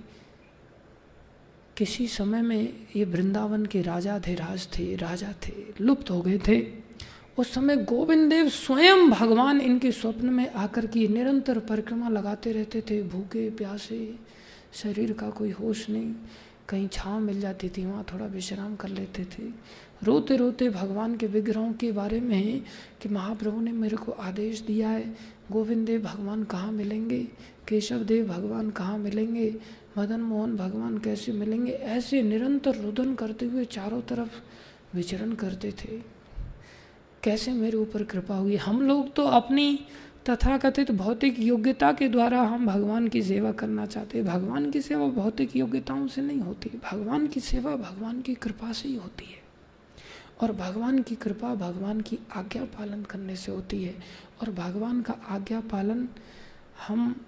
किसी 1.80 2.08
समय 2.08 2.42
में 2.42 2.74
ये 2.96 3.04
वृंदावन 3.04 3.66
के 3.66 3.82
राजा 3.82 4.20
थे, 4.26 4.34
राज 4.34 4.68
थे, 4.78 4.96
राजा 4.96 5.34
थे, 5.48 5.52
लुप्त 5.80 6.10
हो 6.10 6.22
गए 6.22 6.40
थे। 6.48 6.66
उस 7.38 7.54
समय 7.54 7.76
गोविंद 7.76 8.30
देव 8.30 8.48
स्वयं 8.48 9.10
भगवान 9.10 9.60
इनके 9.60 9.92
स्वप्न 9.92 10.26
में 10.26 10.52
आकर 10.52 10.86
की 10.86 11.08
निरंतर 11.08 11.58
परिक्रमा 11.58 12.08
लगाते 12.08 12.52
रहते 12.52 12.80
थे। 12.80 13.02
भूखे, 13.02 13.50
प्यासे, 13.50 14.16
शरीर 14.74 15.12
का 15.12 15.30
कोई 15.30 15.50
होश 15.50 15.90
नहीं। 15.90 16.14
कहीं 16.68 16.88
छाँव 16.92 17.20
मिल 17.20 17.40
जाती 17.40 17.68
थी, 17.68 17.86
वहाँ 17.86 18.06
थोड़ा 18.14 18.26
विश्राम 18.26 18.76
कर 18.76 18.88
लेते 18.88 19.24
थे। 19.24 19.42
रोते 20.02 20.36
रोते 20.36 20.68
भगवान 20.68 21.16
के 21.16 21.26
विग्रहों 21.26 21.72
के 21.72 21.92
बारे 21.92 22.20
में 22.20 22.62
कि 23.02 23.08
महाप्रभु 23.08 23.60
ने 23.60 23.72
मेरे 23.72 23.96
को 23.96 24.12
आदेश 24.12 24.60
दिया 24.60 24.88
है 24.88 25.16
गोविंद 25.52 25.86
देव 25.86 26.02
भगवान 26.02 26.44
कहाँ 26.44 26.72
मिलेंगे? 26.72 27.28
केशव 27.68 27.98
देव 27.98 28.26
भगवान 28.26 28.70
कहाँ 28.70 28.98
मिलेंगे? 28.98 29.56
मदन 29.98 30.20
मोहन 30.20 30.56
भगवान 30.56 30.98
कैसे 30.98 31.32
मिलेंगे? 31.32 31.72
ऐसे 31.72 32.22
निरंतर 32.22 32.74
रुदन 32.74 33.14
करते 33.14 33.46
हुए 33.46 33.64
चारों 33.64 34.00
तरफ़ 34.00 34.40
विचरण 34.96 35.32
करते 35.32 35.72
थे। 35.72 36.02
कैसे 37.22 37.52
मेरे 37.52 37.76
ऊपर 37.76 38.04
कृपा 38.04 38.36
हुई? 38.36 38.56
हम 38.56 38.82
लोग 38.82 39.14
तो 39.14 39.22
अपनी 39.22 39.80
तथाकथित 40.30 40.90
भौतिक 40.90 41.40
योग्यता 41.40 41.92
के 41.92 42.08
द्वारा 42.08 42.42
हम 42.42 42.66
भगवान 42.66 43.08
की 43.08 43.22
सेवा 43.22 43.52
करना 43.52 43.86
चाहते 43.86 44.22
भगवान 44.22 44.70
की 44.70 44.80
सेवा 44.80 45.06
भौतिक 45.06 45.56
योग्यताओं 45.56 46.06
से 46.06 46.22
नहीं 46.22 46.40
होती। 46.40 46.70
भगवान 46.92 47.26
की 47.26 47.40
सेवा 47.40 47.76
भगवान 47.76 48.22
की 48.22 48.34
कृपा 48.34 48.72
से 48.72 48.88
ही 48.88 48.96
होती 48.96 49.24
है। 49.24 49.40
और 50.40 50.52
भगवान 50.52 51.02
की 51.02 51.14
कृपा 51.14 51.54
भगवान 51.54 52.00
की 52.00 52.18
आज्ञा 52.36 52.64
पालन 52.64 53.02
करने 53.02 53.36
से 53.36 53.52
होती 53.52 53.84
है। 53.84 53.94
और 54.42 54.50
भगवान 54.50 55.02
का 55.02 55.14
आज्ञा 55.28 55.60
पालन 55.60 56.08
हम 56.88 57.24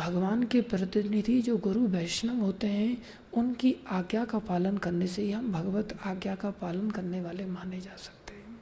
भगवान 0.00 0.42
के 0.42 0.60
प्रतिनिधि 0.60 1.40
जो 1.42 1.56
गुरु 1.56 1.80
वैष्णव 1.80 2.40
होते 2.40 2.66
हैं, 2.66 3.02
उनकी 3.34 3.74
आज्ञा 3.90 4.24
का 4.24 4.38
पालन 4.38 4.76
करने 4.76 5.06
से 5.06 5.22
ही 5.22 5.30
हम 5.30 5.52
भगवत 5.52 5.98
आज्ञा 6.06 6.34
का 6.34 6.50
पालन 6.50 6.90
करने 6.90 7.20
वाले 7.20 7.44
माने 7.44 7.80
जा 7.80 7.96
सकते 7.96 8.34
हैं। 8.34 8.58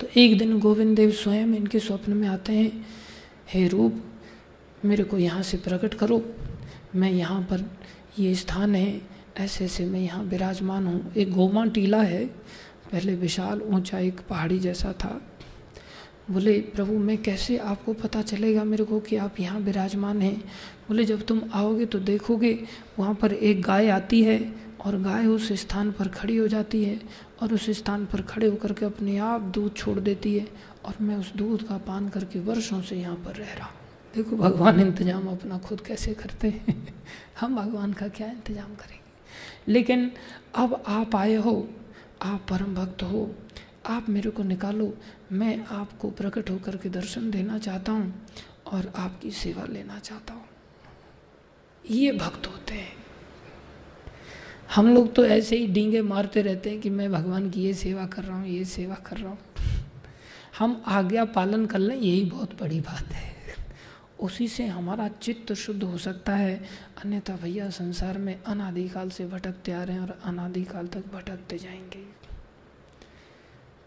तो 0.00 0.06
एक 0.16 0.38
दिन 0.38 0.58
गोविंद 0.58 0.96
देव 0.96 1.10
स्वयं 1.10 1.54
इनके 1.54 1.78
स्वप्न 1.78 2.12
में 2.12 2.28
आते 2.28 2.52
हैं, 2.52 2.86
हे 3.48 3.68
रूप, 3.68 4.02
मेरे 4.84 5.04
को 5.04 5.18
यहाँ 5.18 5.42
से 5.42 5.56
प्रकट 5.56 5.94
करो। 5.94 6.22
मैं 6.94 7.10
यहाँ 7.10 7.42
पर 7.42 7.70
ये 8.18 8.34
स्थान 8.34 8.74
है, 8.74 9.00
ऐसे 9.38 9.64
ऐसे 9.64 9.86
मैं 9.86 10.00
यहाँ 10.00 10.24
विराजमान 10.24 10.86
हूँ। 10.86 11.12
एक 11.12 11.32
गोमा 11.32 11.64
टीला 11.64 12.02
है, 12.02 12.24
पहले 12.92 13.14
विशाल 13.14 13.60
ऊँचा 13.62 13.98
एक 13.98 14.20
पहाड़ी 14.20 14.58
जैसा 14.58 14.92
था। 14.92 15.20
बोले, 16.30 16.60
प्रभु, 16.60 16.92
मैं 16.92 17.22
कैसे 17.22 17.58
आपको 17.58 17.92
पता 17.92 18.22
चलेगा 18.22 18.64
मेरे 18.64 18.84
को 18.84 19.00
कि 19.00 19.16
आप 19.16 19.40
यहाँ 19.40 19.60
विराजमान 19.60 20.22
हैं? 20.22 20.40
बोले, 20.88 21.04
जब 21.04 21.22
तुम 21.22 21.42
आओगे 21.52 21.86
तो 21.86 21.98
देखोगे, 21.98 22.64
वहाँ 22.98 23.14
पर 23.14 23.32
एक 23.32 23.62
गाय 23.62 23.88
आती 23.88 24.22
है 24.22 24.54
और 24.80 25.00
गाय 25.00 25.26
उस 25.26 25.52
स्थान 25.52 25.92
पर 25.92 26.08
खड़ी 26.08 26.36
हो 26.36 26.48
जाती 26.48 26.84
है 26.84 27.00
और 27.42 27.54
उस 27.54 27.70
स्थान 27.70 28.06
पर 28.06 28.22
खड़े 28.22 28.46
होकर 28.46 28.72
के 28.72 28.84
अपने 28.84 29.18
आप 29.18 29.40
दूध 29.40 29.76
छोड़ 29.76 30.00
देती 30.00 30.38
है 30.38 30.48
और 30.84 30.94
मैं 31.00 31.16
उस 31.16 31.32
दूध 31.36 31.68
का 31.68 31.78
पान 31.78 32.08
करके 32.08 32.40
वर्षों 32.40 32.82
से 32.82 32.96
यहाँ 32.96 33.16
पर 33.16 33.34
रह 33.34 33.54
रहा 33.54 33.66
हूँ। 33.66 33.74
देखो, 34.14 34.36
भगवान 34.36 34.80
इंतज़ाम 34.80 35.28
अपना 35.28 35.58
खुद 35.58 35.80
कैसे 35.80 36.14
करते 36.14 36.48
हैं। 36.48 36.94
हम 37.40 37.56
भगवान 37.56 37.92
का 37.92 38.08
क्या 38.08 38.26
इंतज़ाम 38.26 38.74
करेंगे? 38.74 39.02
लेकिन 39.72 40.12
अब 40.54 40.82
आप 40.86 41.16
आए 41.16 41.34
हो, 41.34 41.68
आप 42.22 42.46
परम 42.50 42.74
भक्त 42.74 43.02
हो 43.02 43.34
आप 43.86 44.08
मेरे 44.08 44.30
को 44.30 44.42
निकालो। 44.42 44.98
मैं 45.32 45.66
आपको 45.66 46.10
प्रकट 46.10 46.50
होकर 46.50 46.76
के 46.76 46.88
दर्शन 46.88 47.30
देना 47.30 47.58
चाहता 47.58 47.92
हूँ 47.92 48.26
और 48.66 48.92
आपकी 48.96 49.30
सेवा 49.30 49.64
लेना 49.64 49.98
चाहता 49.98 50.34
हूँ। 50.34 50.44
ये 51.90 52.12
भक्त 52.12 52.46
होते 52.46 52.74
हैं। 52.74 52.92
हम 54.74 54.94
लोग 54.94 55.14
तो 55.14 55.24
ऐसे 55.24 55.56
ही 55.56 55.66
डींगे 55.66 56.02
मारते 56.02 56.42
रहते 56.42 56.70
हैं 56.70 56.80
कि 56.80 56.90
मैं 56.90 57.12
भगवान 57.12 57.50
की 57.50 57.62
ये 57.62 57.74
सेवा 57.74 58.06
कर 58.06 58.22
रहा 58.22 58.38
हूँ, 58.38 58.48
ये 58.48 58.64
सेवा 58.64 58.94
कर 58.94 59.16
रहा 59.16 59.30
हूँ। 59.30 59.38
हम 60.58 60.82
आज्ञा 60.86 61.24
पालन 61.24 61.66
कर 61.66 61.78
लें, 61.78 61.96
यही 61.96 62.24
बहुत 62.24 62.60
बड़ी 62.60 62.80
बात 62.80 63.12
है। 63.12 63.32
उसी 64.20 64.48
से 64.48 64.66
हमारा 64.66 65.08
चित्त 65.08 65.52
शुद्ध 65.52 65.82
हो 65.82 65.98
सकता 65.98 66.36
है। 66.36 66.64
अन्यथा 67.04 67.36
भैया 67.36 67.70
संसार 67.70 68.18
में 68.18 68.42
अनादिकाल 68.42 69.10
से 69.10 69.26
भटकते 69.26 69.72
आ 69.72 69.82
रहे 69.82 69.96
हैं 69.96 70.02
और 70.02 70.20
अनादिकाल 70.24 70.86
तक 70.86 71.04
भटकते 71.14 71.58
जाएँगे। 71.58 72.11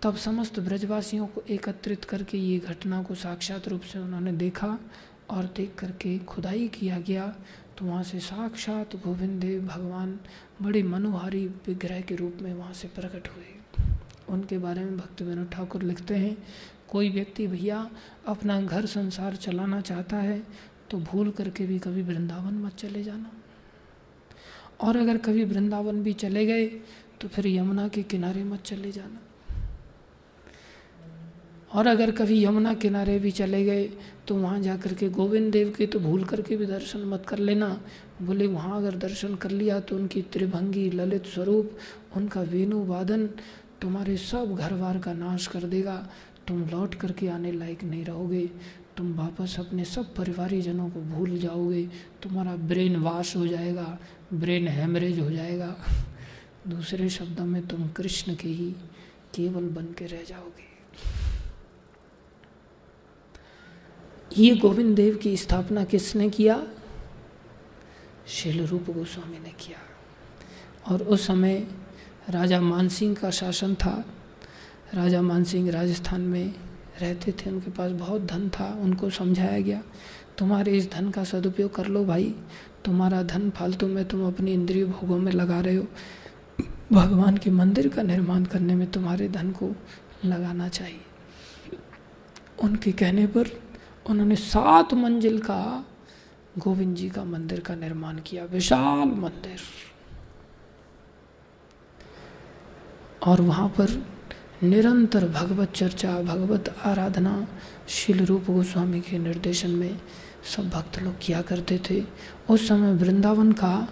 तब 0.02 0.16
समस्त 0.18 0.60
ब्रजवासियों 0.60 1.28
को 1.28 1.41
एकत्रित 1.50 2.06
करके 2.06 2.38
ये 2.38 2.58
घटना 2.60 3.02
को 3.04 3.16
साक्षात 3.16 3.68
रूप 3.68 3.82
से 3.84 4.00
उन्होंने 4.00 4.32
देखा 4.34 4.78
और 5.30 5.46
देख 5.58 5.74
करके 5.76 6.18
खुदाई 6.26 6.68
किया 6.70 7.00
गया 7.00 7.28
तो 7.78 7.86
वहाँ 7.86 8.04
से 8.04 8.20
साक्षात 8.20 8.96
गोविंद 8.96 9.39
देव 9.41 9.66
भगवान 9.68 10.20
बड़े 10.62 10.84
मनोहारी 10.84 11.46
विग्रह 11.68 12.02
के 12.02 12.16
रूप 12.16 12.38
में 12.41 12.54
वहाँ 12.54 12.74
से 12.74 12.88
प्रकट 12.88 13.28
हुए। 13.28 13.54
उनके 14.30 14.58
बारे 14.58 14.84
में 14.84 14.98
भक्त 14.98 15.22
विनोद 15.22 15.50
ठाकुर 15.52 15.84
लिखते 15.84 16.16
हैं, 16.16 16.38
कोई 16.89 17.10
व्यक्ति 17.10 17.48
भैया 17.48 17.89
अपना 18.28 18.62
घर 18.62 18.86
संसार 18.86 19.36
चलाना 19.38 19.82
चाहता 19.82 20.18
है 20.18 20.41
तो 20.91 20.98
भूल 21.02 21.32
करके 21.32 21.66
भी 21.66 21.80
कभी 21.80 22.02
वृंदावन 22.04 22.54
मत 22.56 22.76
चले 22.76 23.04
जाना। 23.04 23.32
और 24.82 24.98
अगर 24.98 25.18
कभी 25.18 25.43
वृंदावन 25.46 26.04
भी 26.04 26.14
चले 26.16 26.46
गए 26.46 26.66
तो 27.22 27.28
फिर 27.28 27.48
यमुना 27.48 27.88
के 27.88 28.04
किनारे 28.04 28.43
मत 28.43 28.64
चले 28.64 28.91
जाना। 28.91 29.20
और 31.76 31.88
अगर 31.88 32.12
कभी 32.12 32.44
यमुना 32.44 32.74
किनारे 32.74 33.18
भी 33.20 33.32
चले 33.32 33.64
गए 33.66 33.84
तो 34.28 34.36
वहाँ 34.36 34.60
जा 34.60 34.76
कर 34.78 34.94
के 34.94 35.10
गोविंद 35.10 35.52
देव 35.52 35.74
के 35.78 35.86
तो 35.86 36.00
भूल 36.00 36.24
करके 36.24 36.56
भी 36.58 36.66
दर्शन 36.66 37.00
मत 37.06 37.26
कर 37.28 37.40
लेना। 37.40 37.68
बोले, 38.22 38.48
वहाँ 38.48 38.78
अगर 38.78 38.96
दर्शन 38.98 39.36
कर 39.36 39.52
लिया 39.52 39.80
तो 39.80 39.96
उनकी 39.96 40.22
त्रिभंगी 40.24 40.90
ललित 40.92 41.26
स्वरूप, 41.26 41.78
उनका 42.16 42.42
वेणु 42.44 42.84
वादन 42.86 43.28
तुम्हारे 43.82 44.16
सब 44.18 44.56
घर 44.56 44.74
बार 44.74 44.98
का 45.00 45.14
नाश 45.14 45.48
कर 45.48 45.64
देगा। 45.66 45.98
तुम 46.48 46.62
लौट 46.70 46.96
करके 46.96 47.28
आने 47.28 47.52
लायक 47.52 47.84
नहीं 47.84 48.04
रहोगे। 48.06 48.46
तुम 48.98 49.14
वापस 49.14 49.56
अपने 49.60 49.86
सब 49.86 50.14
परिवारी 50.16 50.62
जनों 50.62 50.90
को 50.90 51.02
भूल 51.04 51.38
जाओगे। 51.38 51.84
तुम्हारा 52.24 52.56
ब्रेन 52.56 52.96
वाश 52.96 53.36
हो 53.36 53.48
जाएगा, 53.48 53.98
ब्रेन 54.34 54.68
हेमरेज 54.68 55.20
हो 55.20 55.30
जाएगा। 55.32 55.76
दूसरे 56.68 57.10
शब्दों 57.10 57.46
में 57.46 57.66
तुम 57.68 57.88
कृष्ण 57.88 58.36
के 58.36 58.50
ही 58.50 58.72
केवल 59.36 59.70
बन 59.70 59.94
के 59.98 60.06
रह 60.06 60.24
जाओगे। 60.28 60.64
ये 64.38 64.56
गोविंद 64.56 64.96
देव 64.96 65.16
की 65.16 65.38
स्थापना 65.38 65.84
किसने 65.84 66.30
किया? 66.30 66.68
शिल 68.28 68.68
रूप 68.68 68.86
गोस्वामी 68.90 69.40
ने 69.40 69.50
किया। 69.50 69.78
और 70.94 71.04
उस 71.04 71.28
समय 71.28 71.68
राजा 72.30 72.62
मानसिंह 72.62 73.16
का 73.16 73.30
शासन 73.30 73.76
था। 73.76 74.06
राजा 74.94 75.22
मानसिंह 75.22 75.72
राजस्थान 75.72 76.22
में 76.22 76.54
रहते 77.02 77.32
थे। 77.32 77.50
उनके 77.50 77.72
पास 77.72 77.92
बहुत 77.92 78.22
धन 78.22 78.50
था। 78.50 78.78
उनको 78.82 79.10
समझाया 79.10 79.60
गया, 79.60 79.84
तुम्हारे 80.38 80.78
इस 80.78 80.92
धन 80.92 81.10
का 81.10 81.24
सदुपयोग 81.24 81.76
कर 81.76 81.86
लो 81.86 82.06
भाई। 82.06 82.36
तुम्हारा 82.86 83.24
धन 83.24 83.50
फालतू 83.50 83.88
में 83.88 84.06
तुम 84.06 84.28
अपनी 84.28 84.54
इंद्रिय 84.54 84.86
भोगों 84.86 85.18
में 85.18 85.32
लगा 85.32 85.60
रहे 85.60 85.76
हो। 85.76 85.88
भगवान 86.94 87.38
के 87.38 87.50
मंदिर 87.50 87.88
का 87.88 88.02
निर्माण 88.02 88.46
करने 88.46 88.76
में 88.76 88.92
तुम्हारे 88.92 89.28
धन 89.28 89.52
को 89.52 89.72
लगाना 90.26 90.70
चाहिए। 90.70 91.02
उनके 92.64 92.92
कहने 92.92 93.28
पर 93.28 93.64
उन्होंने 94.10 94.36
सात 94.36 94.93
मंजिल 94.93 95.39
का 95.39 95.86
गोविंद 96.58 96.95
जी 96.95 97.10
का 97.10 97.24
मंदिर 97.24 97.60
का 97.60 97.76
निर्माण 97.76 98.20
किया, 98.20 98.45
विशाल 98.45 99.08
मंदिर। 99.08 99.60
और 103.24 103.41
वहाँ 103.41 103.70
पर 103.70 104.08
निरंतर 104.64 105.28
भगवत 105.28 105.72
चर्चा, 105.72 106.22
भगवत 106.22 106.76
आराधना, 106.84 107.47
शिल 107.88 108.26
रूप 108.26 108.43
गोस्वामी 108.49 109.01
के 109.01 109.18
निर्देशन 109.18 109.70
में 109.70 110.01
सब 110.56 110.70
भक्त 110.70 110.99
लोग 110.99 111.14
किया 111.22 111.41
करते 111.41 111.82
थे। 111.89 112.03
उस 112.49 112.68
समय 112.68 112.93
वृंदावन 112.93 113.51
का 113.51 113.88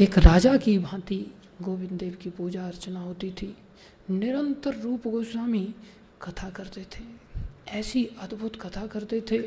एक 0.00 0.18
राजा 0.18 0.56
की 0.56 0.78
भांति 0.78 1.34
गोविंद 1.62 1.90
देव 1.90 2.18
की 2.22 2.30
पूजा 2.30 2.66
अर्चना 2.66 3.00
होती 3.00 3.30
थी। 3.30 3.56
निरंतर 4.10 4.74
रूप 4.74 5.08
गोस्वामी 5.08 5.74
कथा 6.22 6.50
करते 6.50 6.80
थे। 6.80 7.19
ऐसी 7.70 8.04
अद्भुत 8.20 8.56
कथा 8.62 8.86
करते 8.86 9.20
थे। 9.20 9.38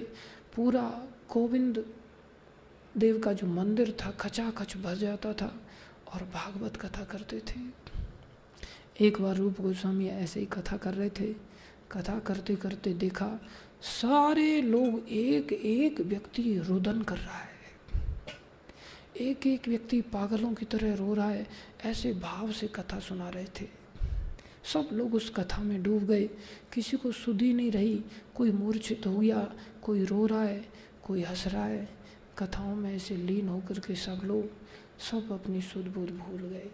पूरा 0.56 0.82
गोविंद 1.34 1.86
देव 2.98 3.20
का 3.20 3.34
जो 3.34 3.48
मंदिर 3.48 3.92
था 3.92 4.12
खचा 4.12 4.50
खच 4.50 4.78
भर 4.78 4.96
जाता 4.96 5.34
था 5.34 5.62
और 6.14 6.24
भागवत 6.24 6.78
कथा 6.78 7.04
करते 7.04 7.40
थे। 7.40 7.84
एक 9.06 9.22
बार 9.22 9.36
रूप 9.36 9.62
गोस्वामी 9.62 10.08
ऐसे 10.08 10.40
ही 10.40 10.46
कथा 10.46 10.78
कर 10.78 10.94
रहे 10.94 11.10
थे। 11.10 11.34
कथा 11.92 12.20
करते 12.20 12.56
करते 12.56 12.94
देखा, 12.94 13.40
सारे 13.82 14.62
लोग 14.62 15.10
एक 15.10 15.54
एक 15.54 16.02
व्यक्ति 16.02 16.60
रुदन 16.60 17.02
कर 17.02 17.18
रहा 17.18 17.38
है। 17.38 17.54
एक 19.22 19.48
एक 19.48 19.68
व्यक्ति 19.68 20.02
पागलों 20.02 20.54
की 20.54 20.66
तरह 20.66 20.96
रो 20.96 21.14
रहा 21.14 21.30
है। 21.30 21.48
ऐसे 21.86 22.14
भाव 22.14 22.52
से 22.52 22.68
कथा 22.68 23.00
सुना 23.00 23.30
रहे 23.30 23.46
थे। 23.46 23.83
सब 24.64 24.90
लोग 24.94 25.16
उस 25.16 25.30
कथा 25.30 25.64
में 25.64 25.84
डूब 25.84 26.04
गए। 26.04 26.30
किसी 26.74 26.98
को 26.98 27.12
सुधी 27.12 27.54
नहीं 27.54 27.72
रही। 27.72 28.04
कोई 28.36 28.52
मूर्छित 28.52 29.08
हो 29.08 29.18
गया 29.18 29.54
कोई 29.82 30.06
रो 30.06 30.26
रहा 30.26 30.44
है, 30.44 30.70
कोई 31.04 31.22
हंस 31.22 31.48
रहा 31.48 31.66
है। 31.66 31.90
कथाओं 32.38 32.76
में 32.76 32.96
ऐसे 32.96 33.18
लीन 33.18 33.48
होकर 33.48 33.80
के 33.80 33.96
सब 33.96 34.22
लोग, 34.24 34.50
सब 35.00 35.32
अपनी 35.32 35.62
सुध 35.62 35.86
बुध 35.86 36.10
भूल 36.10 36.42
गए। 36.42 36.72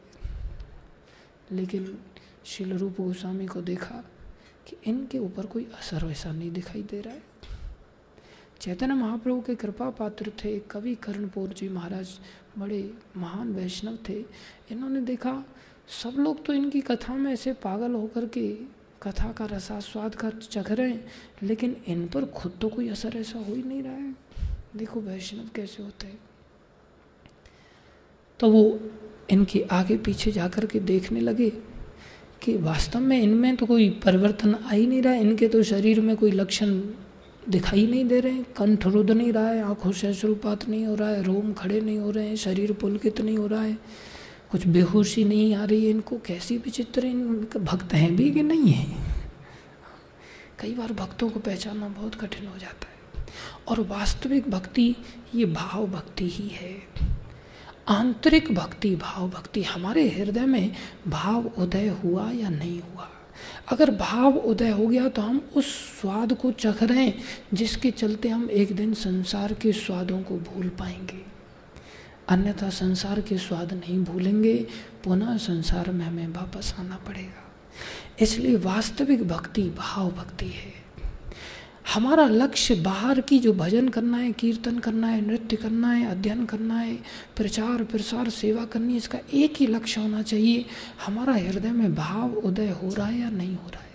लेकिन 1.51 1.99
शिल 2.45 2.73
रूप 2.73 3.01
गोस्वामी 3.01 3.47
को 3.47 3.61
देखा 3.61 4.03
कि 4.67 4.77
इनके 4.85 5.19
ऊपर 5.19 5.45
कोई 5.45 5.63
असर 5.63 6.05
वैसा 6.05 6.31
नहीं 6.31 6.51
दिखाई 6.51 6.83
दे 6.83 7.01
रहा 7.01 7.13
है। 7.13 7.23
चैतन्य 8.61 8.93
महाप्रभु 8.93 9.41
के 9.41 9.55
कृपा 9.55 9.89
पात्र 9.89 10.31
थे। 10.43 10.59
कवि 10.59 10.95
कर्णपुर 10.95 11.49
जी 11.49 11.69
महाराज 11.69 12.19
बड़े 12.57 12.93
महान 13.17 13.53
वैष्णव 13.53 13.97
थे। 14.09 14.25
इन्होंने 14.71 15.01
देखा 15.01 15.45
सब 15.89 16.15
लोग 16.19 16.45
तो 16.45 16.53
इनकी 16.53 16.81
कथा 16.81 17.13
में 17.15 17.31
ऐसे 17.33 17.53
पागल 17.53 17.91
होकर 17.91 18.25
के 18.25 18.47
कथा 19.03 19.31
का 19.31 19.45
रसास्वाद 19.45 20.15
का 20.15 20.29
चख 20.29 20.71
रहे 20.71 20.89
हैं, 20.89 21.05
लेकिन 21.43 21.75
इन 21.87 22.07
पर 22.07 22.25
खुद 22.25 22.51
तो 22.61 22.69
कोई 22.69 22.89
असर 22.89 23.17
ऐसा 23.17 23.39
हो 23.39 23.53
ही 23.55 23.63
नहीं 23.63 23.83
रहा 23.83 23.93
है। 23.93 24.15
देखो 24.75 24.99
वैष्णव 24.99 25.49
कैसे 25.55 25.83
होते 25.83 26.07
हैं। 26.07 26.19
तो 28.39 28.49
वो 28.49 28.79
इनके 29.29 29.65
आगे 29.71 29.97
पीछे 29.97 30.31
जाकर 30.31 30.65
के 30.65 30.79
देखने 30.79 31.19
लगे 31.19 31.49
कि 32.41 32.55
वास्तव 32.57 32.99
में 32.99 33.21
इनमें 33.21 33.55
तो 33.55 33.65
कोई 33.65 33.89
परिवर्तन 34.05 34.55
आ 34.55 34.71
ही 34.71 34.87
नहीं 34.87 35.01
रहा 35.01 35.13
है। 35.13 35.21
इनके 35.21 35.47
तो 35.47 35.63
शरीर 35.63 36.01
में 36.01 36.15
कोई 36.17 36.31
लक्षण 36.31 36.81
दिखाई 37.49 37.85
नहीं 37.87 38.05
दे 38.05 38.19
रहे 38.19 38.33
हैं। 38.33 38.43
कंठ 38.57 38.85
रुद 38.87 39.11
नहीं 39.11 39.33
रहा 39.33 39.49
है, 39.49 39.61
आँखों 39.61 39.91
से 39.91 40.07
अश्रुपात 40.07 40.67
नहीं 40.69 40.85
हो 40.85 40.95
रहा 40.95 41.09
है, 41.09 41.23
रोम 41.23 41.53
खड़े 41.53 41.81
नहीं 41.81 41.97
हो 41.97 42.11
रहे 42.11 42.27
हैं, 42.27 42.35
शरीर 42.35 42.73
पुलकित 42.73 43.21
नहीं 43.21 43.37
हो 43.37 43.47
रहा 43.47 43.61
है। 43.61 43.77
कुछ 44.51 44.67
बेहोशी 44.67 45.23
नहीं 45.23 45.55
आ 45.55 45.65
रही 45.65 45.83
है 45.83 45.89
इनको, 45.89 46.17
कैसी 46.17 46.57
विचित्र 46.57 47.05
इन 47.05 47.47
भक्त 47.57 47.93
हैं 47.93 48.15
भी 48.15 48.31
कि 48.31 48.43
नहीं 48.43 48.71
है? 48.71 49.15
कई 50.59 50.73
बार 50.73 50.93
भक्तों 50.93 51.29
को 51.29 51.39
पहचानना 51.39 51.87
बहुत 51.87 52.15
कठिन 52.15 52.47
हो 52.47 52.57
जाता 52.57 52.87
है। 52.87 53.27
और 53.67 53.81
वास्तविक 53.81 54.49
भक्ति, 54.49 54.95
ये 55.35 55.45
भाव 55.45 55.87
भक्ति 55.87 56.29
ही 56.29 56.47
है। 56.47 56.75
आंतरिक 57.87 58.53
भक्ति, 58.53 58.95
भाव 58.95 59.29
भक्ति, 59.29 59.63
हमारे 59.63 60.09
हृदय 60.09 60.45
में 60.45 60.75
भाव 61.07 61.45
उदय 61.45 61.87
हुआ 61.87 62.31
या 62.31 62.49
नहीं 62.49 62.81
हुआ? 62.81 63.09
अगर 63.71 63.91
भाव 63.91 64.35
उदय 64.37 64.69
हो 64.69 64.87
गया 64.87 65.09
तो 65.09 65.21
हम 65.21 65.49
उस 65.55 65.65
स्वाद 66.01 66.33
को 66.33 66.51
चख 66.51 66.83
रहे 66.83 67.03
हैं 67.03 67.23
जिसके 67.53 67.91
चलते 67.91 68.29
हम 68.29 68.49
एक 68.49 68.75
दिन 68.75 68.93
संसार 68.93 69.53
के 69.53 69.71
स्वादों 69.71 70.21
को 70.21 70.37
भूल 70.37 70.69
पाएँगे। 70.69 71.38
अन्यथा 72.29 72.69
संसार 72.69 73.21
के 73.21 73.37
स्वाद 73.37 73.73
नहीं 73.73 74.03
भूलेंगे, 74.03 74.67
पुनः 75.03 75.37
संसार 75.37 75.91
में 75.91 76.05
हमें 76.05 76.27
वापस 76.27 76.75
आना 76.79 76.95
पड़ेगा। 76.95 77.51
इसलिए 78.19 78.55
वास्तविक 78.55 79.27
भक्ति 79.27 79.63
भाव 79.63 80.11
भक्ति 80.11 80.45
है। 80.45 80.89
हमारा 81.93 82.25
लक्ष्य 82.25 82.75
बाहर 82.75 83.21
की 83.21 83.39
जो 83.39 83.53
भजन 83.53 83.89
करना 83.89 84.17
है, 84.17 84.31
कीर्तन 84.31 84.79
करना 84.79 85.07
है, 85.07 85.27
नृत्य 85.27 85.55
करना 85.55 85.91
है, 85.91 86.11
अध्ययन 86.11 86.45
करना 86.45 86.79
है, 86.79 86.95
प्रचार 87.35 87.83
प्रसार, 87.83 88.29
सेवा 88.29 88.65
करनी 88.65 88.91
है, 88.91 88.97
इसका 88.97 89.19
एक 89.33 89.53
ही 89.59 89.67
लक्ष्य 89.67 90.01
होना 90.01 90.21
चाहिए, 90.21 90.65
हमारा 91.05 91.33
हृदय 91.33 91.71
में 91.71 91.95
भाव 91.95 92.33
उदय 92.33 92.69
हो 92.69 92.93
रहा 92.93 93.07
है 93.07 93.19
या 93.19 93.29
नहीं 93.29 93.55
हो 93.55 93.69
रहा 93.69 93.81
है। 93.81 93.89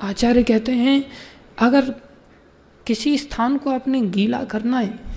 आचार्य 0.00 0.42
कहते 0.42 0.72
हैं, 0.72 1.06
अगर 1.58 1.90
किसी 2.86 3.18
स्थान 3.18 3.58
को 3.58 3.70
आपने 3.70 4.00
गीला 4.00 4.44
करना 4.44 4.78
है 4.78 5.11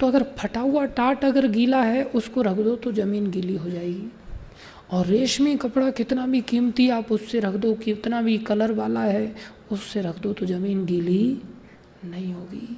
तो 0.00 0.06
अगर 0.06 0.22
फटा 0.38 0.60
हुआ 0.60 0.84
टाट 0.86 1.24
अगर 1.24 1.46
गीला 1.46 1.82
है, 1.82 2.04
उसको 2.04 2.42
रख 2.42 2.56
दो 2.56 2.76
तो 2.76 2.92
ज़मीन 2.92 3.30
गीली 3.30 3.56
हो 3.56 3.70
जाएगी। 3.70 4.10
और 4.92 5.06
रेशमी 5.06 5.56
कपड़ा 5.56 5.90
कितना 5.90 6.26
भी 6.26 6.40
कीमती 6.40 6.88
आप 6.90 7.12
उससे 7.12 7.40
रख 7.40 7.54
दो 7.54 7.72
कितना 7.74 8.20
भी 8.22 8.36
कलर 8.38 8.72
वाला 8.72 9.00
है, 9.00 9.34
उससे 9.72 10.00
रख 10.00 10.18
दो 10.18 10.32
तो 10.32 10.46
ज़मीन 10.46 10.84
गीली 10.86 11.42
नहीं 12.04 12.32
होगी। 12.32 12.76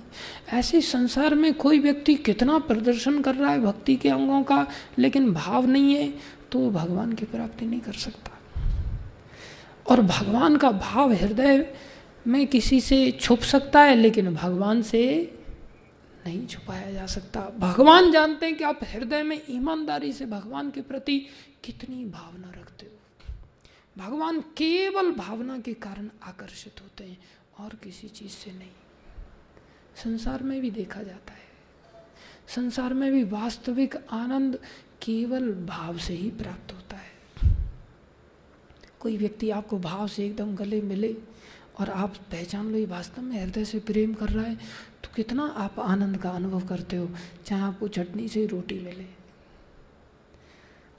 ऐसे 0.53 0.81
संसार 0.81 1.35
में 1.35 1.53
कोई 1.55 1.79
व्यक्ति 1.79 2.15
कितना 2.15 2.59
प्रदर्शन 2.59 3.21
कर 3.23 3.35
रहा 3.35 3.51
है 3.51 3.61
भक्ति 3.61 3.97
के 3.97 4.09
अंगों 4.09 4.43
का, 4.43 4.67
लेकिन 4.99 5.33
भाव 5.33 5.67
नहीं 5.67 5.95
है 5.95 6.13
तो 6.53 6.71
भगवान 6.71 7.13
की 7.13 7.25
प्राप्ति 7.25 7.67
नहीं 7.67 7.81
कर 7.81 7.93
सकता। 7.93 8.31
और 9.87 10.01
भगवान 10.03 10.57
का 10.57 10.71
भाव 10.71 11.13
हृदय 11.13 11.67
में 12.27 12.47
किसी 12.47 12.81
से 12.81 13.11
छुप 13.11 13.41
सकता 13.41 13.81
है, 13.81 13.95
लेकिन 13.97 14.35
भगवान 14.35 14.83
से 14.83 15.33
नहीं 16.29 16.47
छुपाया 16.47 16.91
जा 16.93 17.07
सकता। 17.07 17.41
भगवान 17.59 18.11
जानते 18.13 18.47
हैं 18.47 18.57
कि 18.57 18.65
आप 18.65 18.81
हृदय 18.85 19.23
में 19.23 19.41
ईमानदारी 19.51 20.13
से 20.13 20.27
भगवान 20.27 20.71
के 20.71 20.81
प्रति 20.81 21.27
कितनी 21.65 22.05
भावना 22.05 22.51
रखते 22.51 22.87
हो। 22.87 22.93
भगवान 23.99 24.41
केवल 24.41 25.13
भावना 25.13 25.59
के 25.59 25.75
कारण 25.75 26.11
आकर्षित 26.23 26.83
होते 26.83 27.05
हैं 27.05 27.19
और 27.59 27.75
किसी 27.75 28.09
चीज़ 28.09 28.31
से 28.31 28.53
नहीं। 28.53 28.77
संसार 30.05 30.43
में 30.43 30.61
भी 30.61 30.71
देखा 30.71 31.03
जाता 31.03 31.33
है। 31.33 31.49
संसार 32.49 32.95
में 32.95 33.13
भी 33.13 33.25
वास्तविक 33.25 33.97
आनंद 34.11 34.59
केवल 35.03 35.53
भाव 35.67 35.99
से 35.99 36.15
ही 36.15 36.31
प्राप्त 36.31 36.73
होता 36.73 36.97
है। 36.97 37.17
कोई 39.01 39.17
व्यक्ति 39.17 39.51
आपको 39.51 39.79
भाव 39.79 40.09
से 40.09 40.27
एकदम 40.27 40.57
गले 40.57 40.81
मिले 40.81 41.17
और 41.79 41.91
आप 41.91 42.17
पहचान 42.17 42.71
लो, 42.71 42.79
ये 42.79 42.87
वास्तव 42.87 43.23
में 43.23 43.43
हृदय 43.43 43.65
से 43.65 43.79
प्रेम 43.79 44.15
कर 44.15 44.29
रहा 44.29 44.45
है 44.45 44.59
तो 45.05 45.09
कितना 45.17 45.47
आप 45.47 45.81
आनंद 45.81 46.19
का 46.19 46.31
अनुभव 46.31 46.67
करते 46.67 46.97
हो, 46.97 47.09
चाहे 47.47 47.63
आपको 47.63 47.89
चटनी 47.89 48.29
से 48.29 48.41
ही 48.41 48.47
रोटी 48.47 48.79
मिले। 48.81 49.07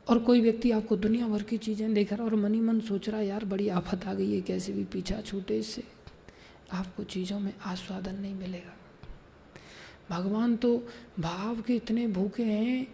और 0.07 0.19
कोई 0.19 0.41
व्यक्ति 0.41 0.71
आपको 0.71 0.95
दुनिया 0.95 1.27
भर 1.27 1.43
की 1.43 1.57
चीज़ें 1.57 1.93
देख 1.93 2.13
रहा 2.13 2.23
और 2.23 2.35
मनी 2.35 2.59
मन 2.59 2.79
सोच 2.79 3.09
रहा 3.09 3.21
यार, 3.21 3.45
बड़ी 3.45 3.69
आफत 3.69 4.05
आ 4.07 4.13
गई 4.13 4.35
है, 4.35 4.41
कैसे 4.41 4.73
भी 4.73 4.83
पीछा 4.83 5.21
छूटे 5.21 5.57
इससे। 5.59 5.83
आपको 6.73 7.03
चीज़ों 7.03 7.39
में 7.39 7.53
आस्वादन 7.65 8.15
नहीं 8.15 8.35
मिलेगा। 8.35 8.75
भगवान 10.09 10.55
तो 10.55 10.87
भाव 11.19 11.61
के 11.61 11.75
इतने 11.75 12.07
भूखे 12.07 12.43
हैं 12.43 12.87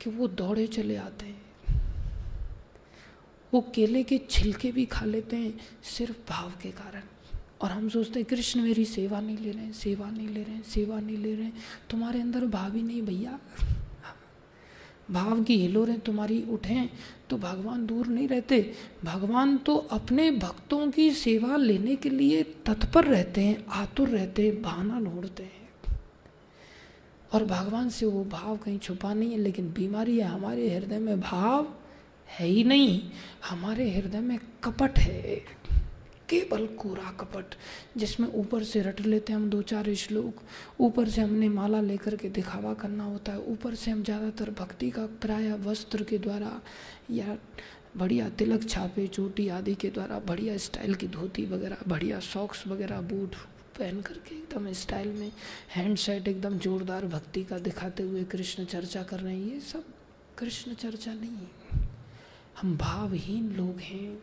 कि 0.00 0.10
वो 0.10 0.28
दौड़े 0.28 0.66
चले 0.66 0.96
आते 0.96 1.26
हैं। 1.26 1.42
वो 3.52 3.60
केले 3.74 4.02
के 4.02 4.20
छिलके 4.30 4.72
भी 4.72 4.86
खा 4.86 5.04
लेते 5.04 5.36
हैं, 5.36 5.60
सिर्फ़ 5.82 6.16
भाव 6.28 6.52
के 6.62 6.70
कारण। 6.70 7.02
और 7.62 7.70
हम 7.70 7.88
सोचते 7.88 8.20
हैं, 8.20 8.28
कृष्ण 8.28 8.60
मेरी 8.60 8.84
सेवा 8.84 9.20
नहीं 9.20 9.38
ले 9.38 9.50
रहे 9.50 9.64
हैं, 9.64 9.72
सेवा 9.72 10.10
नहीं 10.10 10.28
ले 10.28 10.42
रहे 10.42 10.54
हैं, 10.54 10.62
सेवा 10.62 11.00
नहीं 11.00 11.16
ले 11.16 11.34
रहे 11.34 11.44
हैं। 11.44 11.52
तुम्हारे 11.90 12.20
अंदर 12.20 12.44
भाव 12.44 12.74
ही 12.74 12.82
नहीं 12.82 13.02
भैया। 13.02 13.38
भाव 15.10 15.42
की 15.44 15.56
हिलोरें 15.56 16.00
तुम्हारी 16.00 16.42
उठें 16.42 16.88
तो 17.30 17.36
भगवान 17.38 17.86
दूर 17.86 18.06
नहीं 18.06 18.28
रहते। 18.28 18.72
भगवान 19.04 19.56
तो 19.58 19.76
अपने 19.76 20.30
भक्तों 20.30 20.90
की 20.90 21.10
सेवा 21.10 21.56
लेने 21.56 21.96
के 21.96 22.10
लिए 22.10 22.42
तत्पर 22.42 23.04
रहते 23.04 23.40
हैं, 23.40 23.66
आतुर 23.66 24.08
रहते 24.08 24.46
हैं, 24.46 24.62
बहाना 24.62 25.00
ढूंढते 25.00 25.42
हैं। 25.42 25.62
और 27.32 27.44
भगवान 27.44 27.88
से 27.88 28.06
वो 28.06 28.24
भाव 28.24 28.56
कहीं 28.56 28.78
छुपा 28.78 29.14
नहीं 29.14 29.30
है, 29.30 29.38
लेकिन 29.38 29.72
बीमारी 29.72 30.18
है, 30.18 30.24
हमारे 30.24 30.74
हृदय 30.74 30.98
में 30.98 31.20
भाव 31.20 31.74
है 32.28 32.46
ही 32.46 32.64
नहीं। 32.64 33.10
हमारे 33.48 33.90
हृदय 33.90 34.20
में 34.20 34.38
कपट 34.64 34.98
है। 34.98 35.61
केवल 36.28 36.66
कोरा 36.78 37.10
कपट, 37.20 37.54
जिसमें 37.96 38.28
ऊपर 38.30 38.64
से 38.64 38.82
रट 38.82 39.00
लेते 39.00 39.32
हैं 39.32 39.40
हम 39.40 39.48
दो 39.50 39.60
चार 39.64 39.92
श्लोक 39.96 40.42
ऊपर 40.80 41.08
से 41.08 41.20
हमने 41.22 41.48
माला 41.50 41.80
लेकर 41.82 42.16
के 42.16 42.28
दिखावा 42.30 42.72
करना 42.74 43.04
होता 43.04 43.32
है। 43.32 43.40
ऊपर 43.42 43.74
से 43.74 43.90
हम 43.90 44.02
ज़्यादातर 44.02 44.50
भक्ति 44.58 44.90
का 44.90 45.06
प्राय 45.22 45.52
वस्त्र 45.60 46.04
के 46.04 46.18
द्वारा 46.18 46.60
या 47.10 47.36
बढ़िया 47.96 48.28
तिलक 48.30 48.68
छापे, 48.68 49.06
चोटी 49.06 49.48
आदि 49.50 49.74
के 49.74 49.88
द्वारा, 49.90 50.18
बढ़िया 50.20 50.56
स्टाइल 50.58 50.94
की 50.94 51.08
धोती 51.08 51.44
वगैरह, 51.46 51.78
बढ़िया 51.88 52.20
सॉक्स 52.22 52.66
वगैरह, 52.66 53.00
बूट 53.02 53.34
पहन 53.78 54.00
करके 54.00 54.34
एकदम 54.34 54.72
स्टाइल 54.74 55.08
में 55.10 55.30
हैंड 55.70 55.96
सेट 55.98 56.28
एकदम 56.28 56.58
जोरदार 56.58 57.06
भक्ति 57.06 57.42
का 57.44 57.58
दिखाते 57.60 58.02
हुए 58.02 58.24
कृष्ण 58.26 58.64
चर्चा 58.64 59.02
कर 59.02 59.20
रहे 59.20 59.34
हैं। 59.34 59.44
ये 59.44 59.60
सब 59.62 59.84
कृष्ण 60.38 60.74
चर्चा 60.74 61.12
नहीं 61.14 61.82
हम 62.60 62.76
भावहीन 62.76 63.50
लोग 63.52 63.78
हैं। 63.80 64.18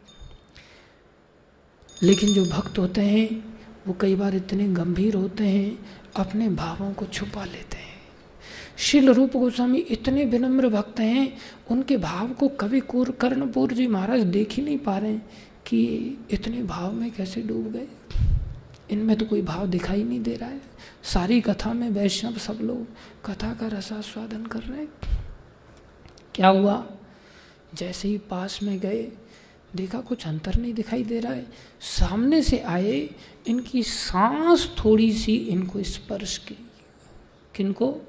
लेकिन 2.03 2.33
जो 2.33 2.45
भक्त 2.45 2.77
होते 2.77 3.01
हैं, 3.01 3.59
वो 3.87 3.95
कई 4.01 4.15
बार 4.15 4.35
इतने 4.35 4.67
गंभीर 4.67 5.15
होते 5.15 5.43
हैं, 5.43 5.85
अपने 6.15 6.49
भावों 6.49 6.93
को 6.93 7.05
छुपा 7.05 7.45
लेते 7.45 7.77
हैं। 7.77 7.89
शिल 8.77 9.09
रूप 9.09 9.37
गोस्वामी 9.37 9.77
इतने 9.77 10.25
विनम्र 10.25 10.69
भक्त 10.69 10.99
हैं, 10.99 11.37
उनके 11.71 11.97
भाव 11.97 12.29
को 12.29 12.47
कवि 12.47 12.79
कुर, 12.79 13.11
कर्णपुर 13.11 13.73
जी 13.73 13.87
महाराज 13.87 14.23
देख 14.23 14.51
ही 14.51 14.63
नहीं 14.63 14.77
पा 14.77 14.97
रहे 14.97 15.17
कि 15.67 15.85
इतने 16.31 16.63
भाव 16.63 16.91
में 16.91 17.11
कैसे 17.11 17.41
डूब 17.41 17.71
गए। 17.71 17.87
इनमें 18.91 19.17
तो 19.17 19.25
कोई 19.25 19.41
भाव 19.41 19.67
दिखाई 19.67 20.03
नहीं 20.03 20.21
दे 20.21 20.35
रहा 20.35 20.49
है। 20.49 20.61
सारी 21.03 21.41
कथा 21.41 21.73
में 21.73 21.89
वैष्णव 21.89 22.37
सब 22.37 22.59
लोग 22.61 22.87
कथा 23.25 23.53
का 23.53 23.67
रसास्वादन 23.67 24.45
कर 24.45 24.59
रहे 24.59 24.79
हैं। 24.79 25.19
क्या 26.35 26.47
हुआ? 26.47 26.87
जैसे 27.75 28.07
ही 28.07 28.17
पास 28.17 28.59
में 28.63 28.79
गए 28.79 29.11
देखा 29.75 30.01
कुछ 30.01 30.27
अंतर 30.27 30.55
नहीं 30.55 30.73
दिखाई 30.73 31.03
दे 31.03 31.19
रहा 31.19 31.33
है। 31.33 31.45
सामने 31.81 32.43
से 32.43 32.59
आए, 32.59 33.09
इनकी 33.47 33.83
सांस 33.83 34.75
थोड़ी 34.85 35.13
सी 35.13 35.35
इनको 35.35 35.83
स्पर्श 35.83 36.37
की। 36.37 36.57
किनको? 37.55 38.01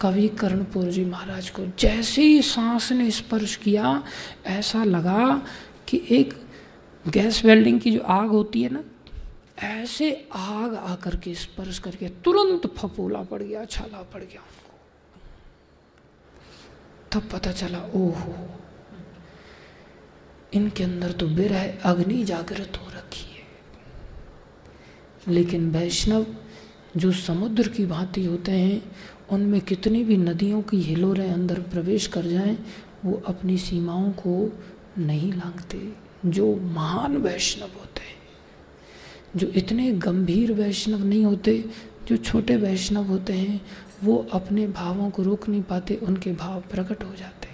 कवि 0.00 0.28
कर्णपुर 0.28 0.84
जी 0.84 1.04
महाराज 1.04 1.50
को। 1.50 1.66
जैसे 1.78 2.22
ही 2.22 2.42
सांस 2.42 2.92
ने 2.92 3.10
स्पर्श 3.10 3.56
किया, 3.56 4.04
ऐसा 4.46 4.84
लगा 4.84 5.46
कि 5.88 6.06
एक 6.10 6.34
गैस 7.08 7.44
वेल्डिंग 7.44 7.80
की 7.80 7.90
जो 7.90 8.00
आग 8.00 8.28
होती 8.28 8.62
है 8.62 8.68
ना, 8.68 8.84
ऐसे 9.58 10.28
आग 10.34 10.74
आकर 10.74 11.16
के 11.16 11.34
स्पर्श 11.34 11.78
करके 11.78 12.08
तुरंत 12.08 12.66
फपूला 12.66 13.22
पड़ 13.22 13.42
गया, 13.42 13.64
छाला 13.64 14.02
पड़ 14.02 14.22
गया 14.22 14.40
उनको। 14.40 14.78
तब 17.12 17.28
पता 17.32 17.52
चला, 17.52 17.78
ओहो। 17.78 18.60
इनके 20.54 20.84
अंदर 20.84 21.12
तो 21.12 21.26
विरह, 21.26 21.78
अग्नि 21.84 22.24
जागृत 22.24 22.72
हो 22.76 22.86
रखी 22.88 23.36
है। 23.36 23.46
लेकिन 25.34 25.70
वैष्णव, 25.70 26.26
जो 26.96 27.12
समुद्र 27.12 27.68
की 27.68 27.86
भांति 27.86 28.24
होते 28.24 28.52
हैं, 28.52 28.82
उनमें 29.30 29.60
कितनी 29.60 30.04
भी 30.04 30.16
नदियों 30.16 30.62
की 30.62 30.76
हिलोरें 30.76 31.30
अंदर 31.30 31.60
प्रवेश 31.60 32.06
कर 32.06 32.26
जाएँ, 32.26 32.58
वो 33.04 33.22
अपनी 33.26 33.58
सीमाओं 33.58 34.10
को 34.10 34.58
नहीं 34.98 35.32
लांगते 35.32 35.92
जो 36.26 36.56
महान 36.56 37.16
वैष्णव 37.16 37.66
होते 37.66 38.00
हैं, 38.00 38.16
जो 39.36 39.46
इतने 39.46 39.92
गंभीर 39.92 40.52
वैष्णव 40.52 41.04
नहीं 41.04 41.24
होते, 41.24 41.64
जो 42.08 42.16
छोटे 42.16 42.56
वैष्णव 42.56 43.04
होते 43.04 43.32
हैं, 43.32 43.60
वो 44.04 44.26
अपने 44.32 44.66
भावों 44.66 45.10
को 45.10 45.22
रोक 45.22 45.48
नहीं 45.48 45.62
पाते, 45.62 45.96
उनके 45.96 46.32
भाव 46.32 46.60
प्रकट 46.60 47.04
हो 47.04 47.14
जाते 47.14 47.45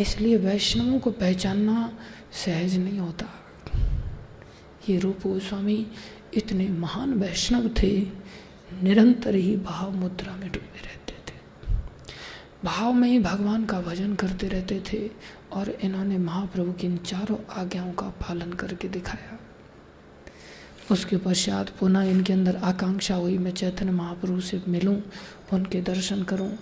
इसलिए 0.00 0.36
वैष्णवों 0.36 0.98
को 0.98 1.10
पहचानना 1.10 1.98
सहज 2.44 2.76
नहीं 2.78 2.98
होता। 2.98 3.26
ये 4.88 4.98
रूप 4.98 5.20
गोस्वामी 5.22 5.86
इतने 6.34 6.68
महान 6.68 7.14
वैष्णव 7.14 7.68
थे, 7.82 8.06
निरंतर 8.82 9.34
ही 9.34 9.56
भाव 9.56 9.90
मुद्रा 9.90 10.36
में 10.36 10.52
डूबे 10.52 10.80
रहते 10.80 11.12
थे। 11.12 11.36
भाव 12.64 12.92
में 12.92 13.08
ही 13.08 13.18
भगवान 13.18 13.64
का 13.64 13.80
भजन 13.80 14.14
करते 14.14 14.48
रहते 14.48 14.82
थे 14.92 15.10
और 15.52 15.70
इन्होंने 15.70 16.18
महाप्रभु 16.18 16.72
की 16.72 16.86
इन 16.86 16.96
चारों 16.96 17.36
आज्ञाओं 17.50 17.92
का 17.92 18.06
पालन 18.06 18.52
करके 18.52 18.88
दिखाया। 18.88 19.38
उसके 20.90 21.16
पश्चात 21.16 21.68
पुनः 21.68 22.02
इनके 22.02 22.32
अंदर 22.32 22.56
आकांक्षा 22.56 23.14
हुई, 23.14 23.38
मैं 23.38 23.52
चैतन्य 23.52 23.92
महाप्रभु 23.92 24.40
से 24.40 24.62
मिलूं, 24.68 25.00
उनके 25.52 25.80
दर्शन 25.80 26.22
करूँ 26.22 26.58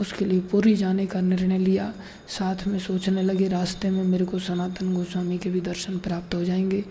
उसके 0.00 0.24
लिए 0.24 0.40
पूरी 0.40 0.74
जाने 0.76 1.06
का 1.06 1.20
निर्णय 1.20 1.58
लिया। 1.58 1.92
साथ 2.28 2.66
में 2.66 2.78
सोचने 2.78 3.22
लगे, 3.22 3.48
रास्ते 3.48 3.90
में 3.90 4.02
मेरे 4.04 4.24
को 4.24 4.38
सनातन 4.38 4.94
गोस्वामी 4.94 5.38
के 5.38 5.50
भी 5.50 5.60
दर्शन 5.60 5.98
प्राप्त 5.98 6.34
हो 6.34 6.44
जाएँगे। 6.44 6.84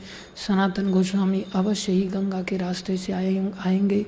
सनातन 0.47 0.91
गोस्वामी 0.91 1.45
अवश्य 1.55 1.91
ही 1.91 2.01
गंगा 2.01 2.41
के 2.43 2.57
रास्ते 2.57 2.97
से 2.97 3.13
आए, 3.13 3.51
आएँगे, 3.59 4.05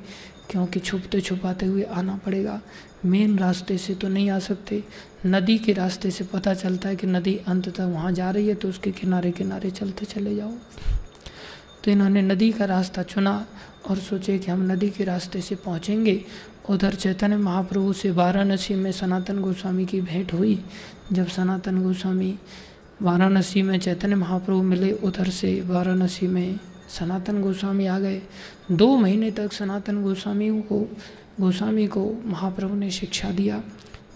क्योंकि 0.50 0.80
छुपते 0.80 1.22
छुपाते 1.22 1.66
हुए 1.66 1.84
आना 1.84 2.16
पड़ेगा। 2.16 2.62
मेन 3.06 3.38
रास्ते 3.38 3.78
से 3.78 3.96
तो 3.96 4.08
नहीं 4.08 4.30
आ 4.30 4.40
सकते। 4.40 4.84
नदी 5.26 5.58
के 5.58 5.74
रास्ते 5.74 6.12
से 6.12 6.24
पता 6.24 6.54
चलता 6.54 6.90
है 6.90 6.96
कि 6.96 7.08
नदी 7.08 7.36
अंततः 7.48 7.86
वहाँ 7.86 8.12
जा 8.12 8.32
रही 8.32 8.48
है 8.48 8.56
तो 8.56 8.70
उसके 8.70 8.92
किनारे 8.92 9.32
किनारे 9.32 9.72
चलते 9.72 10.06
चले 10.06 10.36
जाओ। 10.36 10.52
तो 11.84 11.92
इन्होंने 11.92 12.22
नदी 12.22 12.52
का 12.52 12.66
रास्ता 12.66 13.04
चुना 13.04 13.48
और 13.90 13.98
सोचे 13.98 14.38
कि 14.40 14.52
हम 14.52 14.72
नदी 14.72 14.90
के 14.90 15.04
रास्ते 15.04 15.42
से 15.42 15.56
पहुँचेंगे। 15.56 16.24
उधर 16.70 16.96
चैतन्य 16.96 17.38
महाप्रभु 17.38 17.94
से 17.94 18.12
वाराणसी 18.12 18.76
में 18.76 18.92
सनातन 18.92 19.40
गोस्वामी 19.42 19.86
की 19.86 20.02
भेंट 20.02 20.34
हुई। 20.34 20.60
जब 21.14 21.28
सनातन 21.28 21.84
गोस्वामी 21.84 22.34
वाराणसी 23.02 23.62
में 23.62 23.78
चैतन्य 23.80 24.16
महाप्रभु 24.16 24.62
मिले, 24.62 24.92
उधर 24.92 25.30
से 25.30 25.62
वाराणसी 25.62 26.28
में 26.28 26.60
सनातन 26.90 27.42
गोस्वामी 27.42 27.86
आ 27.86 28.00
गए। 28.00 28.22
दो 28.72 28.96
महीने 28.96 29.32
तक 29.32 29.54
सनातन 29.54 30.02
गोस्वामी 30.04 30.50
को 30.62 30.80
गोस्वामी 31.42 31.88
को 31.88 32.12
महाप्रभु 32.26 32.76
ने 32.76 32.92
शिक्षा 32.92 33.32
दिया, 33.32 33.64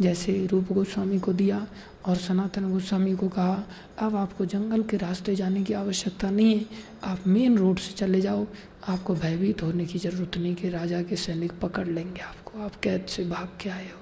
जैसे 0.02 0.48
रूप 0.52 0.72
गोस्वामी 0.72 1.20
को 1.20 1.34
दिया 1.34 1.66
और 2.06 2.16
सनातन 2.16 2.72
गोस्वामी 2.72 3.16
को 3.16 3.28
कहा, 3.28 3.64
अब 4.00 4.16
आपको 4.16 4.46
जंगल 4.46 4.84
के 4.84 4.98
रास्ते 4.98 5.36
जाने 5.36 5.64
की 5.64 5.74
आवश्यकता 5.74 6.30
नहीं 6.30 6.60
है। 6.60 6.66
आप 7.04 7.20
मेन 7.28 7.58
रोड 7.58 7.80
से 7.80 7.94
चले 7.94 8.22
जाओ। 8.22 8.48
आपको 8.88 9.16
भयभीत 9.16 9.64
होने 9.64 9.86
की 9.86 10.00
ज़रूरत 10.00 10.38
नहीं 10.38 10.56
कि 10.56 10.70
राजा 10.70 11.02
के 11.04 11.16
सैनिक 11.16 11.52
पकड़ 11.62 11.88
लेंगे 11.88 12.22
आपको। 12.22 12.62
आप 12.62 12.76
कैद 12.76 13.06
से 13.06 13.26
भाग 13.26 13.50
के 13.62 13.70
आए 13.70 13.86
हो। 13.86 14.00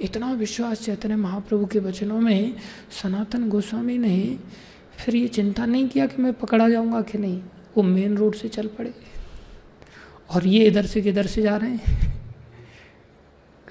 इतना 0.00 0.32
विश्वास 0.32 0.84
चैतन्य 0.84 1.16
महाप्रभु 1.16 1.66
के 1.66 1.78
वचनों 1.78 2.20
में 2.20 2.56
सनातन 3.02 3.48
गोस्वामी 3.48 3.98
ने 3.98 4.38
फिर 4.98 5.16
ये 5.16 5.28
चिंता 5.28 5.66
नहीं 5.66 5.88
किया 5.88 6.06
कि 6.06 6.22
मैं 6.22 6.32
पकड़ा 6.32 6.68
जाऊँगा 6.68 7.02
कि 7.02 7.18
नहीं? 7.18 7.42
वो 7.76 7.82
मेन 7.82 8.16
रोड 8.16 8.34
से 8.34 8.48
चल 8.48 8.66
पड़े। 8.66 8.94
और 10.30 10.46
ये 10.46 10.64
इधर 10.64 10.86
से 10.86 11.02
किधर 11.02 11.26
से 11.26 11.42
जा 11.42 11.56
रहे 11.56 11.70
हैं? 11.70 12.22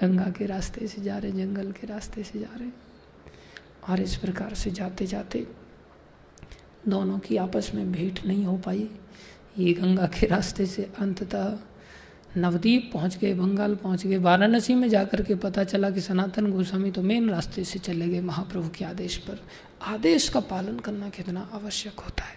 गंगा 0.00 0.30
के 0.38 0.46
रास्ते 0.46 0.86
से 0.86 1.02
जा 1.02 1.18
रहे 1.18 1.30
हैं, 1.30 1.38
जंगल 1.38 1.72
के 1.72 1.86
रास्ते 1.86 2.22
से 2.22 2.38
जा 2.38 2.56
रहे 2.56 2.87
और 3.88 4.00
इस 4.00 4.16
प्रकार 4.16 4.54
से 4.54 4.70
जाते 4.70 5.06
जाते 5.06 5.46
दोनों 6.88 7.18
की 7.18 7.36
आपस 7.36 7.70
में 7.74 7.90
भेंट 7.92 8.24
नहीं 8.26 8.44
हो 8.44 8.56
पाई। 8.56 8.88
ये 9.58 9.72
गंगा 9.72 10.06
के 10.06 10.26
रास्ते 10.26 10.66
से 10.66 10.88
अंततः 10.98 11.58
नवदीप 12.36 12.90
पहुँच 12.94 13.16
गए, 13.18 13.34
बंगाल 13.34 13.74
पहुँच 13.74 14.06
गए। 14.06 14.16
वाराणसी 14.16 14.74
में 14.74 14.88
जाकर 14.88 15.22
के 15.22 15.34
पता 15.34 15.64
चला 15.64 15.90
कि 15.90 16.00
सनातन 16.00 16.50
गोस्वामी 16.52 16.90
तो 16.90 17.02
मेन 17.02 17.30
रास्ते 17.30 17.64
से 17.64 17.78
चले 17.78 18.08
गए 18.08 18.20
महाप्रभु 18.20 18.68
के 18.68 18.84
आदेश 18.84 19.16
पर। 19.18 19.40
आदेश 19.82 20.28
का 20.28 20.40
पालन 20.40 20.78
करना 20.78 21.08
कितना 21.08 21.48
आवश्यक 21.54 22.00
होता 22.00 22.24
है। 22.24 22.36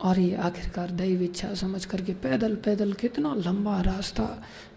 और 0.00 0.18
ये 0.18 0.34
आखिरकार 0.34 0.90
दैव 0.90 1.22
इच्छा 1.22 1.52
समझ 1.54 1.84
करके 1.84 2.12
पैदल 2.14 2.54
पैदल 2.56 2.92
कितना 2.92 3.34
लंबा 3.36 3.80
रास्ता 3.80 4.26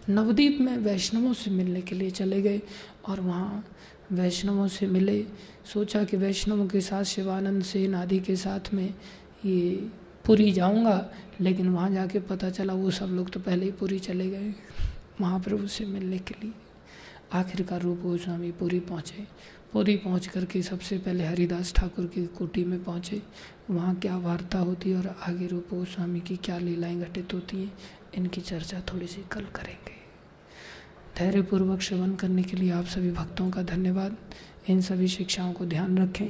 नवदीप 0.08 0.58
में 0.60 0.76
वैष्णवों 0.78 1.32
से 1.32 1.50
मिलने 1.50 1.80
के 1.82 1.94
लिए 1.94 2.10
चले 2.10 2.40
गए 2.42 2.60
और 3.08 3.20
वहाँ 3.20 3.64
वैष्णवों 4.12 4.66
से 4.68 4.86
मिले। 4.86 5.22
सोचा 5.64 6.02
कि 6.04 6.16
वैष्णवों 6.16 6.66
के 6.66 6.80
साथ 6.80 7.04
शिवानंद 7.04 7.62
सेन 7.62 7.94
आदि 7.94 8.18
के 8.20 8.36
साथ 8.36 8.72
में 8.74 8.94
ये 9.44 9.88
पुरी 10.24 10.50
जाऊँगा, 10.52 11.10
लेकिन 11.40 11.68
वहाँ 11.68 11.90
जाके 11.90 12.20
पता 12.20 12.50
चला 12.50 12.72
वो 12.74 12.90
सब 12.90 13.06
लोग 13.06 13.30
तो 13.30 13.40
पहले 13.40 13.64
ही 13.64 13.72
पुरी 13.72 13.98
चले 13.98 14.28
गए। 14.30 14.54
महाप्रभु 15.20 15.66
से 15.66 15.84
मिलने 15.84 16.18
के 16.18 16.34
लिए 16.42 16.52
आखिरकार 17.32 17.82
रूप 17.82 18.00
गोस्वामी 18.00 18.50
पूरी 18.52 18.80
पहुँचे। 18.80 19.26
पूरी 19.72 19.96
पहुँच 19.96 20.26
करके 20.26 20.62
सबसे 20.62 20.98
पहले 20.98 21.24
हरिदास 21.24 21.72
ठाकुर 21.74 22.06
की 22.06 22.26
कोटी 22.28 22.64
में 22.64 22.82
पहुँचे। 22.84 23.22
वहाँ 23.70 23.94
क्या 23.94 24.16
वार्ता 24.18 24.58
होती 24.58 24.90
है 24.90 24.96
और 24.96 25.14
आगे 25.28 25.46
रूप 25.46 25.66
गोस्वामी 25.70 26.20
की 26.20 26.36
क्या 26.36 26.58
लीलाएँ 26.58 27.00
घटित 27.00 27.34
होती 27.34 27.56
हैं, 27.56 27.72
इनकी 28.14 28.40
चर्चा 28.40 28.82
थोड़ी 28.92 29.06
सी 29.06 29.24
कल 29.32 29.44
करेंगे। 29.54 29.94
धैर्यपूर्वक 31.18 31.80
श्रवण 31.80 32.14
करने 32.14 32.42
के 32.42 32.56
लिए 32.56 32.70
आप 32.70 32.84
सभी 32.84 33.10
भक्तों 33.10 33.50
का 33.50 33.62
धन्यवाद। 33.62 34.16
इन 34.68 34.80
सभी 34.80 35.08
शिक्षाओं 35.08 35.52
को 35.52 35.66
ध्यान 35.66 35.98
रखें 35.98 36.26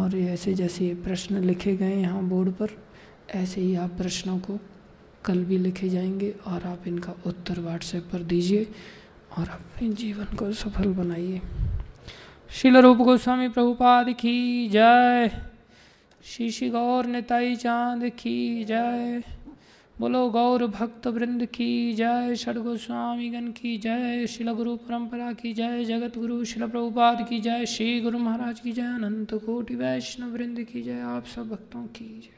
और 0.00 0.16
ऐसे 0.16 0.54
जैसे 0.54 0.94
प्रश्न 0.94 1.44
लिखे 1.44 1.76
गए 1.76 1.96
यहाँ 1.96 2.22
बोर्ड 2.22 2.52
पर, 2.52 2.68
ऐसे 3.34 3.60
ही 3.60 3.74
आप 3.74 3.90
प्रश्नों 3.90 4.38
को 4.38 4.58
कल 5.24 5.44
भी 5.44 5.58
लिखे 5.58 5.88
जाएँगे 5.88 6.34
और 6.46 6.62
आप 6.62 6.88
इनका 6.88 7.14
उत्तर 7.26 7.60
व्हाट्सएप 7.60 8.08
पर 8.12 8.22
दीजिए 8.22 8.66
और 9.38 9.48
अपने 9.48 9.88
जीवन 9.88 10.36
को 10.36 10.52
सफल 10.52 10.92
बनाइए। 10.92 11.40
शिल 12.50 12.76
रूप 12.76 12.98
गोस्वामी 12.98 13.48
प्रभुपाद 13.48 14.10
की 14.10 14.68
जय। 14.68 15.30
श्री 16.24 16.50
श्री 16.50 16.70
गौर 16.70 17.06
निताई 17.06 17.56
चाँद 17.56 18.08
की 18.08 18.64
जय। 18.64 19.22
बोलो, 19.98 20.28
गौर 20.30 20.66
भक्त 20.66 21.06
वृंद 21.06 21.44
की 21.46 21.92
जय, 21.92 22.34
षड 22.34 22.58
गोस्वामी 22.58 23.28
गण 23.28 23.50
की 23.52 23.78
जय, 23.78 24.26
शिल 24.26 24.52
गुरु 24.52 24.76
परंपरा 24.76 25.32
की 25.32 25.52
जय, 25.54 25.84
जगत 25.84 26.18
गुरु 26.18 26.44
शिल 26.44 26.66
प्रभुपाद 26.68 27.26
की 27.28 27.40
जय, 27.40 27.66
श्री 27.66 28.00
गुरु 28.00 28.18
महाराज 28.18 28.60
की 28.60 28.72
जय, 28.72 28.82
अनंत 28.82 29.34
कोटि 29.34 29.74
वैष्णव 29.74 30.32
वृंद 30.32 30.62
की 30.62 30.82
जय, 30.82 31.00
आप 31.00 31.26
सब 31.26 31.48
भक्तों 31.48 31.86
की 31.86 32.20
जय। 32.20 32.36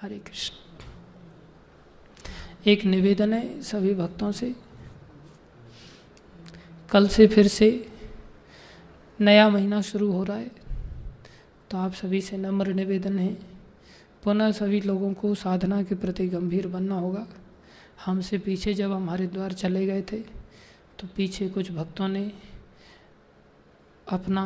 हरे 0.00 0.18
कृष्ण। 0.18 0.54
एक 2.66 2.84
निवेदन 2.84 3.34
है 3.34 3.62
सभी 3.62 3.94
भक्तों 3.94 4.32
से। 4.32 4.54
कल 6.90 7.08
से 7.08 7.26
फिर 7.26 7.46
से 7.48 7.88
नया 9.20 9.48
महीना 9.48 9.80
शुरू 9.80 10.12
हो 10.12 10.24
रहा 10.24 10.36
है 10.36 10.50
तो 11.70 11.78
आप 11.78 11.92
सभी 11.92 12.20
से 12.20 12.36
नम्र 12.36 12.72
निवेदन 12.74 13.18
है 13.18 13.55
पुनः 14.26 14.50
सभी 14.50 14.80
लोगों 14.80 15.12
को 15.14 15.34
साधना 15.34 15.82
के 15.82 15.94
प्रति 15.94 16.26
गंभीर 16.28 16.66
बनना 16.66 16.94
होगा। 16.94 17.26
हमसे 18.04 18.38
पीछे 18.38 18.72
जब 18.74 18.92
हम 18.92 19.10
हरिद्वार 19.10 19.52
चले 19.52 19.84
गए 19.86 20.02
थे 20.02 20.18
तो 20.98 21.06
पीछे 21.16 21.48
कुछ 21.48 21.70
भक्तों 21.72 22.08
ने 22.08 22.32
अपना 24.08 24.42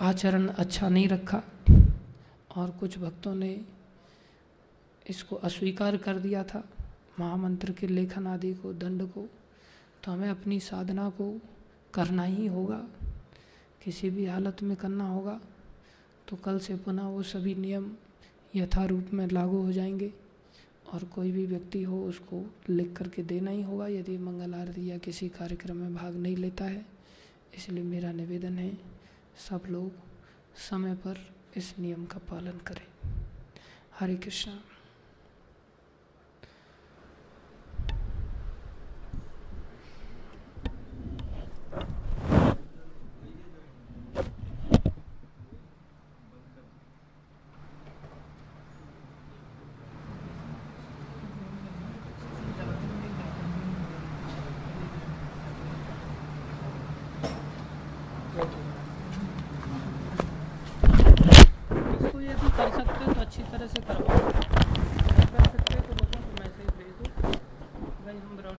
आचरण 0.00 0.48
अच्छा 0.48 0.88
नहीं 0.88 1.08
रखा 1.08 1.42
और 2.56 2.70
कुछ 2.70 2.98
भक्तों 2.98 3.34
ने 3.34 3.50
इसको 5.06 5.36
अस्वीकार 5.38 5.96
कर 5.96 6.18
दिया 6.18 6.42
था, 6.44 6.62
महामंत्र 7.20 7.72
के 7.72 7.86
लेखन 7.86 8.26
आदि 8.26 8.52
को, 8.54 8.72
दंड 8.72 9.02
को। 9.12 9.26
तो 10.04 10.12
हमें 10.12 10.28
अपनी 10.28 10.58
साधना 10.60 11.08
को 11.10 11.30
करना 11.94 12.22
ही 12.24 12.46
होगा। 12.46 12.82
किसी 13.84 14.10
भी 14.10 14.26
हालत 14.26 14.62
में 14.62 14.76
करना 14.76 15.08
होगा 15.08 15.40
तो 16.28 16.36
कल 16.36 16.58
से 16.58 16.76
पुनः 16.76 17.06
वो 17.06 17.22
सभी 17.24 17.54
नियम 17.54 17.90
यथारूप 18.56 19.06
में 19.12 19.28
लागू 19.28 19.62
हो 19.62 19.72
जाएँगे। 19.72 20.12
और 20.92 21.04
कोई 21.04 21.32
भी 21.32 21.46
व्यक्ति 21.46 21.82
हो, 21.82 22.04
उसको 22.04 22.54
लिख 22.68 22.96
करके 22.96 23.22
देना 23.22 23.50
ही 23.50 23.62
होगा, 23.62 23.86
यदि 23.86 24.18
मंगल 24.18 24.54
आरती 24.54 24.90
या 24.90 24.98
किसी 24.98 25.28
कार्यक्रम 25.28 25.76
में 25.76 25.94
भाग 25.94 26.16
नहीं 26.16 26.36
लेता 26.36 26.64
है। 26.64 26.86
इसलिए 27.56 27.84
मेरा 27.84 28.12
निवेदन 28.12 28.58
है, 28.58 28.78
सब 29.48 29.62
लोग 29.70 29.92
समय 30.70 30.94
पर 30.94 31.34
इस 31.56 31.74
नियम 31.78 32.06
का 32.06 32.18
पालन 32.18 32.52
करें। 32.52 33.12
हरे 33.98 34.16
कृष्णा। 34.16 34.60